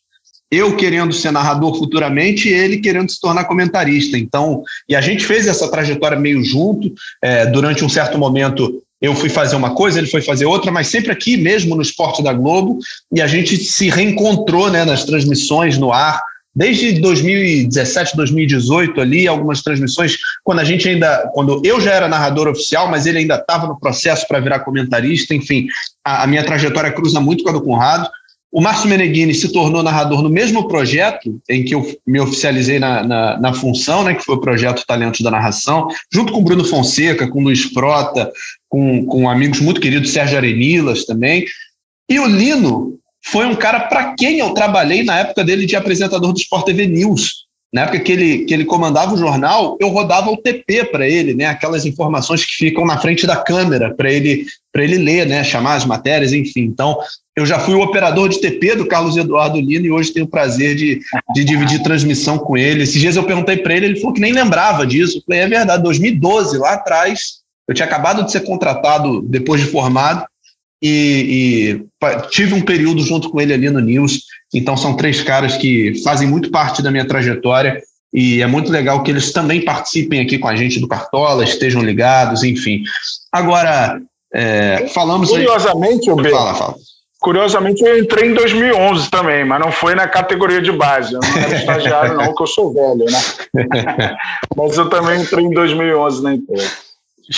eu 0.55 0.75
querendo 0.75 1.13
ser 1.13 1.31
narrador 1.31 1.77
futuramente 1.77 2.49
e 2.49 2.53
ele 2.53 2.77
querendo 2.77 3.11
se 3.11 3.19
tornar 3.19 3.45
comentarista. 3.45 4.17
Então, 4.17 4.63
e 4.87 4.95
a 4.95 5.01
gente 5.01 5.25
fez 5.25 5.47
essa 5.47 5.69
trajetória 5.69 6.19
meio 6.19 6.43
junto. 6.43 6.93
É, 7.21 7.45
durante 7.45 7.83
um 7.83 7.89
certo 7.89 8.17
momento, 8.17 8.81
eu 9.01 9.15
fui 9.15 9.29
fazer 9.29 9.55
uma 9.55 9.75
coisa, 9.75 9.99
ele 9.99 10.07
foi 10.07 10.21
fazer 10.21 10.45
outra, 10.45 10.71
mas 10.71 10.87
sempre 10.87 11.11
aqui 11.11 11.37
mesmo 11.37 11.75
no 11.75 11.81
Esporte 11.81 12.23
da 12.23 12.33
Globo, 12.33 12.79
e 13.11 13.21
a 13.21 13.27
gente 13.27 13.57
se 13.57 13.89
reencontrou 13.89 14.71
né, 14.71 14.85
nas 14.85 15.03
transmissões 15.03 15.77
no 15.77 15.91
ar, 15.91 16.21
desde 16.55 16.93
2017, 17.01 18.15
2018 18.15 19.01
ali, 19.01 19.27
algumas 19.27 19.61
transmissões, 19.61 20.15
quando 20.43 20.59
a 20.59 20.63
gente 20.63 20.87
ainda, 20.87 21.29
quando 21.33 21.61
eu 21.65 21.81
já 21.81 21.91
era 21.91 22.07
narrador 22.07 22.47
oficial, 22.47 22.89
mas 22.89 23.05
ele 23.05 23.17
ainda 23.19 23.35
estava 23.35 23.67
no 23.67 23.77
processo 23.77 24.25
para 24.27 24.39
virar 24.39 24.59
comentarista, 24.61 25.35
enfim, 25.35 25.67
a, 26.03 26.23
a, 26.23 26.27
minha 26.27 26.45
trajetória 26.45 26.91
cruza 26.91 27.19
muito 27.19 27.43
com 27.43 27.49
a 27.49 27.53
do 27.53 27.61
Conrado. 27.61 28.09
O 28.55 28.61
Márcio 28.61 28.87
Meneghini 28.87 29.33
se 29.33 29.51
tornou 29.51 29.83
narrador 29.83 30.21
no 30.21 30.29
mesmo 30.29 30.65
projeto 30.65 31.41
em 31.49 31.65
que 31.65 31.75
eu 31.75 31.85
me 32.07 32.21
oficializei 32.21 32.79
na, 32.79 33.03
na, 33.03 33.37
na 33.37 33.53
função, 33.53 34.05
né, 34.05 34.13
que 34.13 34.23
foi 34.23 34.35
o 34.35 34.39
projeto 34.39 34.85
Talentos 34.87 35.19
da 35.19 35.29
Narração, 35.29 35.89
junto 36.09 36.31
com 36.31 36.41
Bruno 36.41 36.63
Fonseca, 36.63 37.27
com 37.27 37.43
Luiz 37.43 37.65
Prota, 37.73 38.31
com, 38.69 39.05
com 39.07 39.29
amigos 39.29 39.59
muito 39.59 39.81
queridos, 39.81 40.13
Sérgio 40.13 40.37
Arenilas 40.37 41.03
também. 41.03 41.43
E 42.09 42.17
o 42.17 42.25
Lino 42.25 42.97
foi 43.25 43.45
um 43.45 43.55
cara 43.55 43.81
para 43.81 44.15
quem 44.15 44.39
eu 44.39 44.53
trabalhei 44.53 45.03
na 45.03 45.19
época 45.19 45.43
dele 45.43 45.65
de 45.65 45.75
apresentador 45.75 46.31
do 46.31 46.39
Sport 46.39 46.65
TV 46.65 46.87
News. 46.87 47.44
Na 47.75 47.81
época 47.81 47.99
que 47.99 48.11
ele, 48.13 48.45
que 48.45 48.53
ele 48.53 48.63
comandava 48.63 49.13
o 49.13 49.17
jornal, 49.17 49.75
eu 49.81 49.89
rodava 49.89 50.31
o 50.31 50.37
TP 50.37 50.85
para 50.85 51.09
ele, 51.09 51.33
né? 51.33 51.47
Aquelas 51.47 51.85
informações 51.85 52.45
que 52.45 52.53
ficam 52.53 52.85
na 52.85 52.97
frente 52.97 53.27
da 53.27 53.35
câmera 53.35 53.93
para 53.93 54.09
ele 54.09 54.45
para 54.71 54.81
ele 54.81 54.97
ler, 54.97 55.27
né? 55.27 55.43
Chamar 55.43 55.75
as 55.75 55.83
matérias, 55.83 56.31
enfim. 56.31 56.61
Então, 56.61 56.97
eu 57.35 57.45
já 57.45 57.59
fui 57.59 57.75
o 57.75 57.81
operador 57.81 58.29
de 58.29 58.39
TP 58.39 58.77
do 58.77 58.87
Carlos 58.87 59.17
Eduardo 59.17 59.59
Lino 59.59 59.87
e 59.87 59.91
hoje 59.91 60.13
tenho 60.13 60.25
o 60.25 60.29
prazer 60.29 60.73
de, 60.73 61.01
de 61.33 61.43
dividir 61.43 61.83
transmissão 61.83 62.37
com 62.37 62.55
ele. 62.55 62.83
Esses 62.83 63.01
dias 63.01 63.17
eu 63.17 63.25
perguntei 63.25 63.57
para 63.57 63.75
ele, 63.75 63.87
ele 63.87 63.99
falou 63.99 64.13
que 64.13 64.21
nem 64.21 64.31
lembrava 64.31 64.87
disso. 64.87 65.17
Eu 65.17 65.23
falei, 65.27 65.41
é 65.41 65.47
verdade, 65.47 65.83
2012, 65.83 66.57
lá 66.57 66.75
atrás, 66.75 67.39
eu 67.67 67.75
tinha 67.75 67.85
acabado 67.85 68.23
de 68.23 68.31
ser 68.31 68.45
contratado 68.45 69.21
depois 69.21 69.59
de 69.59 69.67
formado 69.67 70.25
e, 70.81 71.81
e, 72.01 72.29
tive 72.29 72.53
um 72.53 72.61
período 72.61 73.01
junto 73.01 73.29
com 73.29 73.41
ele 73.41 73.53
ali 73.53 73.69
no 73.69 73.81
News. 73.81 74.21
Então 74.55 74.77
são 74.77 74.95
três 74.95 75.21
caras 75.21 75.57
que 75.57 76.01
fazem 76.03 76.27
muito 76.27 76.49
parte 76.49 76.81
da 76.81 76.89
minha 76.89 77.05
trajetória 77.05 77.81
e 78.13 78.41
é 78.41 78.47
muito 78.47 78.71
legal 78.71 79.03
que 79.03 79.11
eles 79.11 79.33
também 79.33 79.65
participem 79.65 80.21
aqui 80.21 80.37
com 80.37 80.47
a 80.47 80.55
gente 80.55 80.79
do 80.79 80.87
Cartola, 80.87 81.43
estejam 81.43 81.83
ligados, 81.83 82.43
enfim. 82.43 82.81
Agora, 83.29 84.01
é, 84.33 84.87
falamos 84.93 85.29
Curiosamente, 85.29 86.09
aí... 86.09 86.31
fala, 86.31 86.55
fala. 86.55 86.75
Curiosamente, 87.19 87.83
eu 87.83 87.99
entrei 87.99 88.29
em 88.29 88.33
2011 88.33 89.09
também, 89.09 89.43
mas 89.43 89.59
não 89.59 89.71
foi 89.71 89.95
na 89.95 90.07
categoria 90.07 90.61
de 90.61 90.71
base. 90.71 91.13
Eu 91.13 91.19
não 91.19 91.37
era 91.37 91.55
estagiário, 91.55 92.15
não, 92.15 92.33
que 92.33 92.43
eu 92.43 92.47
sou 92.47 92.73
velho, 92.73 93.05
né? 93.05 94.15
mas 94.55 94.77
eu 94.77 94.87
também 94.89 95.21
entrei 95.21 95.43
em 95.43 95.51
2011 95.51 96.23
na 96.23 96.35
empresa. 96.35 96.71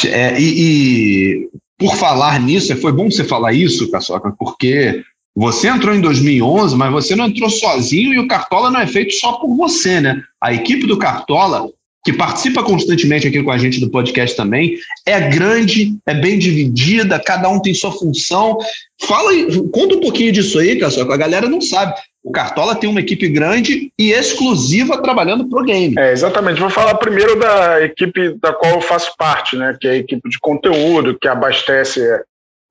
É, 0.05 0.39
e, 0.39 0.43
e 0.43 1.49
por 1.77 1.95
falar 1.95 2.39
nisso, 2.39 2.75
foi 2.77 2.91
bom 2.91 3.09
você 3.09 3.23
falar 3.23 3.53
isso, 3.53 3.89
Caçoca, 3.89 4.31
porque 4.37 5.03
você 5.39 5.67
entrou 5.67 5.93
em 5.93 6.01
2011, 6.01 6.75
mas 6.75 6.91
você 6.91 7.15
não 7.15 7.27
entrou 7.27 7.47
sozinho 7.47 8.11
e 8.11 8.17
o 8.17 8.27
Cartola 8.27 8.71
não 8.71 8.79
é 8.79 8.87
feito 8.87 9.13
só 9.13 9.33
por 9.33 9.55
você, 9.55 10.01
né? 10.01 10.23
A 10.41 10.51
equipe 10.51 10.87
do 10.87 10.97
Cartola, 10.97 11.69
que 12.03 12.11
participa 12.11 12.63
constantemente 12.63 13.27
aqui 13.27 13.43
com 13.43 13.51
a 13.51 13.57
gente 13.59 13.79
do 13.79 13.91
podcast 13.91 14.35
também, 14.35 14.79
é 15.05 15.29
grande, 15.29 15.95
é 16.07 16.15
bem 16.15 16.39
dividida, 16.39 17.21
cada 17.23 17.47
um 17.49 17.61
tem 17.61 17.71
sua 17.71 17.91
função. 17.91 18.57
Fala, 19.03 19.31
conta 19.71 19.97
um 19.97 19.99
pouquinho 19.99 20.31
disso 20.31 20.57
aí, 20.57 20.79
Caçoca, 20.79 21.13
a 21.13 21.17
galera 21.17 21.47
não 21.47 21.61
sabe. 21.61 21.93
O 22.23 22.31
Cartola 22.31 22.73
tem 22.73 22.89
uma 22.89 23.01
equipe 23.01 23.29
grande 23.29 23.91
e 23.97 24.11
exclusiva 24.13 24.99
trabalhando 25.03 25.47
pro 25.47 25.63
game. 25.63 25.93
É, 25.99 26.13
exatamente. 26.13 26.59
Vou 26.59 26.71
falar 26.71 26.95
primeiro 26.95 27.37
da 27.37 27.85
equipe 27.85 28.35
da 28.41 28.53
qual 28.53 28.73
eu 28.73 28.81
faço 28.81 29.13
parte, 29.15 29.55
né? 29.55 29.77
Que 29.79 29.87
é 29.87 29.91
a 29.91 29.97
equipe 29.97 30.27
de 30.27 30.39
conteúdo, 30.39 31.15
que 31.21 31.27
abastece 31.27 32.01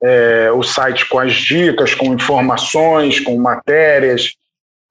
é, 0.02 0.50
o 0.52 0.62
site 0.62 1.08
com 1.08 1.18
as 1.18 1.32
dicas, 1.32 1.94
com 1.94 2.14
informações, 2.14 3.20
com 3.20 3.36
matérias. 3.38 4.34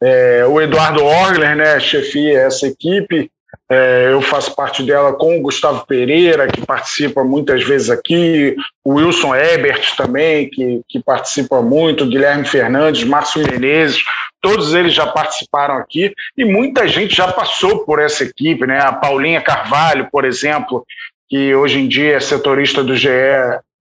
É, 0.01 0.45
o 0.45 0.59
Eduardo 0.59 1.03
Orgler, 1.03 1.55
né, 1.55 1.79
chefia 1.79 2.41
essa 2.41 2.67
equipe. 2.67 3.31
É, 3.69 4.09
eu 4.11 4.21
faço 4.21 4.55
parte 4.55 4.83
dela 4.83 5.13
com 5.13 5.37
o 5.37 5.41
Gustavo 5.41 5.85
Pereira, 5.87 6.47
que 6.47 6.65
participa 6.65 7.23
muitas 7.23 7.63
vezes 7.63 7.89
aqui, 7.89 8.55
o 8.83 8.95
Wilson 8.95 9.33
Ebert 9.33 9.95
também, 9.95 10.49
que, 10.49 10.81
que 10.87 11.01
participa 11.01 11.61
muito, 11.61 12.05
Guilherme 12.05 12.45
Fernandes, 12.45 13.03
Márcio 13.03 13.41
Menezes, 13.41 14.03
todos 14.39 14.75
eles 14.75 14.93
já 14.93 15.07
participaram 15.07 15.77
aqui 15.77 16.13
e 16.37 16.45
muita 16.45 16.87
gente 16.87 17.15
já 17.15 17.31
passou 17.31 17.79
por 17.79 17.99
essa 17.99 18.23
equipe, 18.23 18.67
né? 18.67 18.79
A 18.79 18.93
Paulinha 18.93 19.41
Carvalho, 19.41 20.07
por 20.11 20.25
exemplo, 20.25 20.85
que 21.27 21.55
hoje 21.55 21.79
em 21.79 21.87
dia 21.87 22.17
é 22.17 22.19
setorista 22.19 22.83
do 22.83 22.95
GE, 22.95 23.09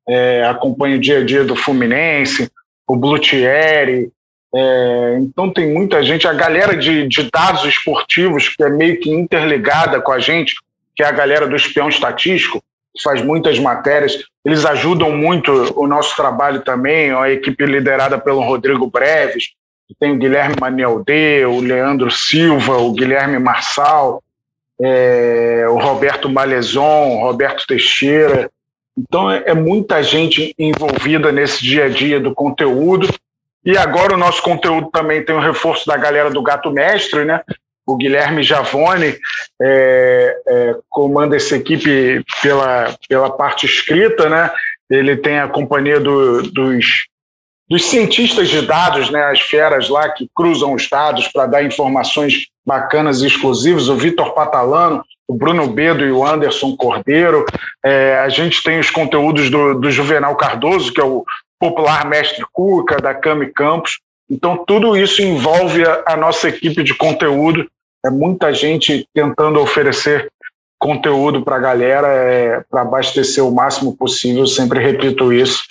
é, 0.09 0.45
acompanha 0.45 0.97
o 0.97 1.01
dia 1.01 1.19
a 1.19 1.25
dia 1.25 1.45
do 1.45 1.57
Fluminense, 1.57 2.51
o 2.87 2.97
Blutieri, 2.97 4.11
é, 4.55 5.19
então 5.21 5.53
tem 5.53 5.73
muita 5.73 6.03
gente, 6.03 6.29
a 6.29 6.33
galera 6.33 6.77
de, 6.77 7.09
de, 7.09 7.29
dados 7.31 7.65
esportivos 7.65 8.49
que 8.49 8.63
é 8.63 8.69
meio 8.69 9.01
que 9.01 9.11
interligada 9.11 10.01
com 10.01 10.13
a 10.13 10.21
gente, 10.21 10.55
que 10.95 11.03
é 11.03 11.07
a 11.07 11.13
galera 11.13 11.47
do 11.47 11.57
espião 11.57 11.89
estatístico, 11.89 12.63
que 12.95 13.03
faz 13.03 13.21
muitas 13.21 13.59
matérias, 13.59 14.25
eles 14.45 14.65
ajudam 14.65 15.11
muito 15.11 15.51
o 15.77 15.89
nosso 15.89 16.15
trabalho 16.15 16.61
também, 16.61 17.11
a 17.11 17.29
equipe 17.31 17.67
liderada 17.67 18.17
pelo 18.17 18.43
Rodrigo 18.43 18.89
Breves, 18.89 19.49
tem 19.99 20.13
o 20.13 20.19
Guilherme 20.19 20.57
Manialdê, 20.61 21.45
o 21.45 21.61
Leandro 21.61 22.11
Silva, 22.11 22.79
o 22.79 22.93
Guilherme 22.93 23.39
Marçal, 23.39 24.23
é, 24.81 25.67
o 25.69 25.79
Roberto 25.79 26.29
Malezon, 26.29 27.17
o 27.17 27.21
Roberto 27.21 27.67
Teixeira. 27.67 28.51
Então 28.97 29.31
é, 29.31 29.45
é 29.47 29.55
muita 29.55 30.03
gente 30.03 30.55
envolvida 30.59 31.33
nesse 31.33 31.63
dia 31.63 31.87
a 31.87 31.89
dia 31.89 32.21
do 32.21 32.35
conteúdo. 32.35 33.09
E 33.65 33.77
agora 33.77 34.15
o 34.15 34.19
nosso 34.19 34.43
conteúdo 34.43 34.91
também 34.91 35.25
tem 35.25 35.35
o 35.35 35.41
reforço 35.41 35.87
da 35.87 35.97
galera 35.97 36.31
do 36.31 36.43
Gato 36.43 36.71
Mestre, 36.71 37.25
né? 37.25 37.41
O 37.87 37.97
Guilherme 37.97 38.43
Javone 38.43 39.19
é, 39.61 40.37
é, 40.47 40.77
comanda 40.89 41.37
essa 41.37 41.57
equipe 41.57 42.25
pela, 42.43 42.97
pela 43.09 43.31
parte 43.31 43.67
escrita, 43.67 44.29
né? 44.29 44.51
Ele 44.89 45.17
tem 45.17 45.39
a 45.39 45.49
companhia 45.49 45.99
do, 45.99 46.43
dos 46.43 47.07
dos 47.69 47.87
cientistas 47.87 48.49
de 48.49 48.63
dados, 48.63 49.11
né, 49.11 49.25
as 49.25 49.41
feras 49.41 49.89
lá 49.89 50.09
que 50.11 50.29
cruzam 50.35 50.75
os 50.75 50.89
dados 50.89 51.29
para 51.29 51.47
dar 51.47 51.65
informações 51.65 52.47
bacanas 52.65 53.23
e 53.23 53.27
exclusivas, 53.27 53.89
o 53.89 53.97
Vitor 53.97 54.35
Patalano, 54.35 55.05
o 55.29 55.35
Bruno 55.35 55.67
Bedo 55.69 56.05
e 56.05 56.13
o 56.13 56.25
Anderson 56.25 56.77
Cordeiro. 56.77 57.45
É, 57.85 58.19
a 58.19 58.29
gente 58.29 58.63
tem 58.63 58.79
os 58.79 58.91
conteúdos 58.91 59.51
do, 59.51 59.75
do 59.75 59.91
Juvenal 59.91 60.37
Cardoso, 60.37 60.93
que 60.93 61.01
é 61.01 61.05
o 61.05 61.25
popular 61.59 62.07
mestre 62.07 62.45
Cuca, 62.53 62.97
da 62.97 63.15
Cami 63.15 63.53
Campos. 63.53 63.99
Então, 64.31 64.65
tudo 64.67 64.97
isso 64.97 65.23
envolve 65.23 65.85
a, 65.85 66.03
a 66.07 66.17
nossa 66.17 66.49
equipe 66.49 66.83
de 66.83 66.95
conteúdo. 66.95 67.67
É 68.05 68.11
muita 68.11 68.53
gente 68.53 69.07
tentando 69.15 69.61
oferecer 69.61 70.31
conteúdo 70.79 71.43
para 71.43 71.57
a 71.57 71.61
galera, 71.61 72.09
é, 72.09 72.63
para 72.71 72.83
abastecer 72.83 73.43
o 73.45 73.55
máximo 73.55 73.97
possível. 73.97 74.47
Sempre 74.47 74.81
repito 74.81 75.33
isso. 75.33 75.65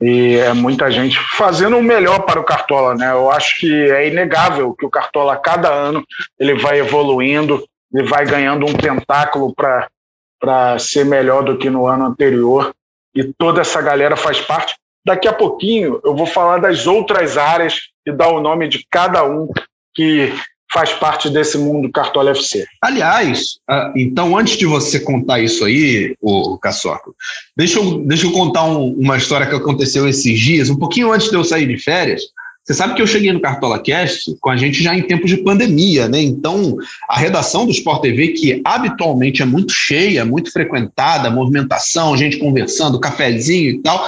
E 0.00 0.36
é 0.36 0.52
muita 0.52 0.90
gente 0.90 1.18
fazendo 1.36 1.78
o 1.78 1.82
melhor 1.82 2.20
para 2.20 2.40
o 2.40 2.44
Cartola, 2.44 2.94
né? 2.94 3.12
Eu 3.12 3.30
acho 3.30 3.58
que 3.58 3.90
é 3.90 4.08
inegável 4.08 4.74
que 4.74 4.84
o 4.84 4.90
Cartola, 4.90 5.32
a 5.32 5.38
cada 5.38 5.72
ano, 5.72 6.04
ele 6.38 6.54
vai 6.54 6.80
evoluindo, 6.80 7.64
ele 7.96 8.06
vai 8.06 8.26
ganhando 8.26 8.66
um 8.66 8.74
tentáculo 8.74 9.54
para 9.54 10.78
ser 10.78 11.04
melhor 11.04 11.42
do 11.42 11.56
que 11.56 11.70
no 11.70 11.86
ano 11.86 12.04
anterior. 12.04 12.74
E 13.14 13.24
toda 13.38 13.62
essa 13.62 13.80
galera 13.80 14.16
faz 14.16 14.38
parte. 14.38 14.74
Daqui 15.04 15.26
a 15.26 15.32
pouquinho 15.32 15.98
eu 16.04 16.14
vou 16.14 16.26
falar 16.26 16.58
das 16.58 16.86
outras 16.86 17.38
áreas 17.38 17.88
e 18.04 18.12
dar 18.12 18.28
o 18.28 18.40
nome 18.40 18.68
de 18.68 18.86
cada 18.90 19.24
um 19.24 19.50
que 19.94 20.30
faz 20.70 20.92
parte 20.92 21.30
desse 21.30 21.56
mundo 21.56 21.90
Cartola 21.90 22.32
FC. 22.32 22.66
Aliás, 22.82 23.58
ah, 23.70 23.92
então 23.96 24.36
antes 24.36 24.58
de 24.58 24.66
você 24.66 25.00
contar 25.00 25.40
isso 25.40 25.64
aí, 25.64 26.14
o 26.20 26.58
Caçoco, 26.58 27.14
deixa 27.56 27.78
eu, 27.78 28.00
deixa 28.00 28.26
eu 28.26 28.32
contar 28.32 28.64
um, 28.64 28.92
uma 28.98 29.16
história 29.16 29.46
que 29.46 29.54
aconteceu 29.54 30.06
esses 30.06 30.38
dias, 30.38 30.68
um 30.68 30.76
pouquinho 30.76 31.12
antes 31.12 31.30
de 31.30 31.36
eu 31.36 31.44
sair 31.44 31.66
de 31.66 31.78
férias. 31.78 32.22
Você 32.66 32.74
sabe 32.74 32.94
que 32.94 33.02
eu 33.02 33.06
cheguei 33.06 33.32
no 33.32 33.40
Cartola 33.40 33.80
Cast 33.80 34.36
com 34.40 34.50
a 34.50 34.56
gente 34.56 34.82
já 34.82 34.92
em 34.92 35.02
tempos 35.02 35.30
de 35.30 35.36
pandemia, 35.36 36.08
né? 36.08 36.20
Então, 36.20 36.76
a 37.08 37.16
redação 37.16 37.64
do 37.64 37.70
Sport 37.70 38.02
TV, 38.02 38.28
que 38.28 38.60
habitualmente 38.64 39.40
é 39.40 39.44
muito 39.44 39.72
cheia, 39.72 40.24
muito 40.24 40.50
frequentada, 40.50 41.30
movimentação, 41.30 42.16
gente 42.16 42.38
conversando, 42.38 42.98
cafezinho 42.98 43.70
e 43.70 43.82
tal, 43.82 44.04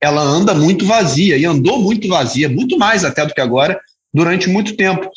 ela 0.00 0.22
anda 0.22 0.54
muito 0.54 0.86
vazia 0.86 1.36
e 1.36 1.44
andou 1.44 1.82
muito 1.82 2.08
vazia, 2.08 2.48
muito 2.48 2.78
mais 2.78 3.04
até 3.04 3.26
do 3.26 3.34
que 3.34 3.42
agora, 3.42 3.78
durante 4.12 4.48
muito 4.48 4.74
tempo. 4.74 5.10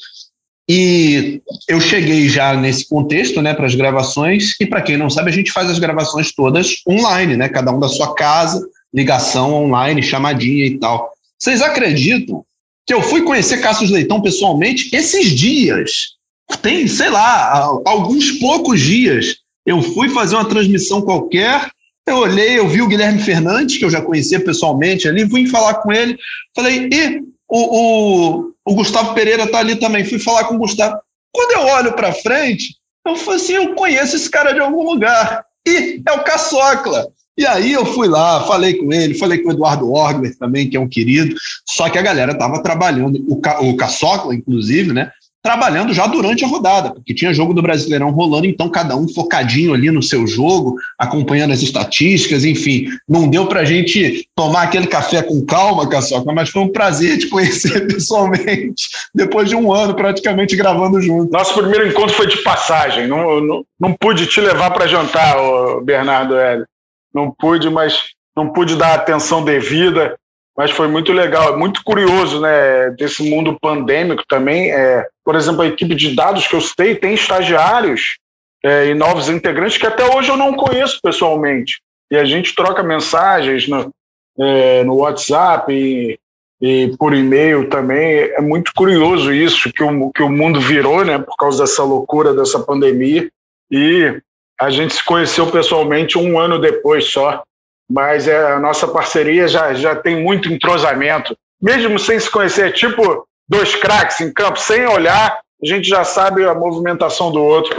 E 0.68 1.42
eu 1.70 1.80
cheguei 1.80 2.28
já 2.28 2.54
nesse 2.56 2.89
contexto, 2.89 3.42
né, 3.42 3.54
para 3.54 3.68
as 3.68 3.76
gravações, 3.76 4.56
e 4.60 4.66
para 4.66 4.82
quem 4.82 4.98
não 4.98 5.10
sabe, 5.10 5.30
a 5.30 5.34
gente 5.34 5.52
faz 5.52 5.70
as 5.70 5.80
gravações 5.80 6.34
todas 6.34 6.76
online, 6.86 7.38
né, 7.38 7.48
cada 7.48 7.72
um 7.72 7.80
da 7.80 7.88
sua 7.88 8.14
casa, 8.16 8.62
ligação 8.94 9.54
online, 9.54 10.04
chamadinha 10.04 10.66
e 10.66 10.78
tal. 10.78 11.10
Vocês 11.39 11.62
acreditam 11.62 12.44
que 12.86 12.93
eu 12.93 13.01
fui 13.01 13.21
conhecer 13.23 13.61
Cassius 13.61 13.91
Leitão 13.91 14.21
pessoalmente 14.21 14.89
esses 14.95 15.32
dias? 15.32 16.17
Tem, 16.61 16.88
sei 16.88 17.09
lá, 17.09 17.63
alguns 17.86 18.32
poucos 18.34 18.79
dias. 18.79 19.38
Eu 19.65 19.82
fui 19.82 20.09
fazer 20.09 20.36
uma 20.36 20.49
transmissão 20.49 21.01
qualquer, 21.01 21.69
Eu 22.07 22.17
olhei, 22.17 22.57
eu 22.57 22.67
vi 22.67 22.82
o 22.82 22.88
Guilherme 22.88 23.21
Fernandes, 23.21 23.77
que 23.77 23.86
eu 23.86 23.89
já 23.89 24.01
conhecia 24.01 24.43
pessoalmente 24.43 25.07
ali, 25.07 25.29
fui 25.29 25.47
falar 25.47 25.75
com 25.75 25.91
ele, 25.91 26.17
falei, 26.55 26.89
e 26.91 27.21
o, 27.47 27.59
o, 27.59 28.53
o 28.65 28.75
Gustavo 28.75 29.13
Pereira 29.13 29.45
tá 29.47 29.59
ali 29.59 29.75
também, 29.75 30.03
fui 30.03 30.17
falar 30.17 30.45
com 30.45 30.55
o 30.55 30.59
Gustavo. 30.59 30.99
Quando 31.32 31.51
eu 31.51 31.73
olho 31.73 31.93
para 31.93 32.11
frente, 32.11 32.75
eu 33.05 33.15
falei 33.15 33.39
assim, 33.39 33.53
eu 33.53 33.75
conheço 33.75 34.15
esse 34.15 34.29
cara 34.29 34.51
de 34.51 34.59
algum 34.59 34.84
lugar. 34.84 35.45
E 35.65 36.01
é 36.05 36.11
o 36.13 36.23
Caçocla. 36.23 37.07
E 37.42 37.46
aí 37.48 37.72
eu 37.72 37.84
fui 37.88 38.08
lá, 38.08 38.42
falei 38.42 38.76
com 38.76 38.94
ele, 38.94 39.16
falei 39.16 39.39
com 39.39 39.50
o 39.50 39.52
Eduardo 39.52 39.92
Orgler 39.92 40.38
também, 40.38 40.70
que 40.70 40.78
é 40.78 40.80
um 40.80 40.88
querido, 40.88 41.36
só 41.68 41.89
que 41.89 41.98
a 41.98 42.02
galera 42.04 42.34
estava 42.34 42.62
trabalhando, 42.62 43.20
o, 43.28 43.36
Ca, 43.38 43.60
o 43.62 43.76
Caçocla, 43.76 44.36
inclusive, 44.36 44.94
né? 44.94 45.10
trabalhando 45.42 45.92
já 45.92 46.06
durante 46.06 46.46
a 46.46 46.48
rodada, 46.48 46.92
porque 46.92 47.16
tinha 47.16 47.34
jogo 47.34 47.52
do 47.52 47.64
Brasileirão 47.64 48.12
rolando, 48.12 48.46
então 48.46 48.70
cada 48.70 48.96
um 48.96 49.10
focadinho 49.10 49.74
ali 49.74 49.89
no 49.89 50.04
seu 50.04 50.28
jogo, 50.28 50.76
acompanhando 51.00 51.52
as 51.52 51.64
estatísticas, 51.64 52.46
enfim, 52.46 52.86
não 53.10 53.28
deu 53.28 53.48
para 53.48 53.62
a 53.62 53.66
gente 53.66 54.28
tomar 54.36 54.62
aquele 54.62 54.86
café 54.86 55.24
com 55.24 55.44
calma, 55.44 55.89
Caçoca, 55.89 56.32
mas 56.32 56.50
foi 56.50 56.62
um 56.62 56.72
prazer 56.72 57.18
te 57.18 57.28
conhecer 57.28 57.88
pessoalmente, 57.89 58.88
depois 59.16 59.50
de 59.50 59.56
um 59.56 59.74
ano 59.74 59.96
praticamente 59.96 60.56
gravando 60.56 61.02
junto. 61.02 61.32
Nosso 61.32 61.56
primeiro 61.56 61.88
encontro 61.88 62.16
foi 62.16 62.28
de 62.28 62.38
passagem, 62.44 63.08
não, 63.08 63.42
não, 63.42 63.66
não 63.80 63.94
pude 63.94 64.28
te 64.28 64.39
levar 64.39 64.70
para 64.70 64.86
jantar, 64.86 65.36
Bernardo 65.84 66.38
Hélio, 66.38 66.68
não 67.14 67.32
pude, 67.32 67.70
mas 67.70 68.12
não 68.36 68.49
pude 68.49 68.76
dar 68.76 68.95
atenção 68.95 69.43
devida, 69.43 70.18
mas 70.55 70.72
foi 70.72 70.88
muito 70.88 71.12
legal, 71.14 71.57
muito 71.57 71.84
curioso, 71.84 72.39
né, 72.39 72.91
desse 72.91 73.30
mundo 73.30 73.57
pandêmico 73.59 74.24
também. 74.28 74.72
É, 74.72 75.07
por 75.24 75.36
exemplo, 75.36 75.62
a 75.62 75.68
equipe 75.68 75.95
de 75.95 76.16
dados 76.16 76.47
que 76.47 76.55
eu 76.55 76.62
citei 76.62 76.95
tem 76.95 77.14
estagiários 77.14 78.18
é, 78.64 78.88
e 78.88 78.93
novos 78.93 79.30
integrantes 79.30 79.78
que 79.78 79.88
até 79.88 80.05
hoje 80.05 80.30
eu 80.30 80.38
não 80.38 80.53
conheço 80.53 80.99
pessoalmente. 81.01 81.82
E 82.12 82.18
a 82.18 82.26
gente 82.26 82.53
troca 82.53 82.84
mensagens 82.84 83.68
no, 83.68 83.91
é, 84.39 84.84
no 84.84 84.97
WhatsApp 84.97 85.72
e, 85.74 86.20
e 86.62 86.95
por 86.97 87.14
e-mail 87.14 87.70
também. 87.70 88.32
É 88.34 88.41
muito 88.41 88.72
curioso 88.76 89.34
isso 89.34 89.72
que 89.72 89.84
o, 89.84 90.12
que 90.12 90.22
o 90.22 90.30
mundo 90.30 90.59
virou, 90.59 91.05
né, 91.05 91.18
por 91.18 91.36
causa 91.38 91.64
dessa 91.64 91.84
loucura 91.84 92.34
dessa 92.34 92.59
pandemia. 92.59 93.30
E 93.72 94.22
a 94.62 94.70
gente 94.70 94.93
se 94.93 95.03
conheceu 95.03 95.47
pessoalmente 95.47 96.18
um 96.18 96.39
ano 96.39 96.59
depois 96.59 97.05
só 97.05 97.43
mas 97.91 98.28
é, 98.28 98.53
a 98.53 98.59
nossa 98.59 98.88
parceria 98.88 99.47
já, 99.47 99.74
já 99.74 99.95
tem 99.95 100.24
muito 100.24 100.51
entrosamento, 100.51 101.38
mesmo 101.62 101.99
sem 101.99 102.18
se 102.18 102.30
conhecer, 102.30 102.72
tipo 102.74 103.28
dois 103.47 103.76
craques 103.76 104.22
em 104.22 104.32
campo, 104.32 104.57
sem 104.57 104.86
olhar, 104.88 105.41
a 105.62 105.66
gente 105.68 105.88
já 105.88 106.05
sabe 106.05 106.45
a 106.45 106.55
movimentação 106.55 107.32
do 107.32 107.43
outro 107.43 107.76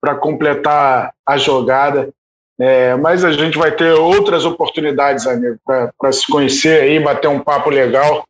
para 0.00 0.14
completar 0.16 1.12
a 1.26 1.36
jogada. 1.38 2.10
É, 2.60 2.94
mas 2.96 3.24
a 3.24 3.32
gente 3.32 3.56
vai 3.56 3.72
ter 3.72 3.92
outras 3.94 4.44
oportunidades, 4.44 5.26
amigo, 5.26 5.58
para 5.64 6.12
se 6.12 6.30
conhecer 6.30 6.82
aí, 6.82 7.00
bater 7.00 7.26
um 7.28 7.40
papo 7.40 7.70
legal. 7.70 8.22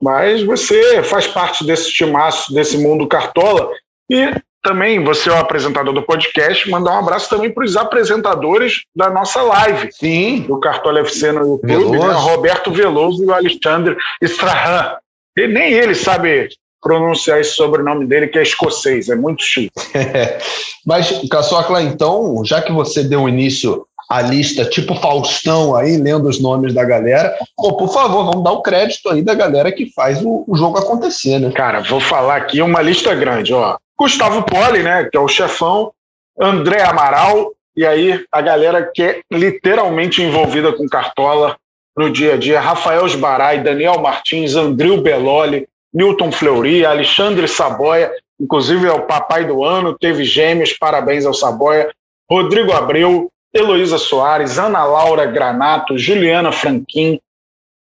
Mas 0.00 0.42
você 0.44 1.02
faz 1.02 1.26
parte 1.26 1.66
desse 1.66 1.92
timaço, 1.92 2.54
desse 2.54 2.78
mundo 2.78 3.08
cartola, 3.08 3.70
e 4.08 4.32
também, 4.66 5.02
você 5.04 5.30
é 5.30 5.32
o 5.32 5.38
apresentador 5.38 5.94
do 5.94 6.02
podcast, 6.02 6.68
mandar 6.68 6.92
um 6.94 6.98
abraço 6.98 7.30
também 7.30 7.52
para 7.52 7.64
os 7.64 7.76
apresentadores 7.76 8.82
da 8.96 9.08
nossa 9.08 9.40
live. 9.42 9.90
Sim. 9.92 10.40
Do 10.40 10.58
Cartola 10.58 11.00
FC 11.00 11.30
no 11.30 11.52
YouTube, 11.52 11.98
né? 11.98 12.12
Roberto 12.12 12.72
Veloso 12.72 13.22
e 13.22 13.26
o 13.26 13.32
Alexandre 13.32 13.96
Strahan. 14.20 14.96
E 15.38 15.46
nem 15.46 15.72
ele 15.72 15.94
sabe 15.94 16.48
pronunciar 16.82 17.40
esse 17.40 17.52
sobrenome 17.52 18.06
dele, 18.06 18.26
que 18.26 18.38
é 18.38 18.42
escocês, 18.42 19.08
é 19.08 19.14
muito 19.14 19.44
chique. 19.44 19.70
Mas, 20.84 21.12
Caçocla, 21.30 21.80
então, 21.82 22.42
já 22.44 22.60
que 22.60 22.72
você 22.72 23.04
deu 23.04 23.28
início 23.28 23.86
à 24.10 24.20
lista, 24.20 24.64
tipo 24.64 24.96
Faustão 24.96 25.76
aí, 25.76 25.96
lendo 25.96 26.28
os 26.28 26.40
nomes 26.40 26.74
da 26.74 26.84
galera, 26.84 27.32
pô, 27.56 27.76
por 27.76 27.92
favor, 27.92 28.24
vamos 28.24 28.42
dar 28.42 28.52
o 28.52 28.62
crédito 28.62 29.08
aí 29.10 29.22
da 29.22 29.34
galera 29.34 29.70
que 29.70 29.92
faz 29.92 30.20
o, 30.22 30.44
o 30.46 30.56
jogo 30.56 30.78
acontecer, 30.78 31.38
né? 31.38 31.52
Cara, 31.52 31.80
vou 31.80 32.00
falar 32.00 32.36
aqui 32.36 32.60
uma 32.60 32.82
lista 32.82 33.14
grande, 33.14 33.52
ó. 33.52 33.76
Gustavo 33.98 34.42
Poli, 34.42 34.82
né, 34.82 35.08
que 35.10 35.16
é 35.16 35.20
o 35.20 35.28
chefão, 35.28 35.92
André 36.38 36.82
Amaral, 36.82 37.52
e 37.76 37.84
aí 37.86 38.24
a 38.30 38.40
galera 38.40 38.90
que 38.94 39.02
é 39.02 39.20
literalmente 39.30 40.22
envolvida 40.22 40.72
com 40.72 40.88
Cartola 40.88 41.56
no 41.96 42.10
dia 42.10 42.34
a 42.34 42.36
dia, 42.36 42.60
Rafael 42.60 43.06
Esbarai, 43.06 43.62
Daniel 43.62 44.00
Martins, 44.00 44.54
Andril 44.54 45.00
Beloli, 45.00 45.66
Milton 45.92 46.30
Fleury, 46.30 46.84
Alexandre 46.84 47.48
Saboia, 47.48 48.12
inclusive 48.38 48.86
é 48.86 48.92
o 48.92 49.06
papai 49.06 49.46
do 49.46 49.64
ano, 49.64 49.96
teve 49.98 50.24
gêmeos, 50.24 50.74
parabéns 50.74 51.24
ao 51.24 51.32
Saboia, 51.32 51.90
Rodrigo 52.30 52.72
Abreu, 52.72 53.30
Heloísa 53.54 53.96
Soares, 53.96 54.58
Ana 54.58 54.84
Laura 54.84 55.24
Granato, 55.24 55.96
Juliana 55.96 56.52
Franquim, 56.52 57.18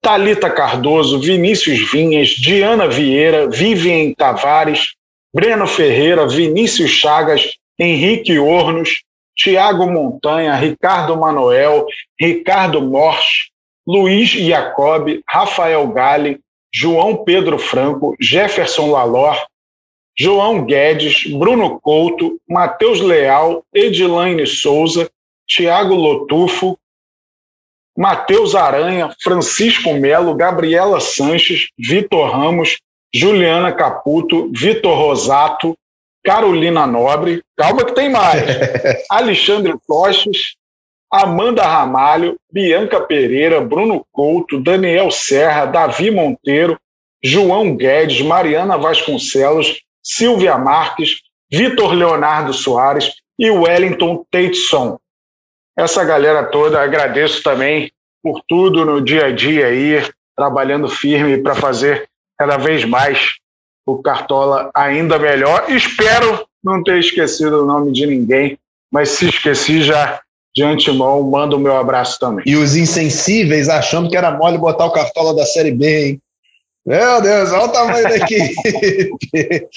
Talita 0.02 0.50
Cardoso, 0.50 1.20
Vinícius 1.20 1.90
Vinhas, 1.90 2.30
Diana 2.30 2.88
Vieira, 2.88 3.48
Vivian 3.48 4.12
Tavares, 4.14 4.94
Breno 5.32 5.66
Ferreira, 5.66 6.26
Vinícius 6.26 6.90
Chagas, 6.90 7.56
Henrique 7.78 8.38
Ornos, 8.38 9.02
Tiago 9.36 9.86
Montanha, 9.86 10.56
Ricardo 10.56 11.16
Manoel, 11.16 11.86
Ricardo 12.20 12.82
Morsch, 12.82 13.50
Luiz 13.86 14.28
Jacob, 14.28 15.20
Rafael 15.28 15.86
Gale, 15.88 16.40
João 16.72 17.24
Pedro 17.24 17.58
Franco, 17.58 18.14
Jefferson 18.20 18.90
Lalor, 18.90 19.36
João 20.18 20.64
Guedes, 20.64 21.24
Bruno 21.26 21.80
Couto, 21.80 22.38
Matheus 22.48 23.00
Leal, 23.00 23.64
Edilaine 23.72 24.46
Souza, 24.46 25.10
Tiago 25.48 25.94
Lotufo, 25.94 26.78
Matheus 27.96 28.54
Aranha, 28.54 29.14
Francisco 29.22 29.94
Melo, 29.94 30.34
Gabriela 30.34 31.00
Sanches, 31.00 31.68
Vitor 31.78 32.30
Ramos, 32.30 32.78
Juliana 33.14 33.72
Caputo, 33.72 34.50
Vitor 34.52 34.96
Rosato, 34.96 35.76
Carolina 36.24 36.86
Nobre, 36.86 37.42
calma 37.56 37.84
que 37.84 37.94
tem 37.94 38.10
mais, 38.10 38.42
Alexandre 39.10 39.74
Toches, 39.86 40.54
Amanda 41.12 41.64
Ramalho, 41.64 42.36
Bianca 42.52 43.00
Pereira, 43.00 43.60
Bruno 43.60 44.06
Couto, 44.12 44.60
Daniel 44.60 45.10
Serra, 45.10 45.66
Davi 45.66 46.10
Monteiro, 46.10 46.78
João 47.22 47.76
Guedes, 47.76 48.22
Mariana 48.22 48.78
Vasconcelos, 48.78 49.80
Silvia 50.02 50.56
Marques, 50.56 51.20
Vitor 51.50 51.92
Leonardo 51.92 52.52
Soares 52.52 53.12
e 53.38 53.50
Wellington 53.50 54.24
Tateson. 54.30 54.98
Essa 55.76 56.04
galera 56.04 56.44
toda, 56.44 56.80
agradeço 56.80 57.42
também 57.42 57.90
por 58.22 58.40
tudo 58.46 58.84
no 58.84 59.00
dia 59.00 59.26
a 59.26 59.32
dia 59.32 59.66
aí, 59.66 60.02
trabalhando 60.36 60.88
firme 60.88 61.38
para 61.38 61.54
fazer 61.54 62.08
cada 62.40 62.56
vez 62.56 62.86
mais 62.86 63.34
o 63.86 63.98
Cartola 63.98 64.70
ainda 64.74 65.18
melhor. 65.18 65.66
Espero 65.68 66.46
não 66.64 66.82
ter 66.82 66.98
esquecido 66.98 67.62
o 67.62 67.66
nome 67.66 67.92
de 67.92 68.06
ninguém, 68.06 68.58
mas 68.90 69.10
se 69.10 69.28
esqueci 69.28 69.82
já 69.82 70.22
de 70.56 70.62
antemão, 70.62 71.22
mando 71.22 71.58
o 71.58 71.60
meu 71.60 71.76
abraço 71.76 72.18
também. 72.18 72.42
E 72.46 72.56
os 72.56 72.74
insensíveis 72.76 73.68
achando 73.68 74.08
que 74.08 74.16
era 74.16 74.30
mole 74.30 74.56
botar 74.56 74.86
o 74.86 74.90
Cartola 74.90 75.36
da 75.36 75.44
Série 75.44 75.70
B, 75.70 76.06
hein? 76.06 76.22
Meu 76.86 77.20
Deus, 77.20 77.52
olha 77.52 77.64
o 77.64 77.68
tamanho 77.68 78.08
da 78.08 78.16
equipe. 78.16 78.54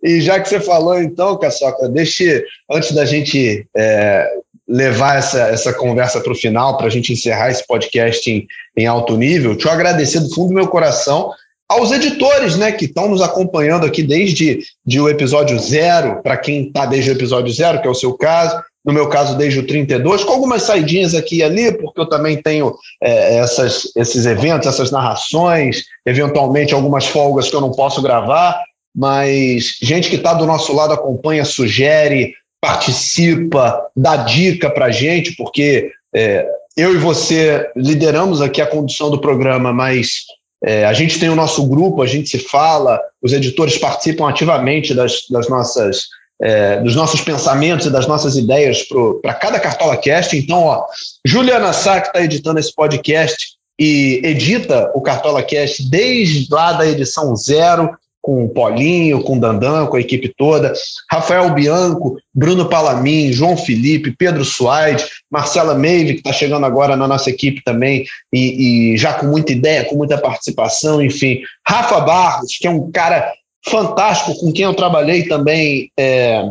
e 0.00 0.20
já 0.20 0.38
que 0.38 0.48
você 0.48 0.60
falou, 0.60 1.02
então, 1.02 1.36
Caçoca, 1.36 1.88
deixe, 1.88 2.44
antes 2.70 2.92
da 2.92 3.04
gente 3.04 3.66
é, 3.76 4.30
levar 4.68 5.18
essa, 5.18 5.48
essa 5.48 5.72
conversa 5.72 6.20
para 6.20 6.32
o 6.32 6.36
final, 6.36 6.76
para 6.76 6.86
a 6.86 6.90
gente 6.90 7.12
encerrar 7.12 7.50
esse 7.50 7.66
podcast 7.66 8.30
em, 8.30 8.46
em 8.76 8.86
alto 8.86 9.16
nível, 9.16 9.56
te 9.56 9.68
agradecer 9.68 10.20
do 10.20 10.32
fundo 10.32 10.50
do 10.50 10.54
meu 10.54 10.68
coração 10.68 11.32
aos 11.72 11.90
editores, 11.90 12.56
né, 12.56 12.72
que 12.72 12.84
estão 12.84 13.08
nos 13.08 13.22
acompanhando 13.22 13.86
aqui 13.86 14.02
desde 14.02 14.60
de 14.84 15.00
o 15.00 15.08
episódio 15.08 15.58
zero, 15.58 16.22
para 16.22 16.36
quem 16.36 16.66
está 16.66 16.86
desde 16.86 17.10
o 17.10 17.14
episódio 17.14 17.52
zero, 17.52 17.80
que 17.80 17.88
é 17.88 17.90
o 17.90 17.94
seu 17.94 18.14
caso, 18.14 18.62
no 18.84 18.92
meu 18.92 19.08
caso 19.08 19.36
desde 19.36 19.60
o 19.60 19.66
32, 19.66 20.24
com 20.24 20.32
algumas 20.32 20.62
saidinhas 20.62 21.14
aqui 21.14 21.36
e 21.36 21.42
ali, 21.42 21.72
porque 21.78 22.00
eu 22.00 22.08
também 22.08 22.40
tenho 22.42 22.74
é, 23.02 23.36
essas, 23.36 23.90
esses 23.96 24.26
eventos, 24.26 24.66
essas 24.66 24.90
narrações, 24.90 25.84
eventualmente 26.04 26.74
algumas 26.74 27.06
folgas 27.06 27.48
que 27.48 27.56
eu 27.56 27.60
não 27.60 27.70
posso 27.70 28.02
gravar, 28.02 28.60
mas 28.94 29.78
gente 29.80 30.10
que 30.10 30.16
está 30.16 30.34
do 30.34 30.46
nosso 30.46 30.74
lado 30.74 30.92
acompanha, 30.92 31.44
sugere, 31.44 32.34
participa, 32.60 33.86
dá 33.96 34.16
dica 34.16 34.68
para 34.68 34.90
gente, 34.90 35.34
porque 35.36 35.90
é, 36.14 36.46
eu 36.76 36.94
e 36.94 36.98
você 36.98 37.70
lideramos 37.76 38.42
aqui 38.42 38.60
a 38.60 38.66
condução 38.66 39.10
do 39.10 39.20
programa, 39.20 39.72
mas 39.72 40.24
é, 40.64 40.84
a 40.84 40.92
gente 40.92 41.18
tem 41.18 41.28
o 41.28 41.34
nosso 41.34 41.66
grupo, 41.66 42.02
a 42.02 42.06
gente 42.06 42.28
se 42.28 42.38
fala, 42.38 43.00
os 43.20 43.32
editores 43.32 43.76
participam 43.78 44.28
ativamente 44.28 44.94
das, 44.94 45.26
das 45.28 45.48
nossas, 45.48 46.04
é, 46.40 46.80
dos 46.80 46.94
nossos 46.94 47.20
pensamentos 47.20 47.86
e 47.86 47.90
das 47.90 48.06
nossas 48.06 48.36
ideias 48.36 48.86
para 49.20 49.34
cada 49.34 49.58
Cartola 49.58 49.96
Cast. 49.96 50.36
Então, 50.36 50.62
ó, 50.62 50.84
Juliana 51.26 51.72
Sá, 51.72 52.00
que 52.00 52.08
está 52.08 52.22
editando 52.22 52.60
esse 52.60 52.72
podcast 52.72 53.56
e 53.78 54.20
edita 54.22 54.92
o 54.94 55.02
Cartola 55.02 55.42
Cast 55.42 55.88
desde 55.90 56.46
lá 56.48 56.72
da 56.72 56.86
edição 56.86 57.34
zero, 57.34 57.90
com 58.22 58.44
o 58.44 58.48
Paulinho, 58.48 59.22
com 59.24 59.36
o 59.36 59.40
Dandan, 59.40 59.86
com 59.86 59.96
a 59.96 60.00
equipe 60.00 60.32
toda, 60.38 60.72
Rafael 61.10 61.52
Bianco, 61.52 62.16
Bruno 62.32 62.68
Palamin, 62.68 63.32
João 63.32 63.56
Felipe, 63.56 64.14
Pedro 64.16 64.44
Suaide, 64.44 65.04
Marcela 65.28 65.74
Meive, 65.74 66.14
que 66.14 66.18
está 66.20 66.32
chegando 66.32 66.64
agora 66.64 66.94
na 66.94 67.08
nossa 67.08 67.28
equipe 67.28 67.62
também, 67.64 68.04
e, 68.32 68.92
e, 68.92 68.96
já 68.96 69.14
com 69.14 69.26
muita 69.26 69.50
ideia, 69.50 69.84
com 69.84 69.96
muita 69.96 70.16
participação, 70.16 71.02
enfim. 71.02 71.40
Rafa 71.66 72.00
Barros, 72.00 72.56
que 72.58 72.66
é 72.68 72.70
um 72.70 72.92
cara 72.92 73.32
fantástico, 73.68 74.38
com 74.38 74.52
quem 74.52 74.64
eu 74.64 74.74
trabalhei 74.74 75.24
também 75.24 75.90
é, 75.98 76.44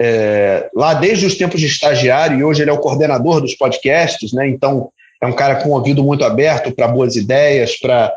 é, 0.00 0.68
lá 0.74 0.94
desde 0.94 1.26
os 1.26 1.36
tempos 1.36 1.60
de 1.60 1.66
estagiário, 1.66 2.38
e 2.38 2.44
hoje 2.44 2.62
ele 2.62 2.70
é 2.70 2.74
o 2.74 2.80
coordenador 2.80 3.40
dos 3.40 3.54
podcasts, 3.54 4.32
né? 4.32 4.48
Então 4.48 4.90
é 5.22 5.26
um 5.26 5.32
cara 5.32 5.56
com 5.56 5.70
um 5.70 5.72
ouvido 5.72 6.02
muito 6.02 6.24
aberto 6.24 6.72
para 6.72 6.88
boas 6.88 7.14
ideias, 7.14 7.76
para 7.76 8.12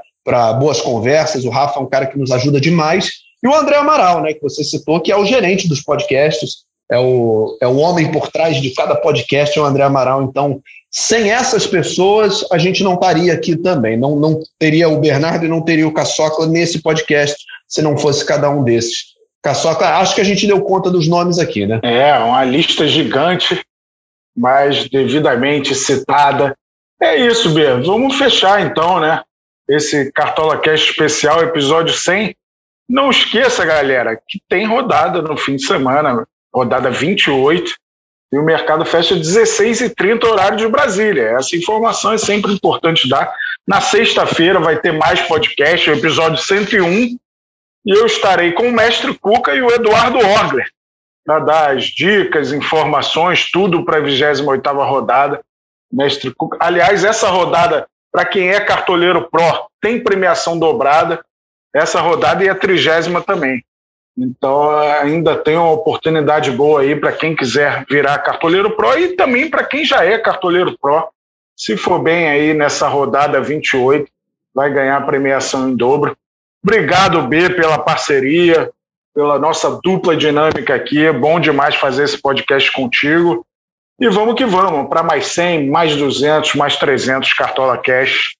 boas 0.59 0.81
conversas. 0.81 1.45
O 1.45 1.49
Rafa 1.49 1.79
é 1.79 1.83
um 1.83 1.89
cara 1.89 2.05
que 2.07 2.17
nos 2.17 2.31
ajuda 2.31 2.59
demais. 2.59 3.11
E 3.43 3.47
o 3.47 3.53
André 3.53 3.75
Amaral, 3.77 4.21
né, 4.21 4.33
que 4.33 4.41
você 4.41 4.63
citou, 4.63 4.99
que 4.99 5.11
é 5.11 5.17
o 5.17 5.25
gerente 5.25 5.67
dos 5.67 5.81
podcasts, 5.81 6.65
é 6.89 6.97
o, 6.97 7.57
é 7.61 7.67
o 7.67 7.77
homem 7.77 8.11
por 8.11 8.29
trás 8.29 8.61
de 8.61 8.71
cada 8.71 8.95
podcast, 8.95 9.57
é 9.57 9.61
o 9.61 9.65
André 9.65 9.83
Amaral. 9.83 10.23
Então, 10.23 10.61
sem 10.89 11.31
essas 11.31 11.67
pessoas, 11.67 12.45
a 12.51 12.57
gente 12.57 12.83
não 12.83 12.95
estaria 12.95 13.33
aqui 13.33 13.55
também. 13.55 13.97
Não, 13.97 14.15
não 14.15 14.39
teria 14.57 14.89
o 14.89 14.99
Bernardo 14.99 15.45
e 15.45 15.49
não 15.49 15.61
teria 15.61 15.87
o 15.87 15.93
Caçocla 15.93 16.47
nesse 16.47 16.81
podcast 16.81 17.37
se 17.67 17.81
não 17.81 17.97
fosse 17.97 18.25
cada 18.25 18.49
um 18.49 18.63
desses. 18.63 19.17
Caçocla, 19.43 19.97
acho 19.97 20.15
que 20.15 20.21
a 20.21 20.25
gente 20.25 20.47
deu 20.47 20.61
conta 20.61 20.89
dos 20.89 21.07
nomes 21.07 21.37
aqui, 21.39 21.65
né? 21.65 21.79
É, 21.83 22.17
uma 22.19 22.43
lista 22.43 22.87
gigante, 22.87 23.61
mas 24.35 24.89
devidamente 24.89 25.75
citada. 25.75 26.55
É 27.01 27.15
isso, 27.15 27.53
Bê. 27.53 27.75
Vamos 27.81 28.15
fechar 28.15 28.65
então, 28.65 28.99
né? 28.99 29.21
Esse 29.69 30.11
Cartola 30.11 30.57
Cast 30.57 30.89
especial, 30.89 31.43
episódio 31.43 31.93
100. 31.93 32.35
Não 32.89 33.09
esqueça, 33.09 33.65
galera, 33.65 34.15
que 34.15 34.41
tem 34.47 34.65
rodada 34.65 35.21
no 35.21 35.35
fim 35.35 35.57
de 35.57 35.65
semana, 35.65 36.25
rodada 36.53 36.89
28, 36.89 37.73
e 38.31 38.37
o 38.37 38.43
mercado 38.43 38.85
fecha 38.85 39.15
16h30, 39.15 40.23
horário 40.25 40.57
de 40.57 40.67
Brasília. 40.67 41.35
Essa 41.37 41.55
informação 41.55 42.13
é 42.13 42.17
sempre 42.17 42.53
importante 42.53 43.09
dar. 43.09 43.33
Na 43.67 43.81
sexta-feira 43.81 44.59
vai 44.59 44.79
ter 44.79 44.93
mais 44.93 45.21
podcast, 45.21 45.89
o 45.89 45.93
episódio 45.93 46.37
101, 46.37 46.89
e 46.89 47.19
eu 47.85 48.05
estarei 48.05 48.53
com 48.53 48.67
o 48.69 48.71
mestre 48.71 49.13
Cuca 49.17 49.53
e 49.53 49.61
o 49.61 49.69
Eduardo 49.69 50.19
Orgler 50.19 50.67
para 51.27 51.39
dar 51.39 51.75
as 51.75 51.83
dicas, 51.83 52.53
informações, 52.53 53.51
tudo 53.51 53.83
para 53.83 53.97
a 53.97 54.01
28 54.01 54.41
rodada. 54.83 55.41
Mestre 55.91 56.33
Cuca. 56.33 56.57
Aliás, 56.61 57.03
essa 57.03 57.29
rodada, 57.29 57.85
para 58.17 58.25
quem 58.25 58.49
é 58.49 58.59
cartoleiro 58.59 59.29
Pro, 59.29 59.69
tem 59.79 60.03
premiação 60.03 60.57
dobrada. 60.57 61.23
Essa 61.71 62.01
rodada 62.01 62.43
e 62.43 62.49
a 62.49 62.55
trigésima 62.55 63.21
também. 63.21 63.63
Então, 64.17 64.71
ainda 64.71 65.37
tem 65.37 65.55
uma 65.55 65.69
oportunidade 65.69 66.49
boa 66.49 66.81
aí 66.81 66.95
para 66.95 67.11
quem 67.11 67.35
quiser 67.35 67.85
virar 67.87 68.17
cartoleiro 68.17 68.75
Pro 68.75 68.97
e 68.97 69.15
também 69.15 69.51
para 69.51 69.63
quem 69.63 69.85
já 69.85 70.03
é 70.03 70.17
cartoleiro 70.17 70.75
Pro. 70.81 71.09
Se 71.55 71.77
for 71.77 71.99
bem 71.99 72.27
aí 72.27 72.55
nessa 72.55 72.87
rodada 72.87 73.39
28, 73.39 74.09
vai 74.51 74.73
ganhar 74.73 74.97
a 74.97 75.05
premiação 75.05 75.69
em 75.69 75.75
dobro. 75.75 76.17
Obrigado, 76.63 77.21
B, 77.21 77.51
pela 77.51 77.77
parceria, 77.77 78.71
pela 79.13 79.37
nossa 79.37 79.79
dupla 79.83 80.17
dinâmica 80.17 80.73
aqui. 80.73 81.05
É 81.05 81.13
bom 81.13 81.39
demais 81.39 81.75
fazer 81.75 82.05
esse 82.05 82.19
podcast 82.19 82.71
contigo. 82.71 83.45
E 83.99 84.09
vamos 84.09 84.35
que 84.35 84.45
vamos, 84.45 84.87
para 84.89 85.01
mais 85.01 85.27
100, 85.27 85.69
mais 85.69 85.95
200, 85.95 86.53
mais 86.55 86.75
300 86.75 87.33
Cartola 87.33 87.77
Cash. 87.77 88.35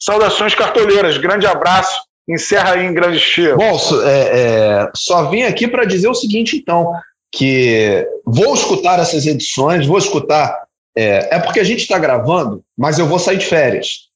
Saudações 0.00 0.54
cartoleiras, 0.54 1.18
grande 1.18 1.46
abraço. 1.46 2.00
Encerra 2.28 2.72
aí 2.74 2.86
em 2.86 2.94
grande 2.94 3.18
estilo. 3.18 3.58
Bom, 3.58 3.78
é, 4.04 4.86
é, 4.86 4.90
só 4.94 5.28
vim 5.28 5.42
aqui 5.42 5.68
para 5.68 5.84
dizer 5.84 6.08
o 6.08 6.14
seguinte, 6.14 6.56
então, 6.56 6.92
que 7.30 8.06
vou 8.24 8.54
escutar 8.54 8.98
essas 9.00 9.26
edições, 9.26 9.86
vou 9.86 9.98
escutar. 9.98 10.64
É, 10.96 11.36
é 11.36 11.38
porque 11.38 11.60
a 11.60 11.64
gente 11.64 11.80
está 11.80 11.98
gravando, 11.98 12.62
mas 12.76 12.98
eu 12.98 13.06
vou 13.06 13.18
sair 13.18 13.38
de 13.38 13.46
férias. 13.46 14.10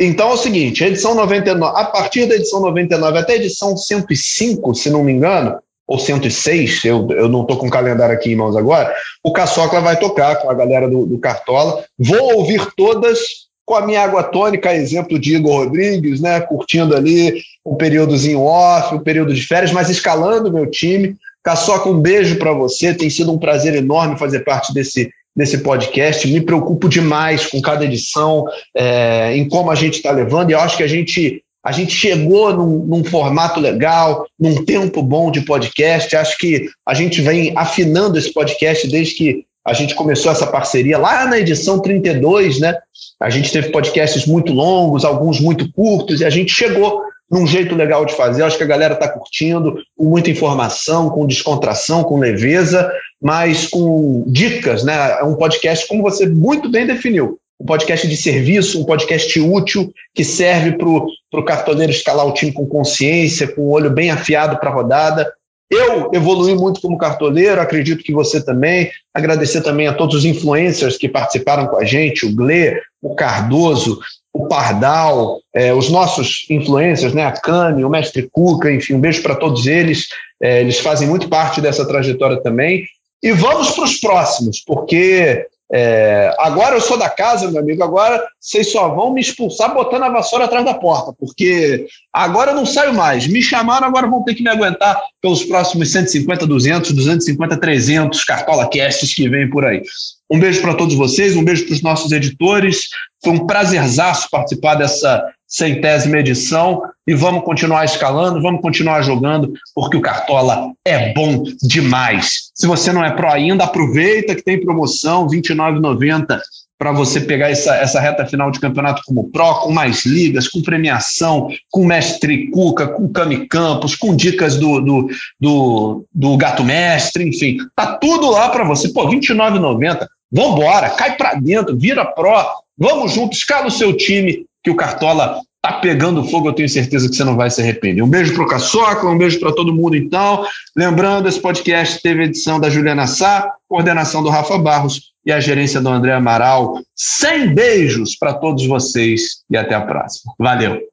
Então 0.00 0.30
é 0.30 0.32
o 0.32 0.38
seguinte, 0.38 0.82
a 0.82 0.88
edição 0.88 1.14
99, 1.14 1.78
a 1.78 1.84
partir 1.84 2.24
da 2.26 2.34
edição 2.34 2.60
99 2.60 3.18
até 3.18 3.34
a 3.34 3.36
edição 3.36 3.76
105, 3.76 4.74
se 4.74 4.88
não 4.88 5.04
me 5.04 5.12
engano, 5.12 5.58
ou 5.90 5.98
106, 5.98 6.84
eu, 6.84 7.08
eu 7.10 7.28
não 7.28 7.42
estou 7.42 7.56
com 7.56 7.66
o 7.66 7.70
calendário 7.70 8.14
aqui 8.14 8.30
em 8.30 8.36
mãos 8.36 8.56
agora, 8.56 8.94
o 9.24 9.32
Caçocla 9.32 9.80
vai 9.80 9.98
tocar 9.98 10.36
com 10.36 10.48
a 10.48 10.54
galera 10.54 10.88
do, 10.88 11.04
do 11.04 11.18
Cartola. 11.18 11.84
Vou 11.98 12.36
ouvir 12.36 12.64
todas 12.76 13.18
com 13.66 13.74
a 13.74 13.84
minha 13.84 14.00
água 14.00 14.22
tônica, 14.22 14.72
exemplo 14.72 15.18
de 15.18 15.34
Igor 15.34 15.64
Rodrigues, 15.64 16.20
né, 16.20 16.40
curtindo 16.42 16.94
ali 16.94 17.42
um 17.66 17.74
períodozinho 17.74 18.40
off, 18.40 18.94
um 18.94 19.00
período 19.00 19.34
de 19.34 19.44
férias, 19.44 19.72
mas 19.72 19.90
escalando 19.90 20.52
meu 20.52 20.70
time. 20.70 21.16
Caçoca, 21.42 21.88
um 21.88 21.98
beijo 21.98 22.36
para 22.36 22.52
você, 22.52 22.94
tem 22.94 23.10
sido 23.10 23.32
um 23.32 23.38
prazer 23.38 23.74
enorme 23.74 24.16
fazer 24.16 24.44
parte 24.44 24.72
desse 24.72 25.10
nesse 25.34 25.58
podcast. 25.58 26.26
Me 26.28 26.40
preocupo 26.40 26.88
demais 26.88 27.46
com 27.46 27.60
cada 27.60 27.84
edição, 27.84 28.44
é, 28.76 29.36
em 29.36 29.48
como 29.48 29.70
a 29.70 29.74
gente 29.74 29.94
está 29.94 30.10
levando, 30.10 30.50
e 30.50 30.52
eu 30.52 30.60
acho 30.60 30.76
que 30.76 30.82
a 30.82 30.88
gente, 30.88 31.42
a 31.64 31.72
gente 31.72 31.92
chegou 31.92 32.54
num, 32.54 32.86
num, 32.86 33.04
formato 33.04 33.60
legal, 33.60 34.26
num 34.38 34.64
tempo 34.64 35.02
bom 35.02 35.30
de 35.30 35.42
podcast. 35.42 36.16
Acho 36.16 36.38
que 36.38 36.68
a 36.86 36.94
gente 36.94 37.20
vem 37.20 37.52
afinando 37.56 38.18
esse 38.18 38.32
podcast 38.32 38.88
desde 38.88 39.14
que 39.14 39.44
a 39.66 39.74
gente 39.74 39.94
começou 39.94 40.32
essa 40.32 40.46
parceria 40.46 40.96
lá 40.96 41.26
na 41.26 41.38
edição 41.38 41.80
32, 41.80 42.60
né? 42.60 42.76
A 43.20 43.28
gente 43.28 43.52
teve 43.52 43.68
podcasts 43.68 44.26
muito 44.26 44.52
longos, 44.52 45.04
alguns 45.04 45.38
muito 45.38 45.70
curtos, 45.72 46.22
e 46.22 46.24
a 46.24 46.30
gente 46.30 46.50
chegou 46.50 47.02
num 47.30 47.46
jeito 47.46 47.74
legal 47.74 48.04
de 48.04 48.14
fazer. 48.14 48.42
Acho 48.42 48.56
que 48.56 48.64
a 48.64 48.66
galera 48.66 48.94
está 48.94 49.08
curtindo, 49.08 49.76
com 49.96 50.04
muita 50.04 50.30
informação, 50.30 51.10
com 51.10 51.26
descontração, 51.26 52.02
com 52.02 52.18
leveza, 52.18 52.90
mas 53.20 53.66
com 53.66 54.24
dicas, 54.26 54.82
né? 54.82 55.18
É 55.20 55.24
um 55.24 55.36
podcast, 55.36 55.86
como 55.86 56.02
você 56.02 56.26
muito 56.26 56.70
bem 56.70 56.86
definiu, 56.86 57.38
um 57.60 57.66
podcast 57.66 58.08
de 58.08 58.16
serviço, 58.16 58.80
um 58.80 58.84
podcast 58.84 59.38
útil 59.38 59.92
que 60.14 60.24
serve 60.24 60.78
para 60.78 60.88
o 60.88 61.44
cartoneiro 61.44 61.92
escalar 61.92 62.26
o 62.26 62.32
time 62.32 62.52
com 62.52 62.66
consciência, 62.66 63.48
com 63.48 63.62
o 63.62 63.70
olho 63.70 63.90
bem 63.90 64.10
afiado 64.10 64.58
para 64.58 64.70
a 64.70 64.72
rodada. 64.72 65.30
Eu 65.70 66.10
evolui 66.12 66.54
muito 66.54 66.80
como 66.80 66.98
cartoleiro, 66.98 67.60
acredito 67.60 68.02
que 68.02 68.12
você 68.12 68.42
também. 68.42 68.90
Agradecer 69.14 69.60
também 69.60 69.86
a 69.86 69.92
todos 69.92 70.16
os 70.16 70.24
influencers 70.24 70.96
que 70.96 71.08
participaram 71.08 71.66
com 71.66 71.76
a 71.76 71.84
gente, 71.84 72.26
o 72.26 72.34
Gle, 72.34 72.80
o 73.00 73.14
Cardoso, 73.14 74.00
o 74.32 74.48
Pardal, 74.48 75.40
é, 75.54 75.72
os 75.72 75.90
nossos 75.90 76.46
influencers, 76.48 77.12
né, 77.12 77.24
a 77.24 77.32
Cami, 77.32 77.84
o 77.84 77.90
Mestre 77.90 78.28
Cuca, 78.32 78.72
enfim, 78.72 78.94
um 78.94 79.00
beijo 79.00 79.22
para 79.22 79.36
todos 79.36 79.66
eles. 79.66 80.08
É, 80.42 80.60
eles 80.60 80.78
fazem 80.78 81.06
muito 81.06 81.28
parte 81.28 81.60
dessa 81.60 81.86
trajetória 81.86 82.40
também. 82.42 82.84
E 83.22 83.32
vamos 83.32 83.70
para 83.70 83.84
os 83.84 84.00
próximos, 84.00 84.62
porque 84.66 85.46
é, 85.72 86.34
agora 86.38 86.74
eu 86.74 86.80
sou 86.80 86.98
da 86.98 87.08
casa, 87.08 87.50
meu 87.50 87.60
amigo, 87.60 87.82
agora 87.84 88.26
vocês 88.40 88.72
só 88.72 88.88
vão 88.88 89.12
me 89.12 89.20
expulsar 89.20 89.72
botando 89.72 90.02
a 90.02 90.08
vassoura 90.08 90.46
atrás 90.46 90.64
da 90.64 90.74
porta, 90.74 91.12
porque 91.18 91.86
agora 92.12 92.50
eu 92.50 92.56
não 92.56 92.66
saio 92.66 92.92
mais. 92.92 93.28
Me 93.28 93.40
chamaram, 93.40 93.86
agora 93.86 94.08
vão 94.08 94.24
ter 94.24 94.34
que 94.34 94.42
me 94.42 94.50
aguentar 94.50 95.00
pelos 95.22 95.44
próximos 95.44 95.92
150, 95.92 96.46
200, 96.46 96.92
250, 96.92 97.56
300 97.56 98.24
Cartola 98.24 98.68
Casts 98.68 99.14
que 99.14 99.28
vem 99.28 99.48
por 99.48 99.64
aí. 99.64 99.82
Um 100.30 100.38
beijo 100.38 100.60
para 100.62 100.74
todos 100.74 100.94
vocês, 100.94 101.36
um 101.36 101.44
beijo 101.44 101.66
para 101.66 101.74
os 101.74 101.82
nossos 101.82 102.12
editores. 102.12 102.88
Foi 103.22 103.32
um 103.32 103.46
prazerzaço 103.46 104.28
participar 104.30 104.76
dessa 104.76 105.24
centésima 105.46 106.18
edição 106.18 106.82
e 107.06 107.12
vamos 107.12 107.42
continuar 107.42 107.84
escalando, 107.84 108.40
vamos 108.40 108.60
continuar 108.60 109.02
jogando, 109.02 109.52
porque 109.74 109.96
o 109.96 110.00
Cartola 110.00 110.70
é 110.86 111.12
bom 111.12 111.42
demais. 111.60 112.50
Se 112.54 112.68
você 112.68 112.92
não 112.92 113.04
é 113.04 113.10
pro 113.10 113.28
ainda, 113.28 113.64
aproveita 113.64 114.36
que 114.36 114.44
tem 114.44 114.60
promoção, 114.60 115.26
R$ 115.26 115.38
29,90 115.38 116.40
para 116.80 116.92
você 116.92 117.20
pegar 117.20 117.50
essa, 117.50 117.76
essa 117.76 118.00
reta 118.00 118.24
final 118.24 118.50
de 118.50 118.58
campeonato 118.58 119.02
como 119.04 119.28
Pro, 119.28 119.56
com 119.56 119.70
mais 119.70 120.06
ligas, 120.06 120.48
com 120.48 120.62
premiação, 120.62 121.50
com 121.70 121.84
Mestre 121.84 122.50
Cuca, 122.50 122.88
com 122.88 123.06
Cami 123.06 123.46
Campos, 123.46 123.94
com 123.94 124.16
dicas 124.16 124.56
do, 124.56 124.80
do, 124.80 125.10
do, 125.38 126.06
do 126.10 126.36
Gato 126.38 126.64
Mestre, 126.64 127.28
enfim, 127.28 127.58
tá 127.76 127.98
tudo 127.98 128.30
lá 128.30 128.48
para 128.48 128.64
você. 128.64 128.88
Pô, 128.88 129.04
R$ 129.04 129.18
29,90. 129.18 130.06
Vambora, 130.32 130.90
cai 130.90 131.16
para 131.16 131.34
dentro, 131.34 131.76
vira 131.76 132.04
Pro, 132.04 132.44
vamos 132.78 133.12
junto, 133.12 133.34
escala 133.34 133.66
o 133.66 133.70
seu 133.70 133.96
time, 133.96 134.44
que 134.62 134.70
o 134.70 134.76
Cartola 134.76 135.40
tá 135.62 135.74
pegando 135.74 136.24
fogo, 136.24 136.48
eu 136.48 136.52
tenho 136.52 136.68
certeza 136.68 137.08
que 137.08 137.14
você 137.14 137.24
não 137.24 137.36
vai 137.36 137.50
se 137.50 137.60
arrepender. 137.60 138.02
Um 138.02 138.08
beijo 138.08 138.32
para 138.34 138.44
o 138.44 138.48
Caçoca, 138.48 139.06
um 139.06 139.18
beijo 139.18 139.38
para 139.38 139.52
todo 139.52 139.74
mundo 139.74 139.96
então. 139.96 140.44
Lembrando, 140.76 141.28
esse 141.28 141.40
podcast 141.40 142.00
teve 142.02 142.24
edição 142.24 142.58
da 142.58 142.70
Juliana 142.70 143.06
Sá, 143.06 143.52
coordenação 143.68 144.22
do 144.22 144.30
Rafa 144.30 144.56
Barros 144.58 145.10
e 145.24 145.30
a 145.30 145.40
gerência 145.40 145.80
do 145.80 145.88
André 145.88 146.12
Amaral. 146.12 146.80
Sem 146.94 147.54
beijos 147.54 148.16
para 148.16 148.32
todos 148.32 148.66
vocês 148.66 149.42
e 149.50 149.56
até 149.56 149.74
a 149.74 149.82
próxima. 149.82 150.32
Valeu! 150.38 150.89